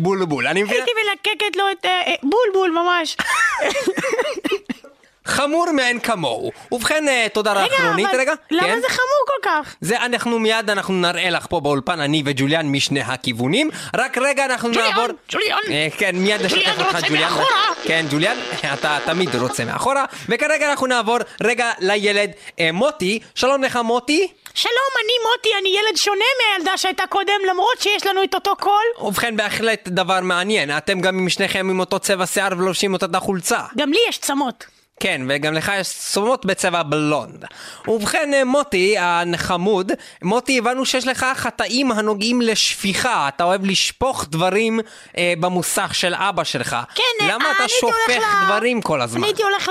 אני 0.50 0.64
מבין? 0.64 0.76
הייתי 0.78 0.92
מלקקת 1.04 1.56
לו 1.56 1.64
את... 1.72 1.86
בול 2.24 2.50
בול 2.54 2.70
ממש. 2.72 3.18
חמור 5.26 5.72
מאין 5.72 6.00
כמוהו. 6.00 6.52
ובכן, 6.72 7.08
אה, 7.08 7.28
תודה 7.34 7.54
לך 7.54 7.72
רגע, 7.72 7.90
רונית, 7.90 8.08
אבל 8.10 8.20
רגע. 8.20 8.34
למה 8.52 8.68
כן? 8.68 8.80
זה 8.82 8.88
חמור 8.90 9.26
כל 9.28 9.50
כך? 9.50 9.76
זה 9.82 9.98
אנחנו 9.98 10.40
מיד 10.40 10.70
אנחנו 10.70 10.94
נראה 10.94 11.30
לך 11.30 11.46
פה 11.50 11.60
באולפן 11.60 12.00
אני 12.00 12.24
וג'וליאן 12.26 12.68
משני 12.68 13.02
הכיוונים 13.02 13.70
רק 13.96 14.18
רגע 14.18 14.46
אנחנו 14.46 14.70
ג'וליאן, 14.70 14.90
נעבור 14.90 15.08
ג'וליאן. 15.32 15.60
אה, 15.70 15.88
כן 15.98 16.16
מיד 16.16 16.42
נשתף 16.42 16.58
ג'וליאן 16.58 16.80
אותך 16.80 16.96
רוצה 16.96 17.08
ג'וליאן 17.08 17.30
מאחורה. 17.30 17.46
כן 17.84 18.06
ג'וליאן 18.12 18.38
אתה 18.74 18.98
תמיד 19.06 19.36
רוצה 19.36 19.66
מאחורה 19.66 20.06
וכרגע 20.30 20.70
אנחנו 20.70 20.88
נעבור 20.88 21.18
רגע 21.44 21.72
לילד 21.80 22.32
אה, 22.60 22.72
מוטי 22.72 23.20
שלום 23.36 23.64
לך 23.64 23.76
מוטי 23.76 24.28
שלום, 24.58 24.74
אני 25.04 25.14
מוטי, 25.30 25.50
אני 25.62 25.70
ילד 25.70 25.98
שונה 25.98 26.26
מהילדה 26.40 26.78
שהייתה 26.78 27.04
קודם, 27.10 27.34
למרות 27.50 27.80
שיש 27.80 28.06
לנו 28.06 28.24
את 28.24 28.36
אותו 28.36 28.56
קול. 28.56 29.08
ובכן 29.08 29.38
בהחלט 29.38 29.88
דבר 29.88 30.20
מעניין 30.22 30.78
אתם 30.78 31.02
גם 31.02 31.20
עם 31.20 31.30
שניכם 31.30 31.70
עם 31.70 31.80
אותו 31.80 32.00
צבע 32.00 32.26
שיער 32.26 32.52
ולובשים 32.58 32.94
אותה 32.94 33.20
חולצה 33.20 33.60
גם 33.78 33.92
לי 33.92 34.00
יש 34.10 34.18
צמות. 34.18 34.75
כן, 35.00 35.22
וגם 35.30 35.54
לך 35.54 35.72
יש 35.80 35.88
צומות 36.12 36.46
בצבע 36.46 36.84
בלונד. 36.84 37.46
ובכן, 37.88 38.34
אה, 38.34 38.44
מוטי 38.44 38.96
החמוד, 39.00 39.92
מוטי, 40.22 40.58
הבנו 40.58 40.86
שיש 40.86 41.08
לך 41.08 41.26
חטאים 41.36 41.92
הנוגעים 41.92 42.42
לשפיכה. 42.42 43.28
אתה 43.28 43.44
אוהב 43.44 43.66
לשפוך 43.66 44.26
דברים 44.30 44.80
אה, 45.18 45.34
במוסך 45.40 45.96
של 45.96 46.14
אבא 46.14 46.44
שלך. 46.44 46.76
כן, 46.96 47.04
אה, 47.22 47.28
למה 47.28 47.46
אני 47.46 47.54
אתה 47.56 47.64
הייתי 47.64 47.76
הולך 47.82 47.96
שופך 48.08 48.24
ל- 48.42 48.46
דברים 48.46 48.82
כל 48.82 49.02
הזמן? 49.02 49.18
אני 49.20 49.28
הייתי 49.28 49.44
הולך 49.44 49.70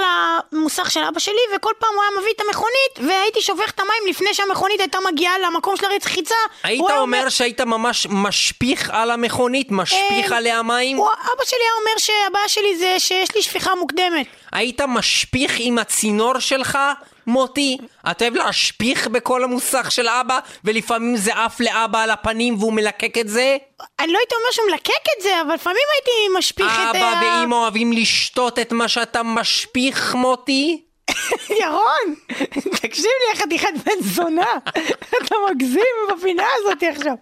למוסך 0.53 0.91
של 0.91 1.01
אבא 1.09 1.19
שלי, 1.21 1.35
וכל 1.57 1.73
פעם 1.79 1.91
הוא 1.95 2.03
היה 2.03 2.21
מביא 2.21 2.33
את 2.37 2.41
המכונית, 2.49 3.11
והייתי 3.13 3.41
שופך 3.43 3.71
את 3.71 3.81
המים 3.81 4.11
לפני 4.11 4.35
שהמכונית 4.35 4.81
הייתה 4.81 4.99
מגיעה 5.13 5.35
למקום 5.39 5.77
של 5.77 5.87
הרצחיצה. 5.87 6.35
היית 6.63 6.83
היה 6.89 6.99
אומר 6.99 7.29
שהיית 7.29 7.61
ממש 7.61 8.07
משפיך 8.11 8.91
על 8.93 9.11
המכונית? 9.11 9.67
משפיך 9.71 10.33
אה, 10.33 10.37
עליה 10.37 10.63
מים? 10.63 10.97
הוא, 10.97 11.07
אבא 11.09 11.45
שלי 11.45 11.59
היה 11.61 11.73
אומר 11.81 11.99
שהבעיה 11.99 12.49
שלי 12.49 12.79
זה 12.79 12.95
שיש 12.99 13.35
לי 13.35 13.43
שפיכה 13.43 13.75
מוקדמת. 13.75 14.27
היית 14.55 14.81
משפיך 14.81 15.57
עם 15.59 15.79
הצינור 15.79 16.39
שלך? 16.39 16.79
מוטי, 17.27 17.79
אתה 18.11 18.25
אוהב 18.25 18.35
להשפיך 18.35 19.07
בכל 19.09 19.45
המוסך 19.45 19.91
של 19.91 20.09
אבא, 20.09 20.39
ולפעמים 20.65 21.17
זה 21.17 21.35
עף 21.35 21.61
לאבא 21.61 22.03
על 22.03 22.11
הפנים 22.11 22.59
והוא 22.59 22.73
מלקק 22.73 23.19
את 23.19 23.29
זה? 23.29 23.57
אני 24.01 24.13
לא 24.13 24.19
הייתי 24.19 24.35
אומר 24.35 24.51
שהוא 24.53 24.67
מלקק 24.71 25.05
את 25.19 25.23
זה, 25.23 25.41
אבל 25.43 25.55
לפעמים 25.55 25.83
הייתי 25.93 26.39
משפיך 26.39 26.73
את... 26.91 26.97
אבא 26.97 27.21
ואמא 27.23 27.55
אוהבים 27.55 27.93
לשתות 27.93 28.59
את 28.59 28.73
מה 28.73 28.89
שאתה 28.89 29.23
משפיך, 29.23 30.15
מוטי? 30.15 30.81
ירון, 31.61 32.15
תקשיב 32.83 33.05
לי, 33.05 33.41
חתיכת 33.41 33.69
בן 33.85 34.03
זונה. 34.03 34.53
אתה 35.23 35.35
מגזים 35.51 35.95
בפינה 36.13 36.47
הזאת 36.57 36.83
עכשיו. 36.83 37.15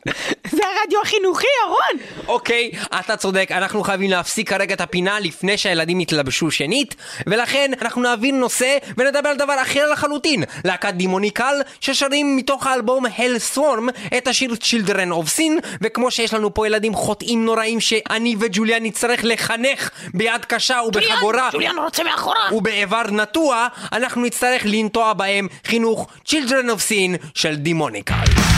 זה 0.53 0.63
הרדיו 0.67 0.99
החינוכי, 1.03 1.47
ירון. 1.65 2.07
אוקיי, 2.29 2.71
אתה 3.01 3.17
צודק, 3.17 3.49
אנחנו 3.53 3.83
חייבים 3.83 4.11
להפסיק 4.11 4.49
כרגע 4.49 4.75
את 4.75 4.81
הפינה 4.81 5.21
לפני 5.21 5.59
שהילדים 5.59 6.01
יתלבשו 6.01 6.51
שנית, 6.51 6.95
ולכן 7.27 7.71
אנחנו 7.83 8.03
נעביר 8.03 8.35
נושא 8.35 8.79
ונדבר 8.97 9.29
על 9.29 9.37
דבר 9.37 9.63
אחר 9.63 9.91
לחלוטין. 9.93 10.45
להקת 10.65 10.95
דימוניקל, 10.95 11.55
ששרים 11.81 12.37
מתוך 12.37 12.67
האלבום 12.67 13.07
Hell 13.07 13.57
Swarm 13.57 14.17
את 14.17 14.29
השיר 14.29 14.55
Children 14.63 15.11
of 15.11 15.39
Sin, 15.39 15.67
וכמו 15.81 16.11
שיש 16.11 16.35
לנו 16.35 16.55
פה 16.55 16.67
ילדים 16.67 16.95
חוטאים 16.95 17.45
נוראים 17.45 17.81
שאני 17.81 18.37
וג'וליאן 18.41 18.83
נצטרך 18.83 19.21
לחנך 19.23 19.91
ביד 20.15 20.45
קשה 20.45 20.81
ובחגורה. 20.87 21.49
ג'וליאן 21.53 21.79
רוצה 21.79 22.05
מאחורה. 22.05 22.49
ובאיבר 22.53 23.03
נטוע, 23.11 23.67
אנחנו 23.93 24.23
נצטרך 24.23 24.63
לנטוע 24.65 25.13
בהם 25.13 25.49
חינוך 25.65 26.07
Children 26.29 26.67
of 26.69 26.81
Sin 26.91 27.27
של 27.35 27.55
דימוניקל. 27.57 28.52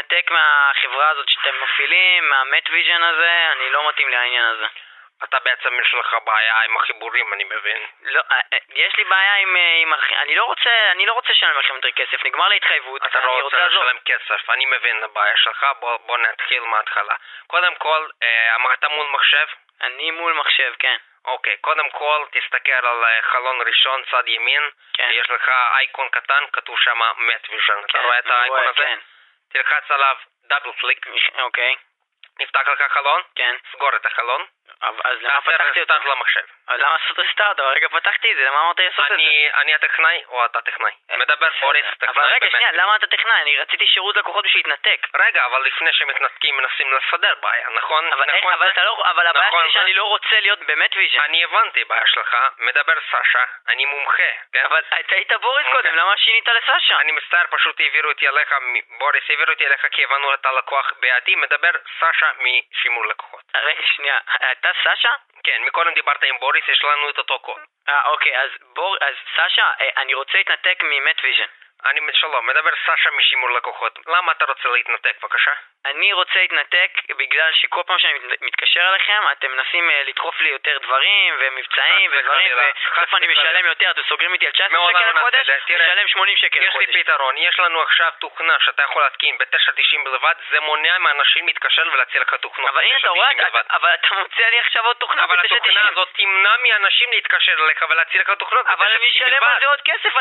להתנתק 0.00 0.30
מהחברה 0.30 1.08
הזאת 1.08 1.28
שאתם 1.28 1.62
מפעילים, 1.62 2.28
מהמט 2.28 2.70
ויז'ן 2.70 3.02
הזה, 3.02 3.52
אני 3.52 3.70
לא 3.70 3.88
מתאים 3.88 4.08
לעניין 4.08 4.44
הזה. 4.44 4.66
אתה 5.24 5.38
בעצם 5.44 5.80
יש 5.80 5.94
לך 5.94 6.16
בעיה 6.24 6.60
עם 6.60 6.76
החיבורים, 6.76 7.32
אני 7.32 7.44
מבין. 7.44 7.86
לא, 8.02 8.22
אה, 8.30 8.40
אה, 8.52 8.58
יש 8.74 8.96
לי 8.96 9.04
בעיה 9.04 9.34
עם... 9.34 9.56
אה, 9.56 9.78
עם 9.82 9.94
אני 10.22 10.34
לא 10.34 10.44
רוצה, 10.44 10.70
אני 10.90 11.06
לא 11.06 11.12
רוצה 11.12 11.32
לשלם 11.32 11.58
לכם 11.58 11.74
יותר 11.74 11.90
כסף, 11.90 12.24
נגמר 12.24 12.48
לי 12.48 12.56
התחייבות, 12.56 13.06
אתה 13.06 13.20
לא 13.20 13.40
רוצה. 13.42 13.66
לשלם 13.66 13.98
כסף, 14.04 14.50
אני 14.50 14.66
מבין 14.66 15.04
הבעיה 15.04 15.36
שלך, 15.36 15.66
בוא, 15.80 15.96
בוא 15.96 16.18
נתחיל 16.18 16.60
מההתחלה. 16.62 17.14
קודם 17.46 17.74
כל, 17.74 18.08
אמרת 18.54 18.84
מול 18.84 19.06
מחשב? 19.12 19.46
אני 19.80 20.10
מול 20.10 20.32
מחשב, 20.32 20.72
כן. 20.78 20.96
אוקיי, 21.24 21.56
קודם 21.56 21.90
כל 21.90 22.24
תסתכל 22.30 22.86
על 22.86 23.04
חלון 23.22 23.62
ראשון, 23.66 24.02
צד 24.10 24.28
ימין, 24.28 24.62
כן. 24.92 25.08
יש 25.12 25.30
לך 25.30 25.48
אייקון 25.48 26.08
קטן, 26.08 26.44
כתוב 26.52 26.78
שם 26.78 27.00
מט 27.16 27.50
ויז'ן, 27.50 27.80
אתה 27.84 27.98
כן, 27.98 28.04
רואה 28.04 28.18
את 28.18 28.26
האייקון 28.26 28.58
רואה, 28.58 28.70
הזה? 28.70 28.84
כן. 28.84 28.98
תלחץ 29.52 29.90
עליו 29.90 30.16
double 30.48 30.72
click, 30.80 31.06
אוקיי, 31.46 31.76
נפתח 32.40 32.68
לך 32.68 32.92
חלון, 32.92 33.22
כן. 33.34 33.56
סגור 33.72 33.96
את 33.96 34.06
החלון, 34.06 34.46
אז 34.80 35.18
למה 35.20 35.40
פתחתי? 35.40 35.80
restart 35.80 36.04
למחשב. 36.04 36.46
למה 36.78 36.96
לעשות 37.02 37.18
restart? 37.18 37.60
אבל 37.60 37.68
הרגע 37.68 37.88
פתחתי 37.88 38.32
את 38.32 38.36
זה, 38.36 38.44
למה 38.44 38.60
אמרת 38.60 38.80
לעשות 38.80 39.04
את 39.04 39.08
זה? 39.08 39.14
אני, 39.54 39.74
הטכנאי 39.74 40.22
או 40.28 40.44
אתה 40.44 40.60
טכנאי? 40.60 40.92
מדבר 41.16 41.48
בוריס, 41.60 41.84
בסדר. 41.84 42.06
טכנאי 42.06 42.24
אבל 42.24 42.24
רגע, 42.24 42.38
באמת. 42.40 42.52
שנייה, 42.52 42.72
למה 42.72 42.96
אתה 42.96 43.06
טכנאי? 43.06 43.42
אני 43.42 43.58
רציתי 43.58 43.86
שירות 43.86 44.16
לקוחות 44.16 44.44
בשביל 44.44 44.62
להתנתק. 44.66 45.06
רגע, 45.14 45.44
אבל 45.46 45.62
לפני 45.62 45.92
שמתנתקים 45.92 46.56
מנסים 46.56 46.92
לסדר 46.92 47.34
בעיה, 47.42 47.68
נכון? 47.70 48.12
אבל 48.12 48.24
נכון? 48.38 48.54
אתה 48.72 48.84
לא... 48.84 49.02
אבל 49.04 49.26
הבעיה 49.26 49.48
נכון 49.48 49.62
שלי? 49.64 49.72
שאני 49.72 49.94
לא 49.94 50.04
רוצה 50.04 50.40
להיות 50.40 50.58
במט 50.58 50.96
ויז'ן. 50.96 51.20
אני 51.20 51.44
הבנתי 51.44 51.84
בעיה 51.84 52.06
שלך, 52.06 52.36
מדבר 52.58 52.94
סשה, 53.10 53.44
אני 53.68 53.84
מומחה, 53.84 54.32
כן? 54.52 54.64
אבל 54.64 54.82
אתה 55.00 55.16
היית 55.16 55.32
בוריס. 55.32 55.66
קודם, 55.72 55.94
למה 55.94 56.16
שינית 56.16 56.48
לסשה? 56.48 57.00
אני 57.00 57.12
מצטער, 57.12 57.44
פשוט 57.50 57.80
העבירו 57.80 58.08
אותי 58.08 58.28
אליך, 58.28 58.54
בוריס 58.98 59.24
העבירו 59.30 59.50
אותי 59.50 59.66
אליך 59.66 59.86
כי 59.90 60.04
הבנו 60.04 60.34
את 60.34 60.46
הלקוח 60.46 60.92
בעייתי, 61.00 61.34
מדבר 61.34 61.70
סשה 61.98 62.30
משימור 62.38 63.06
לקוחות. 63.06 63.42
רגע, 63.54 63.82
שנייה, 63.96 64.18
אתה 64.52 64.70
סשה? 64.82 65.12
כן, 65.44 65.62
מקודם 65.66 65.94
דיברת 65.94 66.22
עם 66.22 66.38
בוריס, 66.38 66.68
יש 66.68 66.84
לנו 66.84 67.10
את 67.10 67.18
אותו 67.18 67.38
קול. 67.38 67.60
אה, 67.88 68.06
אוקיי, 68.06 68.40
אז 68.42 68.50
בור... 68.74 68.96
אז 69.00 69.14
סשה, 69.34 69.70
אה, 69.80 70.02
אני 70.02 70.14
רוצה 70.14 70.38
להתנתק 70.38 70.78
ממט 70.82 71.16
ויז'ן. 71.24 71.50
אני, 71.84 72.00
שלום, 72.12 72.46
מדבר 72.46 72.70
סשה 72.84 73.10
משימור 73.18 73.50
לקוחות. 73.50 73.98
למה 74.06 74.32
אתה 74.32 74.44
רוצה 74.44 74.68
להתנתק, 74.68 75.16
בבקשה? 75.22 75.52
אני 75.86 76.12
רוצה 76.12 76.38
להתנתק 76.38 76.90
בגלל 77.18 77.52
שכל 77.52 77.82
פעם 77.86 77.98
שאני 77.98 78.18
מת- 78.18 78.42
מתקשר 78.42 78.88
אליכם, 78.90 79.22
אתם 79.32 79.50
מנסים 79.52 79.90
אה, 79.90 80.02
לדחוף 80.06 80.40
לי 80.40 80.48
יותר 80.48 80.78
דברים, 80.78 81.34
ומבצעים, 81.40 82.10
ודברים, 82.12 82.52
ובסוף 82.52 83.14
אני. 83.14 83.26
משלם 83.26 83.66
יותר, 83.66 83.90
אתם 83.90 84.02
סוגרים 84.08 84.32
איתי 84.32 84.46
על 84.46 84.52
19 84.52 84.78
מעולם 84.78 85.00
שקל 85.00 85.12
לא 85.12 85.20
לחודש, 85.20 85.48
משלם 85.70 86.08
80 86.08 86.36
שקל 86.36 86.62
יש 86.62 86.68
לחודש. 86.68 86.88
לי 86.88 87.04
פתרון, 87.04 87.36
יש 87.36 87.60
לנו 87.60 87.82
עכשיו 87.82 88.10
תוכנה 88.18 88.56
שאתה 88.60 88.82
יכול 88.82 89.02
להתקין 89.02 89.38
ב-9.90 89.38 90.04
בלבד, 90.04 90.34
זה 90.50 90.60
מונע 90.60 90.98
מאנשים 90.98 91.46
להתקשר 91.46 91.82
ולהציע 91.92 92.20
לך 92.20 92.34
תוכנות. 92.34 92.70
אבל 92.70 92.82
הנה, 92.84 92.98
אתה 92.98 93.08
רואה, 93.08 93.28
ב-9.90 93.28 93.44
בלבד. 93.44 93.60
אתה- 93.66 93.76
אבל 93.76 93.90
אתה 93.94 94.14
מוצא 94.14 94.46
לי 94.50 94.58
עכשיו 94.60 94.84
עוד 94.86 94.96
תוכנה 94.96 95.24
אבל 95.24 95.36
ב-9.90. 95.36 95.56
התוכנה 95.56 95.88
הזאת 95.88 96.08
תמנע 96.16 96.56
מאנשים 96.62 97.12
להתקשר 97.12 97.52
אליך 97.64 97.84
ולהציע 97.88 98.20
לך 98.20 98.30
תוכנות. 98.30 98.66
אבל 98.66 98.86
ב-9.90 98.86 98.96
אני 98.96 99.08
אשלם. 99.10 99.42
על 99.44 99.60
זה 99.60 99.66
עוד 99.66 99.80
כסף, 99.84 100.16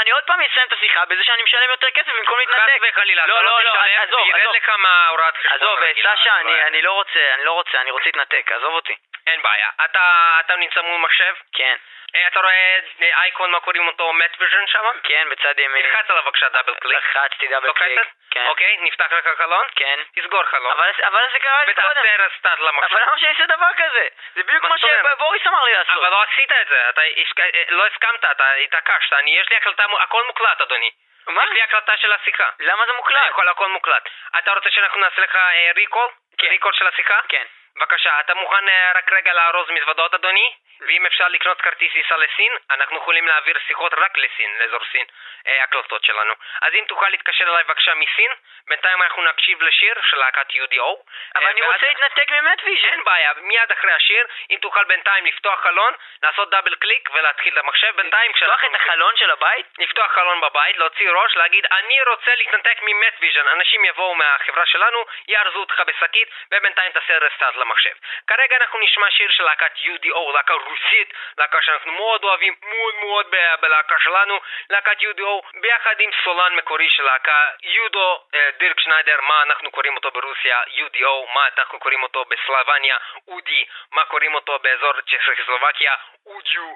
אני 0.00 0.10
עוד 0.10 0.24
פעם 0.24 0.40
אסיים 0.40 0.66
את 0.68 0.72
השיחה 0.72 1.04
בזה 1.04 1.24
שאני 1.24 1.42
משלם 1.42 1.70
יותר 1.70 1.90
כסף 1.90 2.12
במקום 2.18 2.38
להתנתק. 2.38 2.60
חס 2.60 2.88
וחלילה, 2.90 3.24
אתה 3.24 3.32
לא, 3.32 3.42
לא 3.44 3.62
לא, 3.62 3.70
תשלם, 3.70 4.04
זה 4.10 4.16
ירד. 4.38 4.56
לך 4.56 4.68
מההוראת 5.04 5.36
חשבון. 5.36 5.52
עזוב, 5.52 5.78
סשה, 6.16 6.40
אני, 6.40 6.50
לא- 6.52 6.66
אני 6.66 6.82
לא 6.82 6.92
רוצה, 6.92 7.34
אני 7.34 7.44
לא 7.44 7.52
רוצה, 7.52 7.80
אני 7.80 7.90
רוצה 7.90 8.04
להתנתק, 8.06 8.52
עזוב 8.52 8.74
אותי. 8.74 8.96
אין 9.26 9.42
בעיה. 9.42 9.68
אתה 9.84 10.36
אתה 10.40 10.56
נמצא 10.56 10.80
מול 10.82 11.00
מחשב? 11.00 11.34
כן, 11.52 11.76
אה, 12.14 12.26
אתה 12.26 12.40
רואה 12.40 12.78
אה, 13.02 13.20
אייקון, 13.22 13.50
מה 13.50 13.60
קוראים 13.60 13.86
אותו, 13.88 14.12
מט 14.12 14.36
ויז'ן 14.40 14.66
שם? 14.66 14.86
כן, 15.02 15.28
בצד 15.30 15.58
ימין. 15.58 15.82
תלחץ 15.86 16.10
עליו 16.10 16.22
בבקשה 16.22 16.48
double 16.48 16.74
click. 16.74 16.98
לחצתי 16.98 17.48
double 17.48 17.72
click. 17.72 18.00
כן. 18.30 18.46
אוקיי, 18.46 18.76
נפתח 18.80 19.12
לך 19.12 19.38
חלון? 19.38 19.66
כן. 19.76 20.00
תסגור 20.14 20.42
חלון. 20.42 20.72
אבל 20.72 20.90
אבל 21.02 21.22
זה 21.32 21.38
קרה 21.38 21.64
לי 21.64 21.74
קודם. 21.74 21.86
ותעשה 21.90 22.16
restart 22.26 22.58
למחשב. 22.60 22.94
אבל 22.94 23.02
למה 23.02 23.18
שאני 23.18 23.32
אעשה 23.32 23.46
דבר 23.46 23.70
כזה? 23.76 24.08
זה 24.34 24.42
בדיוק 24.42 24.64
מה? 24.64 24.78
שבוריס 24.78 25.46
אמר 25.46 25.64
לי 25.64 25.72
לעשות. 25.72 25.96
אבל 25.96 26.10
לא 26.10 26.22
עשית 26.22 26.52
את 26.60 26.68
זה, 26.68 26.88
אתה 26.88 27.00
אה, 27.02 27.64
לא 27.68 27.86
הסכמת, 27.86 28.24
אתה 28.24 28.52
התעקשת, 28.52 29.16
יש 29.26 29.48
לי 29.50 29.56
הקלטה, 29.56 29.84
הכל 30.00 30.24
מוקלט 30.26 30.60
אדוני. 30.60 30.90
מה? 31.26 31.44
יש 31.44 31.50
לי 31.50 31.62
הקלטה 31.62 31.96
של 31.96 32.12
השיחה. 32.12 32.50
למה 32.60 32.86
זה 32.86 32.92
מוקלט? 32.92 33.30
הכל, 33.30 33.48
הכל 33.48 33.68
מוקלט. 33.68 34.08
אתה 34.38 34.52
רוצה 34.52 34.70
שאנחנו 34.70 35.00
נעשה 35.00 35.20
לך 35.22 35.36
אה, 35.36 35.70
ריקול? 35.76 36.08
כן. 36.38 36.46
ריקול 36.48 36.72
של 36.72 36.86
השיחה? 36.86 37.20
כן. 37.28 37.44
בבקשה, 37.76 38.20
אתה 38.20 38.34
מוכן 38.34 38.68
אה, 38.68 38.92
רק 38.94 39.12
רגע 39.12 39.32
לארוז 39.32 39.70
מזוודות 39.70 40.14
אדוני? 40.14 40.54
ואם 40.80 41.06
אפשר 41.06 41.28
לקנות 41.28 41.60
כרטיס 41.60 41.92
טיסה 41.92 42.16
לסין, 42.16 42.52
אנחנו 42.70 42.96
יכולים 42.96 43.26
להעביר 43.26 43.58
שיחות 43.66 43.94
רק 43.94 44.18
לסין, 44.18 44.50
לאזור 44.58 44.84
סין, 44.92 45.06
אה, 45.46 45.62
הקלטות 45.62 46.04
שלנו. 46.04 46.34
אז 46.62 46.74
אם 46.74 46.84
תוכל 46.88 47.08
להתקשר 47.08 47.44
אליי 47.44 47.64
בבקשה 47.64 47.94
מסין, 47.94 48.30
בינתיים 48.68 49.02
אנחנו 49.02 49.22
נקשיב 49.22 49.62
לשיר 49.62 49.94
של 50.02 50.16
להקת 50.16 50.50
UDO. 50.50 50.90
אבל 51.34 51.44
אה, 51.44 51.50
אני 51.50 51.62
רוצה 51.62 51.86
להתנתק 51.86 52.30
ממט 52.32 52.60
ויז'ן. 52.64 52.88
אין 52.88 53.04
בעיה, 53.04 53.32
מיד 53.36 53.72
אחרי 53.72 53.92
השיר, 53.92 54.26
אם 54.50 54.58
תוכל 54.62 54.84
בינתיים 54.84 55.26
לפתוח 55.26 55.60
חלון, 55.60 55.92
לעשות 56.22 56.50
double 56.50 56.74
click 56.74 57.10
ולהתחיל 57.12 57.52
את 57.58 57.64
המחשב, 57.64 57.96
בינתיים 57.96 58.30
לפתוח 58.30 58.46
כשאנחנו... 58.46 58.76
את 58.76 58.80
החלון 58.80 59.16
של 59.16 59.30
הבית? 59.30 59.66
לפתוח 59.78 60.12
חלון 60.12 60.40
בבית, 60.40 60.76
להוציא 60.76 61.10
ראש, 61.10 61.36
להגיד 61.36 61.66
אני 61.66 62.02
רוצה 62.02 62.34
להתנתק 62.34 62.78
ממט 62.82 63.14
ויז'ן, 63.20 63.48
אנשים 63.48 63.84
יבואו 63.84 64.14
מהחברה 64.14 64.66
שלנו, 64.66 65.04
יארזו 65.28 65.58
אותך 65.58 65.82
בשקית, 65.86 66.28
ובינתיים 66.52 66.92
תעשה 66.92 67.18
restart 67.18 67.56
למחשב. 67.56 67.94
כרגע 68.26 68.56
אנחנו 68.56 68.78
נשמע 68.78 69.10
שיר 69.10 69.30
של 69.30 69.44
להקת 69.44 69.72
UDO, 69.76 70.32
להקה 70.34 70.54
רוסית, 70.64 71.14
להקה 71.38 71.62
שאנחנו 71.62 71.92
מאוד 71.92 72.24
אוהבים, 72.24 72.54
מאוד 72.62 72.94
מאוד 72.94 73.26
בלהקה 73.60 73.94
שלנו, 73.98 74.40
להקת 74.70 74.98
UDO, 75.02 75.60
ביחד 75.60 76.00
עם 76.00 76.10
סולן 76.24 76.56
מקורי 76.56 76.90
של 76.90 77.02
להקה, 77.02 77.50
יודו 77.62 78.24
אה, 78.34 78.50
דירק 78.58 78.80
שניידר, 78.80 79.20
מה 79.20 79.42
אנחנו 79.42 79.70
קוראים 79.70 79.96
אותו 79.96 80.10
ברוסיה, 80.10 80.62
UDO, 80.62 81.34
מה 81.34 81.48
אנחנו 81.58 81.78
קוראים 81.80 82.02
אותו 82.02 82.24
בסלבניה, 82.24 82.96
אודי, 83.28 83.64
מה 83.92 84.04
קוראים 84.04 84.34
אותו 84.34 84.58
באזור 84.58 84.92
צ'כוסלובקיה, 85.00 85.94
אודיו, 86.26 86.66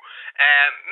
אה, 0.41 0.45